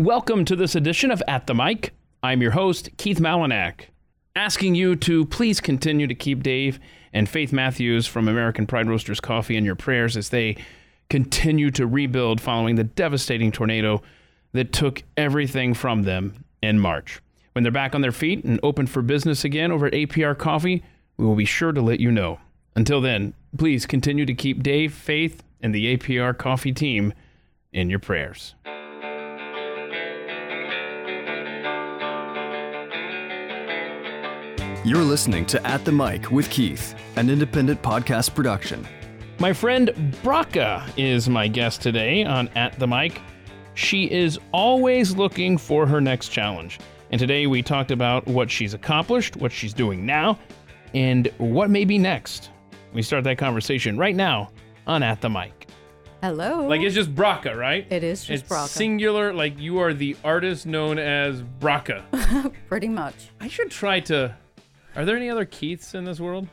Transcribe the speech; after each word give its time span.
Welcome 0.00 0.46
to 0.46 0.56
this 0.56 0.74
edition 0.74 1.10
of 1.10 1.22
At 1.28 1.46
the 1.46 1.54
Mic. 1.54 1.92
I'm 2.22 2.40
your 2.40 2.52
host, 2.52 2.88
Keith 2.96 3.18
Malinak, 3.18 3.88
asking 4.34 4.74
you 4.74 4.96
to 4.96 5.26
please 5.26 5.60
continue 5.60 6.06
to 6.06 6.14
keep 6.14 6.42
Dave 6.42 6.80
and 7.12 7.28
Faith 7.28 7.52
Matthews 7.52 8.06
from 8.06 8.26
American 8.26 8.66
Pride 8.66 8.88
Roasters 8.88 9.20
Coffee 9.20 9.58
in 9.58 9.64
your 9.66 9.74
prayers 9.74 10.16
as 10.16 10.30
they 10.30 10.56
continue 11.10 11.70
to 11.72 11.86
rebuild 11.86 12.40
following 12.40 12.76
the 12.76 12.84
devastating 12.84 13.52
tornado 13.52 14.00
that 14.52 14.72
took 14.72 15.02
everything 15.18 15.74
from 15.74 16.04
them 16.04 16.46
in 16.62 16.78
March. 16.78 17.20
When 17.52 17.62
they're 17.62 17.70
back 17.70 17.94
on 17.94 18.00
their 18.00 18.10
feet 18.10 18.42
and 18.42 18.58
open 18.62 18.86
for 18.86 19.02
business 19.02 19.44
again 19.44 19.70
over 19.70 19.84
at 19.84 19.92
APR 19.92 20.38
Coffee, 20.38 20.82
we 21.18 21.26
will 21.26 21.36
be 21.36 21.44
sure 21.44 21.72
to 21.72 21.82
let 21.82 22.00
you 22.00 22.10
know. 22.10 22.40
Until 22.74 23.02
then, 23.02 23.34
please 23.58 23.84
continue 23.84 24.24
to 24.24 24.32
keep 24.32 24.62
Dave, 24.62 24.94
Faith, 24.94 25.42
and 25.60 25.74
the 25.74 25.94
APR 25.94 26.38
Coffee 26.38 26.72
team 26.72 27.12
in 27.70 27.90
your 27.90 27.98
prayers. 27.98 28.54
You're 34.82 35.02
listening 35.04 35.44
to 35.46 35.66
At 35.66 35.84
the 35.84 35.92
Mic 35.92 36.30
with 36.30 36.48
Keith, 36.48 36.94
an 37.16 37.28
independent 37.28 37.82
podcast 37.82 38.34
production. 38.34 38.86
My 39.38 39.52
friend 39.52 39.90
Brocka 40.22 40.90
is 40.96 41.28
my 41.28 41.48
guest 41.48 41.82
today 41.82 42.24
on 42.24 42.48
At 42.56 42.78
the 42.78 42.86
Mic. 42.86 43.20
She 43.74 44.10
is 44.10 44.38
always 44.52 45.14
looking 45.14 45.58
for 45.58 45.86
her 45.86 46.00
next 46.00 46.28
challenge. 46.28 46.78
And 47.10 47.18
today 47.18 47.46
we 47.46 47.62
talked 47.62 47.90
about 47.90 48.26
what 48.26 48.50
she's 48.50 48.72
accomplished, 48.72 49.36
what 49.36 49.52
she's 49.52 49.74
doing 49.74 50.06
now, 50.06 50.38
and 50.94 51.26
what 51.36 51.68
may 51.68 51.84
be 51.84 51.98
next. 51.98 52.50
We 52.94 53.02
start 53.02 53.24
that 53.24 53.36
conversation 53.36 53.98
right 53.98 54.16
now 54.16 54.50
on 54.86 55.02
At 55.02 55.20
the 55.20 55.28
Mic. 55.28 55.66
Hello. 56.22 56.66
Like 56.66 56.80
it's 56.80 56.94
just 56.94 57.14
Brocka, 57.14 57.54
right? 57.54 57.86
It 57.90 58.02
is 58.02 58.24
just 58.24 58.44
it's 58.44 58.52
Brocka. 58.52 58.68
singular, 58.68 59.32
like 59.34 59.58
you 59.58 59.78
are 59.78 59.92
the 59.92 60.16
artist 60.24 60.64
known 60.66 60.98
as 60.98 61.42
Brocka. 61.42 62.02
Pretty 62.68 62.88
much. 62.88 63.28
I 63.40 63.48
should 63.48 63.70
try 63.70 64.00
to. 64.00 64.36
Are 64.96 65.04
there 65.04 65.16
any 65.16 65.30
other 65.30 65.44
Keiths 65.44 65.94
in 65.94 66.04
this 66.04 66.20
world? 66.20 66.48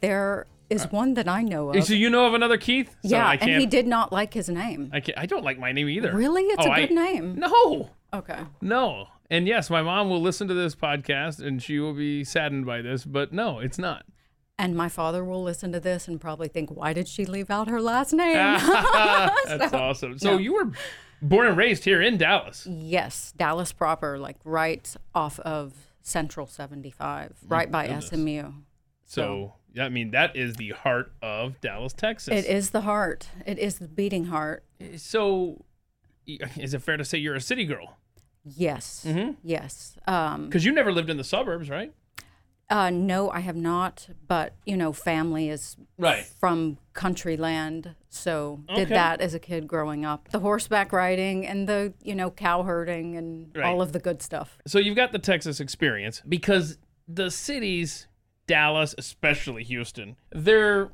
There 0.00 0.46
is 0.70 0.84
one 0.90 1.14
that 1.14 1.28
I 1.28 1.42
know 1.42 1.70
of. 1.70 1.76
Uh, 1.76 1.80
So 1.80 1.94
you 1.94 2.08
know 2.08 2.26
of 2.26 2.34
another 2.34 2.56
Keith? 2.56 2.90
So 3.02 3.10
yeah, 3.10 3.26
I 3.26 3.32
and 3.32 3.40
can't. 3.42 3.60
he 3.60 3.66
did 3.66 3.86
not 3.86 4.12
like 4.12 4.32
his 4.34 4.48
name. 4.48 4.90
I 4.92 5.00
can't. 5.00 5.18
I 5.18 5.26
don't 5.26 5.44
like 5.44 5.58
my 5.58 5.72
name 5.72 5.88
either. 5.88 6.14
Really? 6.14 6.42
It's 6.44 6.64
Oh, 6.64 6.70
a 6.70 6.72
I- 6.72 6.86
good 6.86 6.94
name. 6.94 7.34
No, 7.38 7.90
Okay. 8.14 8.40
no. 8.60 9.08
And 9.30 9.46
yes, 9.48 9.70
my 9.70 9.82
mom 9.82 10.10
will 10.10 10.20
listen 10.20 10.46
to 10.48 10.54
this 10.54 10.74
podcast 10.74 11.44
and 11.44 11.62
she 11.62 11.78
will 11.78 11.94
be 11.94 12.22
saddened 12.22 12.66
by 12.66 12.82
this, 12.82 13.04
but 13.04 13.32
no, 13.32 13.58
it's 13.60 13.78
not. 13.78 14.04
And 14.58 14.76
my 14.76 14.88
father 14.90 15.24
will 15.24 15.42
listen 15.42 15.72
to 15.72 15.80
this 15.80 16.06
and 16.06 16.20
probably 16.20 16.48
think, 16.48 16.70
why 16.70 16.92
did 16.92 17.08
she 17.08 17.24
leave 17.24 17.50
out 17.50 17.68
her 17.68 17.80
last 17.80 18.12
name? 18.12 18.34
That's 19.46 19.72
awesome. 19.72 20.18
So 20.18 20.36
you 20.36 20.52
were 20.54 20.70
born 21.22 21.46
and 21.46 21.56
raised 21.56 21.84
here 21.84 22.02
in 22.02 22.18
Dallas. 22.18 22.66
yes, 22.70 23.32
Dallas 23.36 23.72
proper, 23.72 24.18
like 24.18 24.36
right 24.44 24.94
off 25.14 25.38
of 25.40 25.72
Central 26.02 26.46
75, 26.46 27.36
right 27.48 27.70
by 27.70 27.86
goodness. 27.86 28.08
SMU. 28.08 28.52
So, 29.04 29.54
I 29.78 29.88
mean, 29.88 30.12
that 30.12 30.36
is 30.36 30.56
the 30.56 30.70
heart 30.70 31.12
of 31.22 31.60
Dallas, 31.60 31.92
Texas. 31.92 32.34
It 32.34 32.46
is 32.48 32.70
the 32.70 32.82
heart. 32.82 33.28
It 33.44 33.58
is 33.58 33.78
the 33.78 33.88
beating 33.88 34.24
heart. 34.26 34.64
So, 34.96 35.64
is 36.26 36.72
it 36.74 36.82
fair 36.82 36.96
to 36.96 37.04
say 37.04 37.18
you're 37.18 37.34
a 37.34 37.40
city 37.40 37.64
girl? 37.64 37.96
Yes. 38.44 39.04
Mm-hmm. 39.06 39.32
Yes. 39.42 39.96
Um, 40.06 40.46
Because 40.46 40.64
you 40.64 40.72
never 40.72 40.92
lived 40.92 41.10
in 41.10 41.16
the 41.16 41.24
suburbs, 41.24 41.68
right? 41.68 41.92
Uh, 42.72 42.88
no, 42.90 43.30
I 43.30 43.40
have 43.40 43.54
not. 43.56 44.08
But, 44.26 44.54
you 44.64 44.76
know, 44.76 44.92
family 44.92 45.48
is 45.50 45.76
Right. 45.98 46.24
from 46.24 46.78
country 46.94 47.36
land. 47.36 47.94
So 48.08 48.62
did 48.74 48.86
Okay. 48.86 48.94
that 48.94 49.20
as 49.20 49.34
a 49.34 49.38
kid 49.38 49.66
growing 49.68 50.04
up. 50.04 50.28
The 50.30 50.40
horseback 50.40 50.92
riding 50.92 51.46
and 51.46 51.68
the, 51.68 51.92
you 52.02 52.14
know, 52.14 52.30
cow 52.30 52.62
herding 52.62 53.16
and 53.16 53.54
Right. 53.54 53.66
all 53.66 53.82
of 53.82 53.92
the 53.92 53.98
good 53.98 54.22
stuff. 54.22 54.58
So 54.66 54.78
you've 54.78 54.96
got 54.96 55.12
the 55.12 55.18
Texas 55.18 55.60
experience 55.60 56.22
because 56.28 56.78
the 57.06 57.30
cities, 57.30 58.08
Dallas, 58.46 58.94
especially 58.98 59.64
Houston, 59.64 60.16
they're 60.30 60.90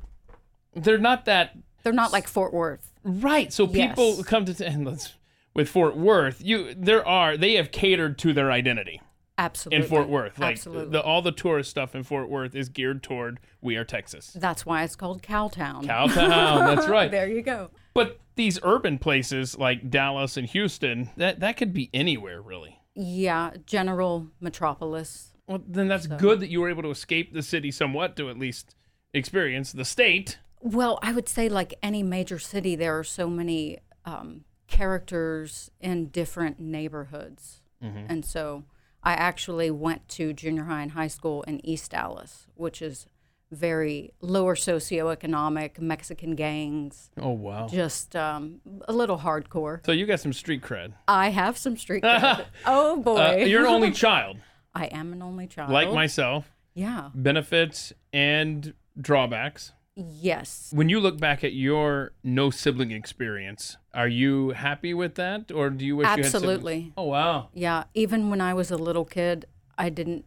they're 0.75 0.97
not 0.99 1.25
that 1.25 1.57
They're 1.83 1.93
not 1.93 2.11
like 2.11 2.27
Fort 2.27 2.53
Worth. 2.53 2.93
right. 3.03 3.51
So 3.51 3.65
people 3.67 4.17
Yes. 4.17 4.25
come 4.25 4.45
to 4.45 4.65
and 4.67 4.85
let's 4.85 5.13
with 5.55 5.67
Fort 5.69 5.97
Worth, 5.97 6.41
you 6.43 6.73
there 6.75 7.05
are 7.07 7.35
they 7.37 7.53
have 7.55 7.71
catered 7.71 8.17
to 8.19 8.33
their 8.33 8.51
identity 8.51 9.01
Absolutely. 9.39 9.83
in 9.83 9.89
Fort 9.89 10.09
Worth. 10.09 10.37
Like 10.37 10.51
Absolutely. 10.57 10.91
the, 10.91 11.01
all 11.01 11.21
the 11.21 11.31
tourist 11.31 11.69
stuff 11.71 11.95
in 11.95 12.03
Fort 12.03 12.29
Worth 12.29 12.53
is 12.55 12.69
geared 12.69 13.01
toward 13.01 13.39
we 13.61 13.75
are 13.77 13.83
Texas. 13.85 14.31
That's 14.35 14.65
why 14.65 14.83
it's 14.83 14.95
called 14.95 15.23
Cowtown. 15.23 15.85
Cowtown, 15.85 16.75
that's 16.75 16.87
right. 16.97 17.09
there 17.09 17.27
you 17.27 17.41
go. 17.41 17.71
But 17.93 18.19
these 18.35 18.59
urban 18.63 18.97
places 18.99 19.57
like 19.57 19.89
Dallas 19.89 20.37
and 20.37 20.47
Houston, 20.47 21.09
that 21.17 21.39
that 21.39 21.57
could 21.57 21.73
be 21.73 21.89
anywhere 21.93 22.41
really. 22.41 22.77
Yeah, 22.95 23.51
General 23.65 24.27
Metropolis. 24.39 25.33
Well, 25.47 25.63
then 25.67 25.87
that's 25.87 26.05
good 26.05 26.41
that 26.41 26.49
you 26.49 26.61
were 26.61 26.69
able 26.69 26.83
to 26.83 26.91
escape 26.91 27.33
the 27.33 27.41
city 27.41 27.71
somewhat 27.71 28.15
to 28.17 28.29
at 28.29 28.37
least 28.37 28.75
experience 29.13 29.71
the 29.71 29.85
state. 29.85 30.37
Well, 30.61 30.99
I 31.01 31.11
would 31.13 31.27
say 31.29 31.49
like 31.49 31.73
any 31.81 32.03
major 32.03 32.37
city, 32.39 32.75
there 32.75 32.97
are 32.99 33.03
so 33.03 33.29
many 33.29 33.79
um, 34.05 34.43
characters 34.67 35.71
in 35.79 36.07
different 36.07 36.59
neighborhoods, 36.59 37.61
Mm-hmm. 37.83 38.07
and 38.11 38.25
so 38.25 38.65
I 39.03 39.13
actually 39.13 39.71
went 39.71 40.07
to 40.09 40.33
junior 40.33 40.65
high 40.65 40.81
and 40.81 40.91
high 40.91 41.07
school 41.07 41.43
in 41.43 41.65
East 41.65 41.91
Dallas, 41.91 42.47
which 42.55 42.81
is 42.81 43.07
very 43.51 44.11
lower 44.21 44.55
socioeconomic, 44.55 45.79
Mexican 45.79 46.35
gangs, 46.35 47.09
Oh 47.19 47.31
wow. 47.31 47.67
just 47.67 48.15
um, 48.15 48.61
a 48.87 48.93
little 48.93 49.17
hardcore. 49.17 49.83
So 49.85 49.91
you 49.91 50.05
got 50.05 50.19
some 50.19 50.33
street 50.33 50.61
cred. 50.61 50.93
I 51.07 51.29
have 51.29 51.57
some 51.57 51.75
street 51.77 52.03
cred. 52.03 52.45
oh 52.65 52.97
boy, 53.01 53.17
Uh, 53.17 53.45
you're 53.45 53.61
an 53.61 53.67
only 53.73 53.91
child, 54.05 54.37
I 54.75 54.85
am 54.85 55.13
an 55.13 55.21
only 55.21 55.47
child. 55.47 55.71
like 55.71 55.91
myself. 55.91 56.51
yeah, 56.75 57.09
Benefits 57.15 57.91
and 58.13 58.73
drawbacks. 58.99 59.71
Yes. 59.99 60.69
When 60.73 60.89
you 60.89 60.99
look 60.99 61.19
back 61.19 61.43
at 61.43 61.53
your 61.53 62.11
no 62.23 62.49
sibling 62.49 62.91
experience, 62.91 63.77
are 63.93 64.07
you 64.07 64.49
happy 64.51 64.93
with 64.93 65.15
that, 65.15 65.51
or 65.51 65.69
do 65.69 65.85
you 65.85 65.95
wish 65.97 66.05
you 66.05 66.09
had 66.23 66.25
siblings? 66.25 66.35
Absolutely. 66.59 66.93
Oh 66.97 67.03
wow. 67.05 67.49
Yeah, 67.53 67.83
even 67.93 68.29
when 68.29 68.41
I 68.41 68.53
was 68.53 68.71
a 68.71 68.77
little 68.77 69.05
kid, 69.05 69.45
I 69.77 69.89
didn't 69.89 70.25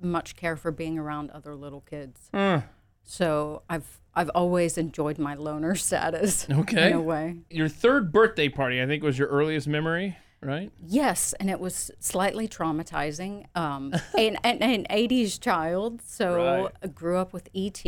much 0.00 0.36
care 0.36 0.56
for 0.56 0.70
being 0.70 0.98
around 0.98 1.30
other 1.30 1.54
little 1.54 1.80
kids. 1.80 2.28
Uh, 2.34 2.60
So 3.04 3.62
I've 3.70 4.00
I've 4.14 4.30
always 4.34 4.76
enjoyed 4.78 5.18
my 5.18 5.34
loner 5.34 5.74
status 5.88 6.46
Okay. 6.50 6.88
in 6.90 6.92
a 6.96 7.00
way. 7.02 7.36
your 7.50 7.68
third 7.68 8.12
birthday 8.12 8.48
party, 8.48 8.80
I 8.82 8.86
think, 8.86 9.02
was 9.02 9.18
your 9.18 9.28
earliest 9.28 9.68
memory, 9.68 10.16
right? 10.42 10.70
Yes, 10.86 11.34
and 11.38 11.48
it 11.50 11.60
was 11.60 11.90
slightly 12.00 12.48
traumatizing. 12.48 13.44
Um, 13.54 13.92
an, 14.18 14.36
an, 14.42 14.62
an 14.62 14.86
80s 14.90 15.38
child, 15.40 16.00
so 16.02 16.36
Right. 16.64 16.72
I 16.82 16.86
grew 16.88 17.16
up 17.18 17.32
with 17.32 17.48
ET, 17.54 17.84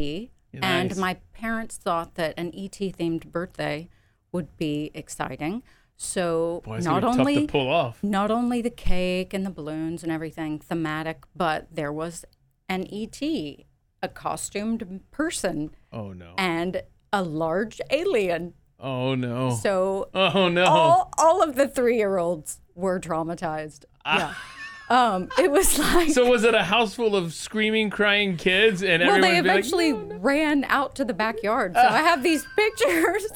And 0.62 0.96
my 0.96 1.14
parents 1.32 1.76
thought 1.76 2.14
that 2.16 2.34
an 2.36 2.48
ET 2.54 2.72
themed 2.72 3.26
birthday 3.26 3.88
would 4.32 4.56
be 4.56 4.90
exciting. 4.94 5.62
So 5.96 6.62
Boy, 6.64 6.78
not 6.78 7.02
only 7.04 7.34
tough 7.34 7.42
to 7.46 7.48
pull 7.52 7.68
off. 7.70 8.02
not 8.04 8.30
only 8.30 8.62
the 8.62 8.70
cake 8.70 9.34
and 9.34 9.44
the 9.44 9.50
balloons 9.50 10.02
and 10.02 10.12
everything 10.12 10.58
thematic, 10.60 11.24
but 11.34 11.66
there 11.74 11.92
was 11.92 12.24
an 12.68 12.86
ET, 12.92 13.20
a 13.22 14.08
costumed 14.08 15.00
person, 15.10 15.70
Oh 15.92 16.12
no. 16.12 16.34
and 16.38 16.82
a 17.12 17.22
large 17.22 17.80
alien. 17.90 18.54
Oh 18.78 19.14
no. 19.16 19.50
So 19.60 20.08
Oh 20.14 20.48
no. 20.48 20.64
all 20.64 21.12
all 21.18 21.42
of 21.42 21.56
the 21.56 21.66
three 21.66 21.96
year 21.96 22.16
olds 22.18 22.60
were 22.76 23.00
traumatized. 23.00 23.84
Ah. 24.04 24.18
Yeah. 24.18 24.34
Um, 24.90 25.28
it 25.38 25.50
was 25.50 25.78
like 25.94 26.10
So 26.10 26.28
was 26.28 26.44
it 26.44 26.54
a 26.54 26.62
house 26.62 26.94
full 26.94 27.14
of 27.14 27.34
screaming, 27.34 27.90
crying 27.90 28.36
kids, 28.36 28.82
and 28.82 29.02
well, 29.02 29.20
they 29.20 29.40
be 29.40 29.48
like, 29.48 29.58
eventually 29.58 29.92
ran 29.92 30.64
out 30.64 30.94
to 30.96 31.04
the 31.04 31.14
backyard. 31.14 31.74
So 31.74 31.80
I 31.80 32.00
have 32.00 32.22
these 32.22 32.46
pictures. 32.56 33.26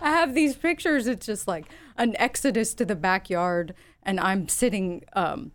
I 0.00 0.10
have 0.10 0.34
these 0.34 0.56
pictures. 0.56 1.06
It's 1.06 1.26
just 1.26 1.48
like 1.48 1.66
an 1.96 2.14
exodus 2.18 2.74
to 2.74 2.84
the 2.84 2.96
backyard, 2.96 3.74
and 4.02 4.20
I'm 4.20 4.48
sitting 4.48 5.04
um, 5.14 5.52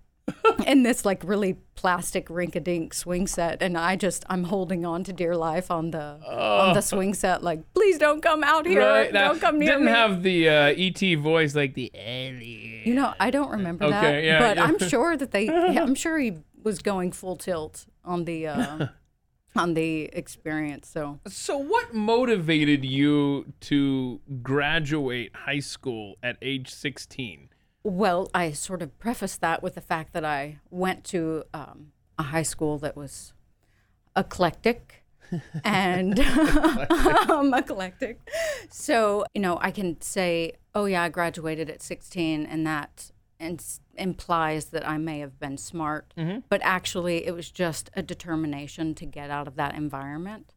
in 0.65 0.83
this 0.83 1.05
like 1.05 1.23
really 1.23 1.53
plastic 1.75 2.29
rink-a-dink 2.29 2.93
swing 2.93 3.27
set, 3.27 3.61
and 3.61 3.77
I 3.77 3.95
just 3.95 4.25
I'm 4.29 4.45
holding 4.45 4.85
on 4.85 5.03
to 5.05 5.13
dear 5.13 5.35
life 5.35 5.69
on 5.71 5.91
the 5.91 6.19
on 6.27 6.73
the 6.73 6.81
swing 6.81 7.13
set, 7.13 7.43
like 7.43 7.61
please 7.73 7.97
don't 7.97 8.21
come 8.21 8.43
out 8.43 8.65
here, 8.65 8.81
Right, 8.81 9.11
don't 9.13 9.39
come 9.39 9.59
near 9.59 9.67
me. 9.79 9.85
didn't 9.85 9.85
me. 9.85 9.91
have 9.91 10.23
the 10.23 10.49
uh, 10.49 10.53
ET 10.77 11.15
voice 11.19 11.55
like 11.55 11.73
the 11.75 11.91
alien. 11.93 12.81
you 12.85 12.93
know, 12.93 13.13
I 13.19 13.29
don't 13.31 13.51
remember 13.51 13.85
Okay, 13.85 13.91
that, 13.93 14.23
yeah, 14.23 14.39
but 14.39 14.57
yeah. 14.57 14.63
I'm 14.65 14.79
sure 14.79 15.15
that 15.17 15.31
they. 15.31 15.49
I'm 15.77 15.95
sure 15.95 16.17
he 16.17 16.33
was 16.63 16.79
going 16.79 17.11
full 17.11 17.35
tilt 17.37 17.85
on 18.03 18.25
the. 18.25 18.47
Uh, 18.47 18.87
on 19.55 19.73
the 19.73 20.03
experience 20.13 20.87
so 20.87 21.19
So, 21.27 21.57
what 21.57 21.91
motivated 21.91 22.85
you 22.85 23.53
to 23.61 24.19
graduate 24.43 25.31
high 25.35 25.57
school 25.61 26.15
at 26.21 26.37
age 26.43 26.69
16? 26.69 27.49
Well, 27.87 28.29
I 28.33 28.51
sort 28.51 28.81
of 28.81 28.99
prefaced 28.99 29.39
that 29.39 29.63
with 29.63 29.75
the 29.75 29.81
fact 29.81 30.11
that 30.11 30.25
I 30.25 30.59
went 30.69 31.05
to 31.05 31.45
um, 31.53 31.93
a 32.19 32.23
high 32.23 32.43
school 32.43 32.77
that 32.79 32.97
was 32.97 33.31
eclectic 34.13 35.05
and 35.63 36.19
um, 36.19 37.53
eclectic. 37.53 38.19
So, 38.69 39.23
you 39.33 39.39
know, 39.39 39.57
I 39.61 39.71
can 39.71 40.01
say, 40.01 40.51
oh, 40.75 40.83
yeah, 40.83 41.03
I 41.03 41.07
graduated 41.07 41.69
at 41.69 41.81
16, 41.81 42.45
and 42.45 42.67
that 42.67 43.11
ins- 43.39 43.79
implies 43.95 44.65
that 44.65 44.85
I 44.85 44.97
may 44.97 45.19
have 45.19 45.39
been 45.39 45.57
smart, 45.57 46.13
but 46.49 46.59
actually 46.63 47.25
it 47.25 47.33
was 47.33 47.49
just 47.49 47.89
a 47.93 48.01
determination 48.01 48.95
to 48.95 49.05
get 49.05 49.29
out 49.29 49.47
of 49.47 49.55
that 49.55 49.75
environment. 49.75 50.53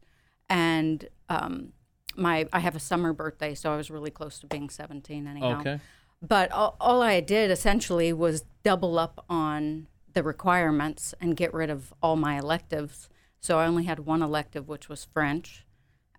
And 0.49 1.07
um, 1.29 1.71
my 2.17 2.45
I 2.51 2.59
have 2.59 2.75
a 2.75 2.79
summer 2.79 3.13
birthday, 3.13 3.55
so 3.55 3.71
I 3.71 3.77
was 3.77 3.89
really 3.89 4.11
close 4.11 4.37
to 4.39 4.47
being 4.47 4.69
17 4.69 5.27
anyhow. 5.27 5.61
Okay. 5.61 5.79
But 6.21 6.51
all, 6.51 6.75
all 6.79 7.01
I 7.01 7.19
did 7.19 7.49
essentially 7.49 8.13
was 8.13 8.45
double 8.63 8.99
up 8.99 9.25
on 9.29 9.87
the 10.13 10.23
requirements 10.23 11.13
and 11.19 11.35
get 11.35 11.53
rid 11.53 11.69
of 11.69 11.93
all 12.01 12.15
my 12.15 12.37
electives. 12.37 13.09
So 13.39 13.57
I 13.57 13.65
only 13.65 13.85
had 13.85 13.99
one 13.99 14.21
elective, 14.21 14.67
which 14.67 14.87
was 14.87 15.05
French. 15.05 15.65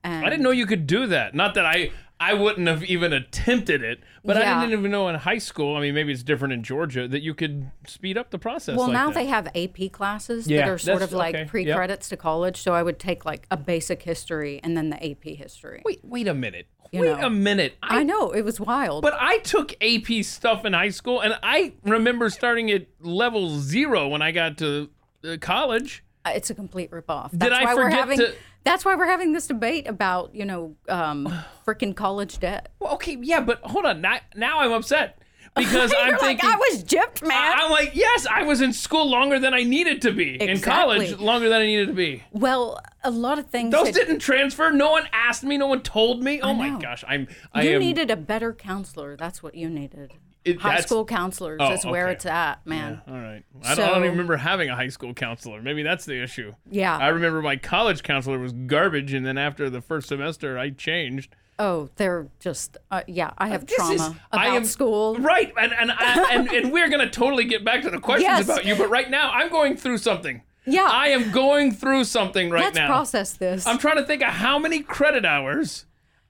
And 0.03 0.27
I 0.27 0.31
didn't 0.31 0.43
know 0.43 0.51
you 0.51 0.67
could 0.67 0.87
do 0.87 1.07
that. 1.07 1.35
Not 1.35 1.55
that 1.55 1.65
I 1.65 1.93
I 2.25 2.35
wouldn't 2.35 2.69
have 2.69 2.85
even 2.85 3.13
attempted 3.13 3.83
it, 3.83 4.01
but 4.25 4.37
Yeah. 4.37 4.57
I 4.59 4.61
didn't 4.65 4.79
even 4.79 4.91
know 4.93 5.09
in 5.09 5.17
high 5.17 5.39
school. 5.39 5.77
I 5.77 5.81
mean, 5.81 5.93
maybe 5.95 6.13
it's 6.13 6.23
different 6.23 6.55
in 6.55 6.63
Georgia 6.63 7.09
that 7.09 7.21
you 7.23 7.35
could 7.35 7.71
speed 7.87 8.17
up 8.17 8.31
the 8.31 8.39
process. 8.39 8.77
Well, 8.77 8.87
like 8.87 8.93
now 8.95 9.07
that. 9.09 9.15
they 9.15 9.27
have 9.27 9.49
AP 9.57 9.91
classes 9.91 10.47
Yeah, 10.47 10.59
that 10.61 10.69
are 10.69 10.79
sort 10.79 11.03
of 11.03 11.13
like 11.13 11.35
okay, 11.35 11.45
pre-credits 11.47 12.09
to 12.11 12.17
college. 12.17 12.57
So 12.59 12.75
I 12.75 12.83
would 12.83 13.01
take 13.01 13.25
like 13.25 13.47
a 13.51 13.57
basic 13.57 14.03
history 14.03 14.61
and 14.63 14.77
then 14.77 14.91
the 14.91 15.05
AP 15.11 15.25
history. 15.37 15.83
Wait, 15.85 16.01
wait 16.05 16.29
a 16.29 16.35
minute. 16.35 16.69
You 16.93 17.01
wait 17.01 17.19
know. 17.19 17.27
a 17.27 17.31
minute. 17.31 17.75
I, 17.83 18.01
I 18.01 18.03
know 18.05 18.31
it 18.33 18.43
was 18.45 18.61
wild. 18.61 19.03
but 19.03 19.15
I 19.19 19.39
took 19.39 19.75
AP 19.83 20.23
stuff 20.25 20.65
in 20.65 20.75
high 20.75 20.91
school, 20.91 21.21
and 21.21 21.37
I 21.43 21.73
remember 21.85 22.29
starting 22.31 22.71
at 22.71 22.87
level 23.01 23.59
zero 23.59 24.09
when 24.09 24.23
I 24.23 24.31
got 24.31 24.59
to 24.59 24.91
uh, 25.25 25.39
college. 25.41 26.05
Uh, 26.25 26.33
it's 26.37 26.51
a 26.51 26.55
complete 26.55 26.91
ripoff. 26.93 27.31
Did 27.33 27.41
That's 27.41 27.55
I 27.55 27.65
why 27.65 27.75
we're 27.75 27.85
forget 27.85 27.99
having. 27.99 28.19
to- 28.19 28.35
That's 28.65 28.85
why 28.85 28.95
we're 28.95 29.07
having 29.07 29.33
this 29.33 29.47
debate 29.47 29.89
about 29.89 30.35
you 30.35 30.45
know 30.45 30.77
um, 30.89 31.27
freaking 31.67 31.95
college 31.97 32.39
debt. 32.39 32.71
Well, 32.79 32.95
okay, 32.95 33.19
yeah, 33.21 33.41
but 33.41 33.61
hold 33.63 33.85
on. 33.85 34.01
Now, 34.01 34.19
now 34.37 34.61
I'm 34.61 34.73
upset 34.73 35.19
because 35.57 35.93
I'm 35.99 36.17
thinking. 36.19 36.49
like 36.49 36.57
I 36.57 36.57
was 36.57 36.85
gypped, 36.85 37.23
man. 37.27 37.33
I- 37.33 37.63
I'm 37.65 37.71
like, 37.71 37.91
yes, 37.95 38.27
I 38.31 38.45
was 38.45 38.61
in 38.61 38.73
school 38.73 39.09
longer 39.09 39.39
than 39.39 39.53
I 39.53 39.63
needed 39.65 40.03
to 40.03 40.13
be. 40.13 40.35
Exactly. 40.41 40.51
In 40.53 40.61
college, 40.61 41.19
longer 41.19 41.49
than 41.49 41.61
I 41.63 41.67
needed 41.67 41.89
to 41.89 41.93
be. 41.95 42.23
well, 42.33 42.81
a 43.05 43.11
lot 43.11 43.39
of 43.39 43.47
things. 43.47 43.73
Those 43.73 43.87
had- 43.89 43.95
didn't 43.95 44.21
transfer. 44.21 44.71
No 44.71 44.93
one 44.93 45.05
asked 45.13 45.43
me. 45.45 45.59
No 45.59 45.67
one 45.67 45.83
told 45.83 46.23
me. 46.23 46.41
Oh 46.41 46.55
my 46.55 46.79
gosh, 46.81 47.05
I'm. 47.09 47.29
I 47.53 47.63
you 47.63 47.75
am. 47.75 47.81
needed 47.81 48.11
a 48.11 48.17
better 48.17 48.53
counselor. 48.53 49.17
That's 49.17 49.43
what 49.43 49.55
you 49.55 49.69
needed. 49.69 50.13
It- 50.45 50.61
High 50.61 50.81
school 50.81 51.05
counselors 51.05 51.59
Oh, 51.63 51.73
is 51.73 51.85
where 51.87 52.07
okay. 52.07 52.15
it's 52.15 52.27
at, 52.27 52.67
man. 52.67 53.01
All 53.07 53.15
right. 53.15 53.45
I, 53.65 53.75
don't, 53.75 53.85
I 53.85 53.89
don't 53.91 53.99
even 53.99 54.11
remember 54.13 54.37
having 54.37 54.69
a 54.71 54.75
high 54.77 54.89
school 54.89 55.15
counselor. 55.15 55.63
Maybe 55.63 55.83
that's 55.85 56.05
the 56.05 56.21
issue. 56.23 56.53
Yeah. 56.71 56.97
I 56.97 57.09
remember 57.09 57.41
my 57.43 57.57
college 57.57 58.03
counselor 58.03 58.39
was 58.41 58.53
garbage, 58.53 59.13
and 59.13 59.25
then 59.25 59.39
after 59.39 59.71
the 59.71 59.81
first 59.81 60.09
semester, 60.09 60.59
I 60.59 60.71
changed. 60.71 61.37
Oh, 61.59 61.91
they're 61.97 62.27
just 62.41 62.77
uh, 62.91 63.03
yeah. 63.07 63.31
I 63.39 63.49
have 63.49 63.67
This 63.67 63.77
trauma 63.77 63.95
is- 63.95 64.01
about 64.07 64.19
I 64.33 64.47
am- 64.49 64.65
school. 64.65 65.17
Right, 65.19 65.53
and 65.57 65.73
and 65.73 65.93
I, 65.93 66.33
and, 66.33 66.49
and 66.49 66.73
we're 66.73 66.89
gonna 66.89 67.11
totally 67.11 67.45
get 67.45 67.65
back 67.65 67.83
to 67.83 67.91
the 67.91 68.01
questions 68.01 68.27
Yes. 68.39 68.45
about 68.47 68.65
you, 68.65 68.75
but 68.75 68.89
right 68.91 69.09
now 69.11 69.31
I'm 69.31 69.49
going 69.51 69.77
through 69.77 69.99
something. 69.99 70.43
Yeah. 70.67 70.89
I 70.91 71.09
am 71.09 71.31
going 71.31 71.71
through 71.73 72.05
something 72.05 72.51
right 72.51 72.63
Let's 72.65 72.77
now. 72.77 72.87
process 72.87 73.33
this. 73.35 73.67
I'm 73.67 73.79
trying 73.79 73.97
to 73.99 74.05
think 74.05 74.23
of 74.23 74.31
how 74.31 74.59
many 74.59 74.81
credit 74.81 75.25
hours 75.25 75.87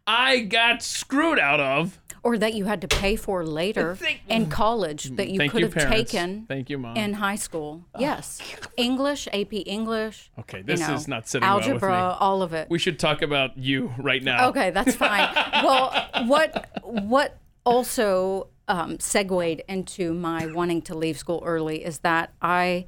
I 0.06 0.40
got 0.40 0.82
screwed 0.82 1.38
out 1.38 1.60
of. 1.60 2.00
Or 2.24 2.38
that 2.38 2.54
you 2.54 2.66
had 2.66 2.80
to 2.80 2.88
pay 2.88 3.16
for 3.16 3.44
later 3.44 3.98
in 4.28 4.48
college 4.48 5.16
that 5.16 5.28
you 5.28 5.38
Thank 5.38 5.52
could 5.52 5.60
you, 5.60 5.66
have 5.66 5.74
parents. 5.74 6.12
taken 6.12 6.46
Thank 6.46 6.70
you, 6.70 6.78
mom. 6.78 6.96
in 6.96 7.14
high 7.14 7.36
school. 7.36 7.84
Yes, 7.98 8.40
English, 8.76 9.28
AP 9.32 9.52
English. 9.66 10.30
Okay, 10.38 10.58
you 10.58 10.64
this 10.64 10.80
know, 10.80 10.94
is 10.94 11.08
not 11.08 11.28
sitting 11.28 11.46
well 11.46 11.56
with 11.58 11.66
algebra, 11.66 11.90
me. 11.90 12.16
all 12.20 12.42
of 12.42 12.52
it. 12.52 12.68
we 12.70 12.78
should 12.78 12.98
talk 12.98 13.22
about 13.22 13.58
you 13.58 13.92
right 13.98 14.22
now. 14.22 14.48
Okay, 14.48 14.70
that's 14.70 14.94
fine. 14.94 15.28
well, 15.64 16.08
what 16.26 16.80
what 16.84 17.38
also 17.64 18.48
um, 18.68 18.98
segued 19.00 19.62
into 19.68 20.14
my 20.14 20.46
wanting 20.46 20.82
to 20.82 20.94
leave 20.94 21.18
school 21.18 21.42
early 21.44 21.84
is 21.84 22.00
that 22.00 22.32
I 22.40 22.86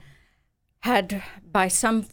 had, 0.80 1.22
by 1.50 1.68
some 1.68 2.06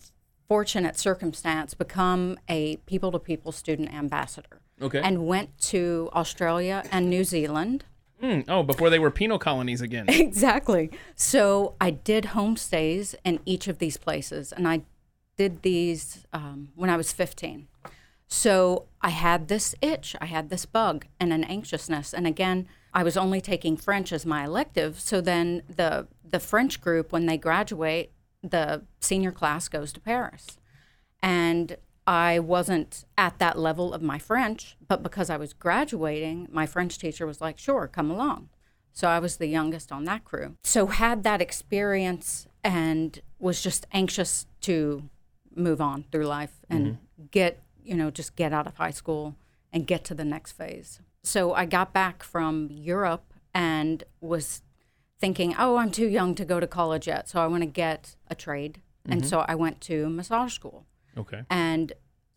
fortunate 0.48 0.98
circumstance, 0.98 1.74
become 1.74 2.38
a 2.50 2.78
people 2.86 3.12
to 3.12 3.20
people 3.20 3.52
student 3.52 3.94
ambassador. 3.94 4.61
Okay. 4.82 5.00
And 5.00 5.28
went 5.28 5.58
to 5.60 6.10
Australia 6.14 6.84
and 6.92 7.10
New 7.10 7.24
Zealand. 7.24 7.86
Hmm, 8.20 8.42
oh, 8.48 8.64
before 8.64 8.90
they 8.90 9.00
were 9.00 9.12
penal 9.12 9.40
colonies 9.40 9.82
again. 9.82 10.06
Exactly. 10.10 10.92
So 11.16 11.76
I 11.82 11.92
did 11.92 12.26
homestays 12.26 13.16
in 13.24 13.40
each 13.46 13.68
of 13.68 13.80
these 13.80 13.98
places, 13.98 14.52
and 14.52 14.68
I 14.68 14.84
did 15.38 15.64
these 15.64 16.26
um, 16.32 16.70
when 16.76 16.90
I 16.90 16.98
was 16.98 17.12
15. 17.12 17.68
So 18.28 18.86
I 19.02 19.10
had 19.10 19.48
this 19.50 19.76
itch, 19.82 20.16
I 20.22 20.26
had 20.26 20.50
this 20.50 20.66
bug, 20.66 21.06
and 21.20 21.34
an 21.34 21.44
anxiousness. 21.44 22.14
And 22.14 22.26
again, 22.26 22.68
I 22.94 23.04
was 23.04 23.18
only 23.18 23.42
taking 23.42 23.76
French 23.76 24.14
as 24.14 24.26
my 24.26 24.46
elective. 24.46 25.00
So 25.00 25.20
then 25.20 25.64
the 25.68 26.08
the 26.24 26.40
French 26.40 26.80
group, 26.80 27.12
when 27.12 27.26
they 27.26 27.38
graduate, 27.38 28.12
the 28.42 28.84
senior 29.02 29.32
class 29.32 29.68
goes 29.68 29.92
to 29.94 30.00
Paris, 30.00 30.58
and 31.22 31.76
I 32.08 32.40
wasn't 32.40 33.06
at 33.18 33.40
that 33.40 33.60
level 33.60 33.94
of 33.94 34.02
my 34.02 34.18
French, 34.18 34.76
but 34.88 35.04
because 35.04 35.30
I 35.30 35.38
was 35.38 35.54
graduating, 35.54 36.48
my 36.52 36.66
French 36.66 36.98
teacher 36.98 37.26
was 37.28 37.42
like, 37.42 37.58
"Sure, 37.58 37.88
come 37.88 38.10
along." 38.10 38.50
So 38.94 39.08
I 39.08 39.20
was 39.20 39.38
the 39.38 39.48
youngest 39.48 39.92
on 39.92 40.04
that 40.06 40.26
crew. 40.26 40.56
So 40.64 40.88
had 40.88 41.24
that 41.24 41.42
experience 41.42 42.48
and 42.64 43.22
was 43.40 43.62
just 43.62 43.86
anxious 43.92 44.46
to 44.62 45.10
move 45.56 45.82
on 45.82 46.06
through 46.12 46.26
life 46.26 46.62
and 46.70 46.86
mm-hmm. 46.86 47.24
get, 47.32 47.62
you 47.84 47.96
know, 47.96 48.12
just 48.12 48.36
get 48.36 48.54
out 48.54 48.68
of 48.68 48.78
high 48.78 48.92
school 48.92 49.36
and 49.72 49.88
get 49.88 50.04
to 50.06 50.14
the 50.14 50.26
next 50.26 50.54
phase. 50.54 51.00
So 51.24 51.54
I 51.54 51.66
got 51.66 51.94
back 51.94 52.24
from 52.24 52.68
Europe 52.72 53.34
and 53.54 54.04
was 54.20 54.64
thinking, 55.20 55.56
"Oh, 55.58 55.78
I'm 55.78 55.92
too 55.92 56.08
young 56.08 56.36
to 56.36 56.46
go 56.46 56.60
to 56.60 56.68
college 56.68 57.08
yet, 57.08 57.30
so 57.30 57.42
I 57.42 57.48
want 57.48 57.64
to 57.64 57.68
get 57.68 58.16
a 58.28 58.36
trade." 58.36 58.82
And 59.06 59.22
mm-hmm. 59.22 59.30
so 59.30 59.46
I 59.48 59.56
went 59.56 59.82
to 59.82 60.10
massage 60.10 60.54
school. 60.54 60.86
Okay. 61.18 61.44
And 61.50 61.94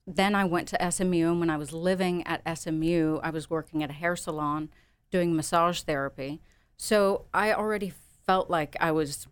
then 0.06 0.34
I 0.34 0.44
went 0.44 0.68
to 0.68 0.90
SMU. 0.90 1.30
And 1.30 1.40
when 1.40 1.50
I 1.50 1.56
was 1.56 1.72
living 1.72 2.26
at 2.26 2.42
SMU, 2.58 3.20
I 3.22 3.30
was 3.30 3.48
working 3.48 3.82
at 3.82 3.90
a 3.90 3.94
hair 3.94 4.16
salon 4.16 4.70
doing 5.10 5.34
massage 5.34 5.82
therapy. 5.82 6.40
So 6.76 7.26
I 7.32 7.52
already 7.52 7.92
felt 8.26 8.50
like 8.50 8.76
I 8.80 8.90
was 8.90 9.26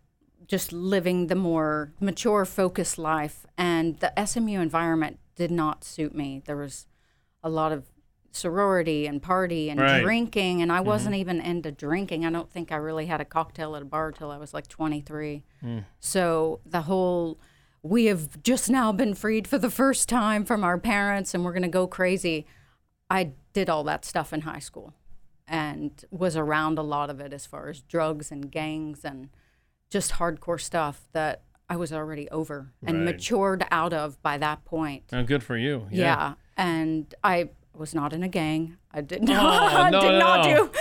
just 0.47 0.73
living 0.73 1.27
the 1.27 1.35
more 1.35 1.93
mature, 1.99 2.45
focused 2.45 2.97
life. 2.97 3.45
And 3.57 3.99
the 3.99 4.13
SMU 4.25 4.59
environment 4.59 5.19
did 5.35 5.51
not 5.51 5.83
suit 5.83 6.15
me. 6.15 6.41
There 6.45 6.57
was 6.57 6.87
a 7.43 7.49
lot 7.49 7.71
of 7.71 7.85
sorority 8.31 9.05
and 9.05 9.21
party 9.21 9.69
and 9.69 9.79
Right. 9.79 10.01
drinking. 10.01 10.61
And 10.61 10.71
I 10.71 10.79
mm-hmm. 10.79 10.87
wasn't 10.87 11.15
even 11.15 11.39
into 11.39 11.71
drinking. 11.71 12.25
I 12.25 12.31
don't 12.31 12.49
think 12.49 12.71
I 12.71 12.77
really 12.77 13.05
had 13.05 13.21
a 13.21 13.25
cocktail 13.25 13.75
at 13.75 13.81
a 13.81 13.85
bar 13.85 14.11
till 14.11 14.31
I 14.31 14.37
was 14.37 14.53
like 14.53 14.67
23. 14.67 15.43
Mm. 15.63 15.85
So 15.99 16.59
the 16.65 16.81
whole 16.81 17.39
we 17.83 18.05
have 18.05 18.41
just 18.43 18.69
now 18.69 18.91
been 18.91 19.13
freed 19.13 19.47
for 19.47 19.57
the 19.59 19.69
first 19.69 20.07
time 20.09 20.45
from 20.45 20.63
our 20.63 20.77
parents 20.77 21.33
and 21.33 21.43
we're 21.43 21.51
going 21.51 21.61
to 21.63 21.67
go 21.67 21.85
crazy. 21.85 22.45
I 23.09 23.31
did 23.51 23.69
all 23.69 23.83
that 23.83 24.05
stuff 24.05 24.31
in 24.33 24.41
high 24.41 24.59
school 24.59 24.93
and 25.47 26.03
was 26.09 26.37
around 26.37 26.79
a 26.79 26.81
lot 26.81 27.09
of 27.09 27.19
it 27.19 27.33
as 27.33 27.45
far 27.45 27.69
as 27.69 27.81
drugs 27.81 28.31
and 28.31 28.49
gangs 28.49 29.03
and 29.03 29.29
just 29.89 30.13
hardcore 30.13 30.59
stuff 30.61 31.07
that 31.11 31.41
I 31.69 31.75
was 31.75 31.91
already 31.91 32.29
over 32.29 32.71
and 32.85 32.99
Right. 32.99 33.15
matured 33.15 33.65
out 33.69 33.93
of 33.93 34.21
by 34.21 34.37
that 34.37 34.63
point. 34.65 35.03
Oh, 35.11 35.23
good 35.23 35.43
for 35.43 35.57
you. 35.57 35.87
Yeah. 35.91 36.35
And 36.55 37.13
I 37.23 37.49
was 37.75 37.93
not 37.93 38.13
in 38.13 38.23
a 38.23 38.27
gang. 38.29 38.77
I 38.91 39.01
did 39.01 39.21
Oh, 39.29 39.33
not, 39.33 39.91
no, 39.91 40.01
did 40.01 40.07
no, 40.07 40.19
not 40.19 40.45
no. 40.45 40.67
do 40.67 40.71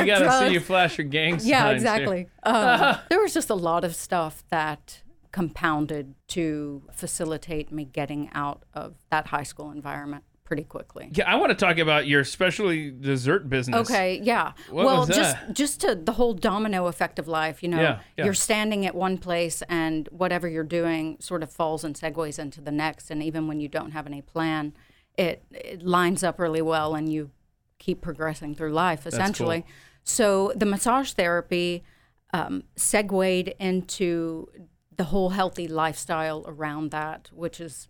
we 0.00 0.04
gotta 0.06 0.46
see 0.46 0.52
you 0.54 0.60
flash 0.60 0.98
your 0.98 1.06
gang 1.06 1.34
signs. 1.38 1.46
Yeah, 1.48 1.70
exactly. 1.70 2.28
Um, 2.44 2.96
there 3.10 3.20
was 3.20 3.34
just 3.34 3.50
a 3.50 3.54
lot 3.54 3.82
of 3.84 3.94
stuff 3.96 4.44
that 4.50 5.02
compounded 5.34 6.14
to 6.28 6.80
facilitate 6.92 7.72
me 7.72 7.84
getting 7.84 8.30
out 8.34 8.62
of 8.72 8.94
that 9.10 9.26
high 9.26 9.42
school 9.42 9.72
environment 9.72 10.22
pretty 10.44 10.62
quickly. 10.62 11.10
Yeah, 11.12 11.28
I 11.28 11.34
want 11.34 11.50
to 11.50 11.56
talk 11.56 11.78
about 11.78 12.06
your 12.06 12.22
specialty 12.22 12.92
dessert 12.92 13.50
business. 13.50 13.90
Okay, 13.90 14.20
yeah. 14.22 14.52
What 14.70 14.86
well, 14.86 15.06
just 15.06 15.36
just 15.52 15.80
to 15.80 15.96
the 15.96 16.12
whole 16.12 16.34
domino 16.34 16.86
effect 16.86 17.18
of 17.18 17.26
life, 17.26 17.64
you 17.64 17.68
know, 17.68 17.80
Yeah, 17.80 17.98
yeah. 18.16 18.26
you're 18.26 18.34
standing 18.34 18.86
at 18.86 18.94
one 18.94 19.18
place 19.18 19.60
and 19.68 20.08
whatever 20.12 20.46
you're 20.48 20.62
doing 20.62 21.16
sort 21.18 21.42
of 21.42 21.52
falls 21.52 21.82
and 21.82 21.96
segues 21.96 22.38
into 22.38 22.60
the 22.60 22.70
next 22.70 23.10
and 23.10 23.20
even 23.20 23.48
when 23.48 23.58
you 23.58 23.66
don't 23.66 23.90
have 23.90 24.06
any 24.06 24.22
plan, 24.22 24.72
it 25.18 25.42
it 25.50 25.82
lines 25.82 26.22
up 26.22 26.38
really 26.38 26.62
well 26.62 26.94
and 26.94 27.12
you 27.12 27.32
keep 27.80 28.00
progressing 28.00 28.54
through 28.54 28.72
life 28.72 29.04
essentially. 29.04 29.66
So 30.04 30.52
the 30.54 30.66
massage 30.66 31.10
therapy 31.10 31.82
um, 32.32 32.62
segued 32.76 33.48
into 33.58 34.48
the 34.96 35.04
whole 35.04 35.30
healthy 35.30 35.66
lifestyle 35.68 36.44
around 36.46 36.90
that, 36.90 37.30
which 37.32 37.60
is 37.60 37.88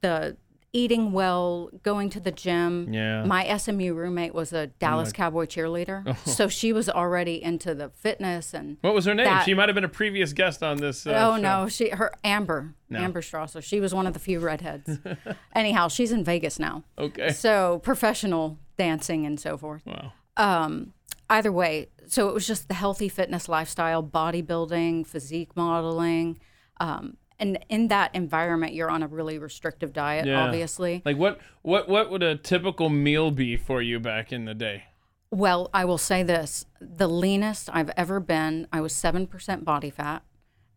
the 0.00 0.36
eating 0.72 1.10
well, 1.10 1.68
going 1.82 2.08
to 2.10 2.20
the 2.20 2.30
gym. 2.30 2.92
Yeah. 2.92 3.24
My 3.24 3.56
SMU 3.56 3.92
roommate 3.92 4.32
was 4.34 4.52
a 4.52 4.68
Dallas 4.68 5.12
Cowboy 5.12 5.46
cheerleader, 5.46 6.16
so 6.26 6.46
she 6.46 6.72
was 6.72 6.88
already 6.88 7.42
into 7.42 7.74
the 7.74 7.88
fitness 7.90 8.54
and. 8.54 8.76
What 8.80 8.94
was 8.94 9.04
her 9.06 9.14
name? 9.14 9.24
That- 9.26 9.44
she 9.44 9.54
might 9.54 9.68
have 9.68 9.74
been 9.74 9.82
a 9.84 9.88
previous 9.88 10.32
guest 10.32 10.62
on 10.62 10.76
this. 10.76 11.06
Uh, 11.06 11.10
Oh 11.10 11.36
show. 11.36 11.42
no, 11.42 11.68
she 11.68 11.88
her 11.90 12.12
Amber 12.22 12.74
Amber 12.92 13.20
Strasser. 13.20 13.62
She 13.62 13.80
was 13.80 13.92
one 13.94 14.06
of 14.06 14.12
the 14.12 14.20
few 14.20 14.38
redheads. 14.38 14.98
Anyhow, 15.54 15.88
she's 15.88 16.12
in 16.12 16.22
Vegas 16.24 16.58
now. 16.60 16.84
Okay. 16.98 17.30
So 17.30 17.80
professional 17.82 18.58
dancing 18.78 19.26
and 19.26 19.40
so 19.40 19.56
forth. 19.58 19.82
Wow. 19.86 20.12
Um, 20.36 20.92
either 21.28 21.50
way, 21.52 21.88
so 22.10 22.28
it 22.28 22.34
was 22.34 22.46
just 22.46 22.68
the 22.68 22.74
healthy 22.74 23.08
fitness 23.08 23.48
lifestyle, 23.48 24.02
bodybuilding, 24.02 25.06
physique 25.06 25.56
modeling. 25.56 26.38
Um, 26.78 27.16
and 27.38 27.58
in 27.68 27.88
that 27.88 28.14
environment, 28.14 28.74
you're 28.74 28.90
on 28.90 29.02
a 29.02 29.06
really 29.06 29.38
restrictive 29.38 29.92
diet, 29.92 30.26
Yeah. 30.26 30.44
obviously. 30.44 31.02
Like 31.04 31.16
what 31.16 31.38
what 31.62 31.88
what 31.88 32.10
would 32.10 32.22
a 32.22 32.36
typical 32.36 32.88
meal 32.90 33.30
be 33.30 33.56
for 33.56 33.80
you 33.80 33.98
back 34.00 34.32
in 34.32 34.44
the 34.44 34.54
day? 34.54 34.84
Well, 35.30 35.70
I 35.72 35.84
will 35.84 35.98
say 35.98 36.22
this 36.22 36.66
the 36.80 37.08
leanest 37.08 37.70
I've 37.72 37.90
ever 37.96 38.18
been, 38.20 38.66
I 38.72 38.80
was 38.80 38.92
7% 38.92 39.64
body 39.64 39.90
fat 39.90 40.22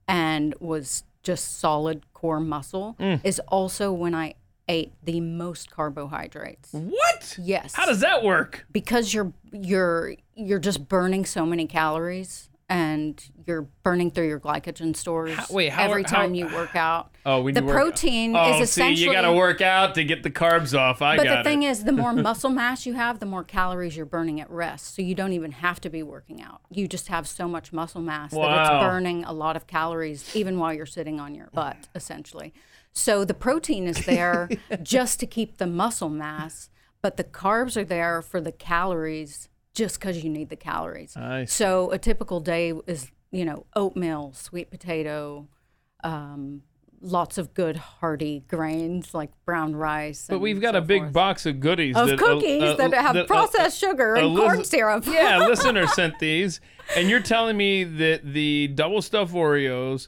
and 0.07 0.53
was 0.59 1.03
just 1.23 1.57
solid 1.59 2.13
core 2.13 2.39
muscle, 2.39 2.95
Mm. 2.99 3.21
is 3.23 3.39
also 3.47 3.91
when 3.91 4.13
I 4.13 4.35
ate 4.67 4.93
the 5.03 5.20
most 5.20 5.70
carbohydrates. 5.72 6.70
What? 6.72 7.38
Yes. 7.41 7.74
How 7.74 7.86
does 7.86 8.00
that 8.01 8.24
work? 8.24 8.65
because 8.72 9.13
you're 9.13 9.34
you're 9.51 10.15
you're 10.36 10.60
just 10.60 10.88
burning 10.88 11.25
so 11.25 11.46
many 11.46 11.67
calories 11.67 12.50
and 12.70 13.22
you're 13.46 13.67
burning 13.84 14.10
through 14.10 14.27
your 14.27 14.39
glycogen 14.39 14.96
stores 14.96 15.34
How- 15.36 15.46
wait, 15.51 15.70
how 15.74 15.84
every 15.84 16.03
are- 16.03 16.08
how- 16.08 16.15
time 16.22 16.34
you 16.34 16.48
work 16.48 16.75
out. 16.75 17.10
Oh, 17.25 17.39
when 17.41 17.53
the 17.53 17.62
you 17.62 17.67
work- 17.67 17.75
protein 17.77 18.36
oh, 18.36 18.50
is 18.50 18.55
see, 18.58 18.63
essentially 18.63 19.05
you 19.05 19.13
got 19.13 19.22
to 19.22 19.32
work 19.32 19.62
out 19.62 19.96
to 19.96 20.03
get 20.03 20.24
the 20.24 20.29
carbs 20.29 20.77
off. 20.77 21.01
I 21.01 21.15
But 21.15 21.25
the 21.38 21.41
thing 21.41 21.63
it. 21.63 21.70
is, 21.70 21.86
the 21.86 21.93
more 21.93 22.12
muscle 22.29 22.50
mass 22.50 22.86
you 22.86 22.96
have, 22.96 23.20
the 23.22 23.25
more 23.25 23.46
calories 23.46 23.96
you're 23.96 24.05
burning 24.05 24.41
at 24.41 24.50
rest. 24.51 24.93
So 24.93 25.01
you 25.01 25.15
don't 25.15 25.32
even 25.32 25.53
have 25.53 25.79
to 25.82 25.89
be 25.89 26.03
working 26.03 26.41
out. 26.41 26.60
You 26.70 26.86
just 26.86 27.08
have 27.08 27.25
so 27.25 27.48
much 27.48 27.72
muscle 27.72 28.01
mass 28.01 28.32
that 28.32 28.62
it's 28.62 28.70
burning 28.86 29.24
a 29.24 29.32
lot 29.32 29.55
of 29.55 29.67
calories, 29.67 30.36
even 30.36 30.60
while 30.60 30.74
you're 30.74 30.86
sitting 30.86 31.22
on 31.22 31.34
your 31.34 31.48
butt, 31.53 31.88
essentially. 31.96 32.53
So 32.93 33.25
the 33.25 33.33
protein 33.33 33.88
is 33.88 34.05
there 34.05 34.50
just 34.83 35.19
to 35.19 35.25
keep 35.25 35.57
the 35.57 35.67
muscle 35.67 36.09
mass, 36.09 36.69
but 37.01 37.17
the 37.17 37.23
carbs 37.23 37.75
are 37.75 37.83
there 37.83 38.21
for 38.21 38.39
the 38.39 38.51
calories 38.51 39.50
just 39.73 40.00
because 40.00 40.23
you 40.23 40.29
need 40.29 40.50
the 40.50 40.55
calories. 40.55 41.17
So 41.47 41.91
a 41.91 41.97
typical 41.97 42.39
day 42.39 42.73
is, 42.85 43.12
you 43.31 43.43
know, 43.43 43.65
oatmeal, 43.75 44.33
sweet 44.33 44.69
potato, 44.69 45.47
um, 46.03 46.62
lots 47.03 47.38
of 47.38 47.53
good 47.53 47.75
hearty 47.75 48.43
grains 48.47 49.13
like 49.13 49.29
brown 49.45 49.75
rice. 49.75 50.25
But 50.29 50.39
we've 50.39 50.62
got 50.62 50.73
so 50.73 50.79
a 50.79 50.81
big 50.81 51.01
forth. 51.03 51.13
box 51.13 51.45
of 51.45 51.59
goodies 51.59 51.95
of 51.95 52.07
that, 52.07 52.19
cookies 52.19 52.63
uh, 52.63 52.65
uh, 52.65 52.75
that 52.75 52.93
have 52.93 53.13
that, 53.15 53.23
uh, 53.23 53.27
processed 53.27 53.77
sugar 53.77 54.15
a 54.15 54.25
and 54.25 54.38
corn 54.38 54.63
syrup. 54.63 55.05
yeah, 55.05 55.39
listener 55.39 55.85
sent 55.88 56.17
these, 56.19 56.62
and 56.95 57.09
you're 57.09 57.19
telling 57.19 57.57
me 57.57 57.83
that 57.83 58.33
the 58.33 58.67
double 58.69 59.01
stuffed 59.01 59.33
Oreos, 59.33 60.07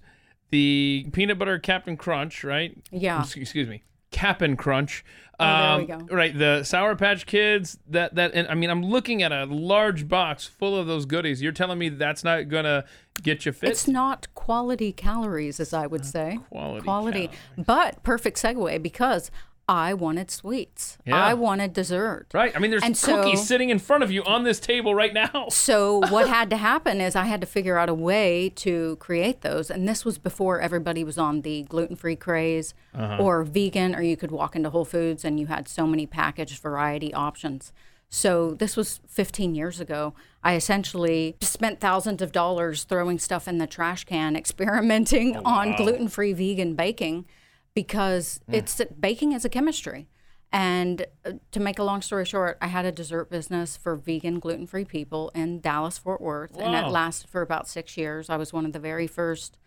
the 0.51 1.07
peanut 1.11 1.37
butter 1.37 1.59
Captain 1.59 1.97
Crunch, 1.97 2.43
right? 2.43 2.77
Yeah. 2.91 3.21
Excuse 3.21 3.67
me, 3.67 3.83
Cap'n 4.11 4.55
Crunch. 4.55 5.03
Oh, 5.39 5.45
there 5.45 5.85
we 5.85 5.91
um, 5.91 6.05
go. 6.05 6.15
Right, 6.15 6.37
the 6.37 6.63
Sour 6.63 6.95
Patch 6.95 7.25
Kids. 7.25 7.77
That 7.89 8.15
that, 8.15 8.31
and 8.33 8.47
I 8.47 8.53
mean, 8.53 8.69
I'm 8.69 8.83
looking 8.83 9.21
at 9.21 9.33
a 9.33 9.43
large 9.45 10.07
box 10.07 10.45
full 10.47 10.77
of 10.77 10.87
those 10.87 11.05
goodies. 11.05 11.41
You're 11.41 11.51
telling 11.51 11.77
me 11.77 11.89
that's 11.89 12.23
not 12.23 12.47
gonna 12.47 12.85
get 13.21 13.45
you 13.45 13.51
fit? 13.51 13.69
It's 13.69 13.87
not 13.87 14.33
quality 14.33 14.93
calories, 14.93 15.59
as 15.59 15.73
I 15.73 15.87
would 15.87 16.05
say. 16.05 16.39
quality 16.49 16.83
Quality. 16.83 17.29
But 17.57 18.01
perfect 18.03 18.37
segue 18.41 18.81
because 18.81 19.31
I 19.67 19.95
wanted 19.95 20.29
sweets. 20.29 20.97
Yeah. 21.05 21.15
I 21.15 21.33
wanted 21.33 21.73
dessert. 21.73 22.27
right. 22.33 22.55
I 22.55 22.59
mean, 22.59 22.69
there's 22.69 22.83
And 22.83 22.95
cookies 22.95 23.39
so- 23.39 23.45
sitting 23.45 23.69
in 23.71 23.79
front 23.79 24.03
of 24.03 24.11
you 24.11 24.23
on 24.23 24.43
this 24.43 24.59
table 24.59 24.93
right 24.93 25.13
now. 25.13 25.47
So 25.51 25.99
what 26.11 26.27
had 26.29 26.49
to 26.51 26.57
happen 26.57 27.01
is 27.01 27.15
I 27.15 27.25
had 27.25 27.41
to 27.41 27.47
figure 27.47 27.77
out 27.77 27.89
a 27.89 27.93
way 27.93 28.49
to 28.57 28.95
create 28.97 29.41
those, 29.41 29.71
and 29.71 29.87
this 29.89 30.05
was 30.05 30.17
before 30.19 30.59
everybody 30.61 31.03
was 31.03 31.17
on 31.17 31.41
the 31.41 31.63
gluten-free 31.63 32.17
craze 32.17 32.73
Uh-huh. 32.93 33.17
or 33.23 33.43
vegan, 33.43 33.95
or 33.95 34.01
you 34.03 34.15
could 34.15 34.31
walk 34.31 34.55
into 34.55 34.69
Whole 34.69 34.85
Foods 34.85 35.25
and 35.25 35.39
you 35.39 35.47
had 35.47 35.67
so 35.67 35.87
many 35.87 36.05
packaged 36.05 36.61
variety 36.61 37.11
options. 37.13 37.73
So 38.07 38.53
this 38.53 38.77
was 38.77 38.99
15 39.07 39.55
years 39.55 39.79
ago. 39.79 40.13
I 40.43 40.53
essentially 40.55 41.35
spent 41.41 41.79
thousands 41.79 42.21
of 42.21 42.31
dollars 42.31 42.83
throwing 42.83 43.17
stuff 43.17 43.47
in 43.47 43.57
the 43.57 43.65
trash 43.67 44.03
can, 44.05 44.35
experimenting 44.43 45.37
on 45.37 45.75
gluten-free 45.75 46.33
vegan 46.33 46.75
baking 46.75 47.25
because 47.75 48.39
it's 48.47 48.81
baking 48.99 49.33
is 49.33 49.45
a 49.45 49.49
chemistry. 49.49 50.07
And 50.51 51.05
uh, 51.25 51.33
to 51.51 51.59
make 51.59 51.77
a 51.79 51.83
long 51.83 52.01
story 52.01 52.23
short, 52.23 52.57
I 52.61 52.67
had 52.67 52.85
a 52.85 52.91
dessert 52.91 53.29
business 53.29 53.75
for 53.75 53.95
vegan, 53.95 54.39
gluten 54.39 54.65
free 54.65 54.85
people 54.85 55.29
in 55.35 55.59
Dallas, 55.59 55.97
Fort 55.97 56.21
Worth, 56.21 56.55
and 56.57 56.71
Wow. 56.73 56.87
it 56.87 56.91
lasted 56.91 57.29
for 57.29 57.41
about 57.41 57.67
six 57.67 57.97
years. 57.97 58.29
I 58.29 58.37
was 58.37 58.53
one 58.53 58.65
of 58.65 58.71
the 58.71 58.79
very 58.79 59.05
first 59.07 59.57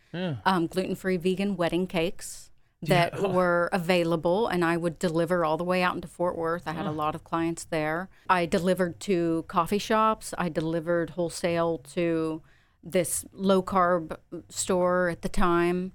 um, 0.46 0.66
gluten 0.66 0.94
free 0.94 1.18
vegan 1.18 1.56
wedding 1.56 1.86
cakes 1.86 2.50
that 2.80 3.20
were 3.34 3.68
available, 3.72 4.46
and 4.46 4.64
I 4.64 4.78
would 4.78 4.98
deliver 4.98 5.44
all 5.44 5.58
the 5.58 5.64
way 5.64 5.82
out 5.82 5.94
into 5.94 6.08
Fort 6.08 6.38
Worth. 6.38 6.62
I 6.66 6.72
had 6.72 6.86
a 6.86 6.90
lot 6.92 7.14
of 7.14 7.22
clients 7.22 7.64
there. 7.64 8.08
I 8.30 8.46
delivered 8.46 8.98
to 9.00 9.44
coffee 9.48 9.78
shops, 9.78 10.32
I 10.38 10.48
delivered 10.48 11.10
wholesale 11.10 11.78
to 11.92 12.40
this 12.82 13.26
low 13.32 13.62
carb 13.62 14.16
store 14.48 15.10
at 15.10 15.20
the 15.20 15.28
time. 15.28 15.92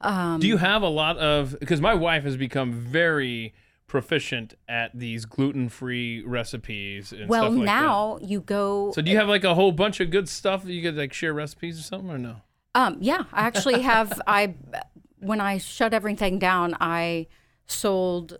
Um, 0.00 0.40
Do 0.40 0.46
you 0.46 0.58
have 0.58 0.82
a 0.82 0.88
lot 0.88 1.16
of 1.18 1.56
because 1.58 1.80
my 1.80 1.94
wife 1.94 2.24
has 2.24 2.36
become 2.36 2.72
very 2.72 3.54
proficient 3.86 4.54
at 4.68 4.90
these 4.94 5.24
gluten-free 5.24 6.22
recipes 6.24 7.12
and 7.12 7.28
well, 7.28 7.44
stuff 7.44 7.54
like 7.54 7.64
now 7.64 8.18
you 8.20 8.40
go. 8.40 8.92
So 8.92 9.00
do 9.00 9.10
you 9.10 9.16
have 9.16 9.28
like 9.28 9.44
a 9.44 9.54
whole 9.54 9.72
bunch 9.72 10.00
of 10.00 10.10
good 10.10 10.28
stuff 10.28 10.64
that 10.64 10.72
you 10.72 10.82
could 10.82 10.96
like 10.96 11.12
share 11.12 11.32
recipes 11.32 11.78
or 11.78 11.82
something 11.82 12.10
or 12.10 12.18
no? 12.18 12.36
Um, 12.74 12.98
yeah, 13.00 13.24
I 13.32 13.46
actually 13.46 13.82
have. 13.82 14.20
I 14.26 14.54
when 15.18 15.40
I 15.40 15.58
shut 15.58 15.94
everything 15.94 16.38
down, 16.38 16.76
I 16.80 17.26
sold 17.66 18.38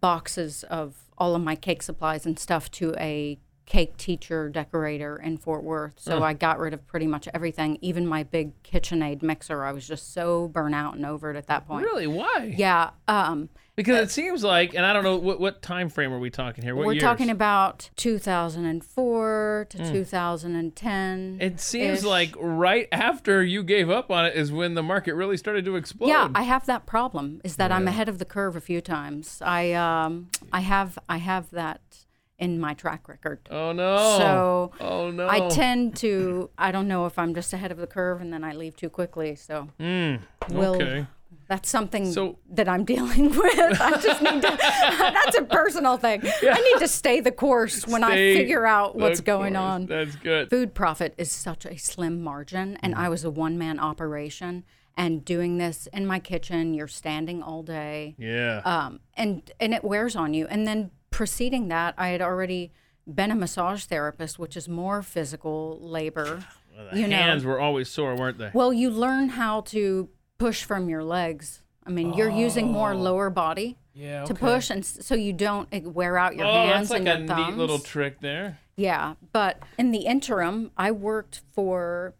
boxes 0.00 0.64
of 0.64 0.96
all 1.16 1.34
of 1.34 1.42
my 1.42 1.54
cake 1.54 1.82
supplies 1.82 2.26
and 2.26 2.38
stuff 2.38 2.70
to 2.72 2.94
a 2.98 3.38
cake 3.68 3.98
teacher 3.98 4.48
decorator 4.48 5.20
in 5.22 5.36
Fort 5.36 5.62
Worth. 5.62 6.00
So 6.00 6.22
I 6.22 6.32
got 6.32 6.58
rid 6.58 6.72
of 6.72 6.86
pretty 6.86 7.06
much 7.06 7.28
everything, 7.34 7.76
even 7.82 8.06
my 8.06 8.22
big 8.22 8.60
KitchenAid 8.62 9.22
mixer. 9.22 9.62
I 9.62 9.72
was 9.72 9.86
just 9.86 10.14
so 10.14 10.48
burnt 10.48 10.74
out 10.74 10.94
and 10.94 11.04
over 11.04 11.30
it 11.30 11.36
at 11.36 11.48
that 11.48 11.68
point. 11.68 11.84
Really? 11.84 12.06
Why? 12.06 12.54
Yeah. 12.56 12.90
Um, 13.08 13.50
Because 13.76 13.98
it 13.98 14.10
seems 14.10 14.42
like, 14.42 14.74
and 14.74 14.86
I 14.86 14.94
don't 14.94 15.04
know 15.04 15.16
what 15.16 15.38
what 15.38 15.60
time 15.60 15.90
frame 15.90 16.14
are 16.14 16.18
we 16.18 16.30
talking 16.30 16.64
here? 16.64 16.74
What 16.74 16.86
we're 16.86 16.94
years? 16.94 17.02
talking 17.02 17.28
about 17.28 17.90
2004 17.96 19.66
to 19.68 19.92
2010. 19.92 21.34
Hmm. 21.34 21.40
It 21.42 21.60
seems 21.60 22.04
like 22.04 22.34
right 22.38 22.88
after 22.90 23.44
you 23.44 23.62
gave 23.62 23.90
up 23.90 24.10
on 24.10 24.24
it 24.24 24.34
is 24.34 24.50
when 24.50 24.74
the 24.74 24.82
market 24.82 25.14
really 25.14 25.36
started 25.36 25.66
to 25.66 25.76
explode. 25.76 26.08
Yeah, 26.08 26.30
I 26.34 26.42
have 26.42 26.64
that 26.64 26.86
problem. 26.86 27.42
Is 27.44 27.56
that 27.56 27.70
I'm 27.70 27.86
ahead 27.86 28.08
of 28.08 28.18
the 28.18 28.24
curve 28.24 28.56
a 28.56 28.62
few 28.62 28.80
times. 28.80 29.42
I 29.44 29.72
um 29.72 30.30
I 30.52 30.60
have 30.60 30.98
I 31.06 31.18
have 31.18 31.50
that 31.50 32.06
in 32.38 32.60
my 32.60 32.72
track 32.74 33.08
record. 33.08 33.40
oh 33.50 33.72
no. 33.72 33.96
So 34.18 34.70
oh 34.80 35.10
no. 35.10 35.28
I 35.28 35.48
tend 35.48 35.96
to 35.96 36.50
I 36.56 36.70
don't 36.72 36.86
know 36.88 37.06
if 37.06 37.18
I'm 37.18 37.34
just 37.34 37.52
ahead 37.52 37.72
of 37.72 37.78
the 37.78 37.86
curve 37.86 38.20
and 38.20 38.32
then 38.32 38.44
I 38.44 38.52
leave 38.52 38.76
too 38.76 38.88
quickly. 38.90 39.34
So 39.34 39.68
we'll, 39.78 40.74
Hmm, 40.74 40.80
okay. 40.82 41.06
that's 41.48 41.68
something 41.68 42.12
So- 42.12 42.38
that 42.50 42.68
I'm 42.68 42.84
dealing 42.94 43.30
with. 43.30 43.80
I 43.80 44.00
just 44.00 44.22
need 44.22 44.42
to. 44.42 44.56
that's 44.58 45.36
a 45.36 45.42
personal 45.42 45.96
thing. 45.96 46.20
I 46.24 46.60
need 46.72 46.78
to 46.80 46.88
stay 46.88 47.20
the 47.20 47.32
course 47.32 47.86
when 47.86 48.02
Stay 48.02 48.32
I 48.34 48.36
figure 48.36 48.64
out 48.66 48.94
what's 48.96 49.20
going 49.20 49.54
course. 49.54 49.64
on. 49.64 49.86
That's 49.86 50.16
good. 50.16 50.48
Food 50.50 50.74
profit 50.74 51.14
is 51.18 51.32
such 51.32 51.66
a 51.66 51.76
slim 51.76 52.22
margin, 52.22 52.76
and 52.82 52.94
I 52.94 53.08
was 53.08 53.24
a 53.24 53.30
one 53.30 53.58
man 53.58 53.80
operation. 53.80 54.64
And 54.96 55.24
doing 55.24 55.58
this 55.58 55.86
in 55.92 56.06
my 56.06 56.18
kitchen, 56.18 56.74
you're 56.74 56.88
standing 56.88 57.40
all 57.40 57.62
day 57.62 58.16
Yeah. 58.18 58.62
um, 58.64 58.98
and 59.16 59.48
and 59.60 59.72
it 59.72 59.84
wears 59.84 60.16
on 60.16 60.34
you. 60.34 60.48
And 60.48 60.66
then 60.66 60.90
preceding 61.18 61.66
that, 61.66 61.94
I 61.98 62.10
had 62.10 62.22
already 62.22 62.70
been 63.12 63.32
a 63.32 63.34
massage 63.34 63.86
therapist, 63.86 64.38
which 64.38 64.56
is 64.56 64.68
more 64.68 65.02
physical 65.02 65.76
labor. 65.82 66.44
the 66.92 67.00
you 67.00 67.08
know, 67.08 67.16
hands 67.16 67.44
were 67.44 67.58
always 67.58 67.88
sore, 67.88 68.14
weren't 68.14 68.38
they? 68.38 68.52
well, 68.54 68.72
you 68.72 68.88
learn 68.88 69.30
how 69.30 69.62
to 69.62 70.08
push 70.38 70.62
from 70.62 70.88
your 70.88 71.02
legs. 71.02 71.64
I 71.84 71.90
mean, 71.90 72.14
you're 72.14 72.30
using 72.30 72.70
more 72.70 72.92
oh. 72.92 72.98
lower 72.98 73.30
body 73.30 73.78
yeah. 73.94 74.26
to 74.26 74.34
push, 74.34 74.70
and 74.70 74.86
so 74.86 75.16
you 75.16 75.32
don't 75.32 75.68
wear 75.92 76.16
out 76.16 76.36
your 76.36 76.46
oh, 76.46 76.52
hands. 76.52 76.70
Oh, 76.70 76.72
hands 76.72 76.88
that's 76.88 77.00
like 77.00 77.00
and 77.00 77.08
a 77.08 77.26
your 77.26 77.36
thumbs. 77.36 77.48
neat 77.48 77.58
little 77.58 77.78
trick 77.80 78.20
there. 78.20 78.60
Yeah, 78.76 79.14
but 79.32 79.60
in 79.76 79.90
the 79.90 80.06
interim, 80.06 80.70
I 80.76 80.92
worked 80.92 81.40
for 81.52 82.14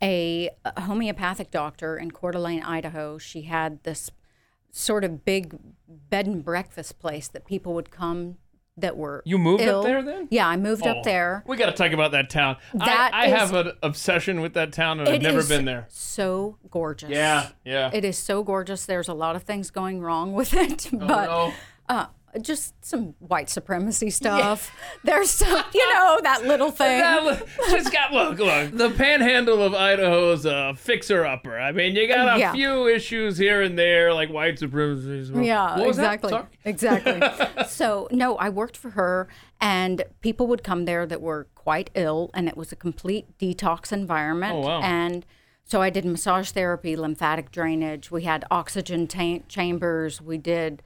a, 0.00 0.50
a 0.64 0.82
homeopathic 0.82 1.50
doctor 1.50 1.96
in 1.96 2.12
Coeur 2.12 2.30
d'Alene, 2.30 2.62
Idaho. 2.62 3.18
She 3.18 3.42
had 3.42 3.82
this 3.82 4.12
sort 4.76 5.04
of 5.04 5.24
big 5.24 5.56
bed 6.10 6.26
and 6.26 6.44
breakfast 6.44 6.98
place 6.98 7.28
that 7.28 7.46
people 7.46 7.74
would 7.74 7.90
come 7.90 8.36
that 8.76 8.96
were 8.96 9.22
You 9.24 9.38
moved 9.38 9.62
ill. 9.62 9.78
up 9.80 9.84
there 9.86 10.02
then? 10.02 10.26
Yeah, 10.32 10.48
I 10.48 10.56
moved 10.56 10.84
Oh, 10.84 10.90
up 10.90 11.04
there. 11.04 11.44
We 11.46 11.56
got 11.56 11.66
to 11.66 11.72
talk 11.72 11.92
about 11.92 12.10
that 12.10 12.28
town. 12.28 12.56
That 12.74 13.10
I, 13.14 13.22
I 13.22 13.26
is- 13.26 13.32
have 13.32 13.54
an 13.54 13.72
obsession 13.84 14.40
with 14.40 14.54
that 14.54 14.72
town, 14.72 14.98
and 14.98 15.08
I've 15.08 15.22
never 15.22 15.44
been 15.44 15.64
there. 15.64 15.86
So 15.90 16.58
gorgeous. 16.70 17.10
Yeah, 17.10 17.50
yeah. 17.64 17.90
It 17.92 18.04
is 18.04 18.18
so 18.18 18.42
gorgeous. 18.42 18.84
There's 18.84 19.06
a 19.06 19.14
lot 19.14 19.36
of 19.36 19.44
things 19.44 19.70
going 19.70 20.00
wrong 20.00 20.32
with 20.34 20.52
it, 20.54 20.88
Oh, 20.92 20.98
but 20.98 21.26
no. 21.26 21.52
uh, 21.88 22.06
just 22.40 22.74
some 22.84 23.14
white 23.18 23.48
supremacy 23.48 24.10
stuff. 24.10 24.70
There's 25.04 25.30
some, 25.30 25.62
you 25.72 25.88
know, 25.94 26.18
that 26.22 26.44
little 26.44 26.70
thing. 26.70 26.98
That 27.00 27.22
look- 27.24 27.48
just 27.70 27.92
got 27.92 28.12
look, 28.12 28.38
look. 28.38 28.72
The 28.76 28.90
Panhandle 28.90 29.62
of 29.62 29.74
Idaho 29.74 30.32
is 30.32 30.44
a 30.46 30.74
fixer-upper. 30.76 31.58
I 31.58 31.72
mean, 31.72 31.94
you 31.96 32.08
got 32.08 32.36
a 32.36 32.38
Yeah. 32.40 32.52
few 32.52 32.86
issues 32.88 33.38
here 33.38 33.62
and 33.62 33.78
there, 33.78 34.12
like 34.12 34.30
white 34.30 34.58
supremacy. 34.58 35.32
Yeah, 35.44 35.78
What 35.78 35.86
was 35.88 35.96
that? 35.98 36.14
exactly. 36.24 36.58
Exactly. 36.64 37.64
so, 37.68 38.08
no, 38.10 38.36
I 38.36 38.48
worked 38.48 38.76
for 38.76 38.90
her, 38.90 39.28
and 39.60 40.02
people 40.20 40.46
would 40.48 40.62
come 40.64 40.84
there 40.84 41.06
that 41.06 41.20
were 41.20 41.46
quite 41.54 41.90
ill, 41.94 42.30
and 42.34 42.48
it 42.48 42.56
was 42.56 42.72
a 42.72 42.76
complete 42.76 43.38
detox 43.38 43.92
environment. 43.92 44.54
Oh, 44.54 44.60
wow. 44.60 44.80
And 44.82 45.24
so 45.64 45.80
I 45.80 45.88
did 45.90 46.04
massage 46.04 46.50
therapy, 46.50 46.94
lymphatic 46.96 47.50
drainage. 47.50 48.10
We 48.10 48.24
had 48.24 48.44
oxygen 48.50 49.06
ta- 49.06 49.38
chambers. 49.48 50.20
We 50.20 50.36
did 50.36 50.82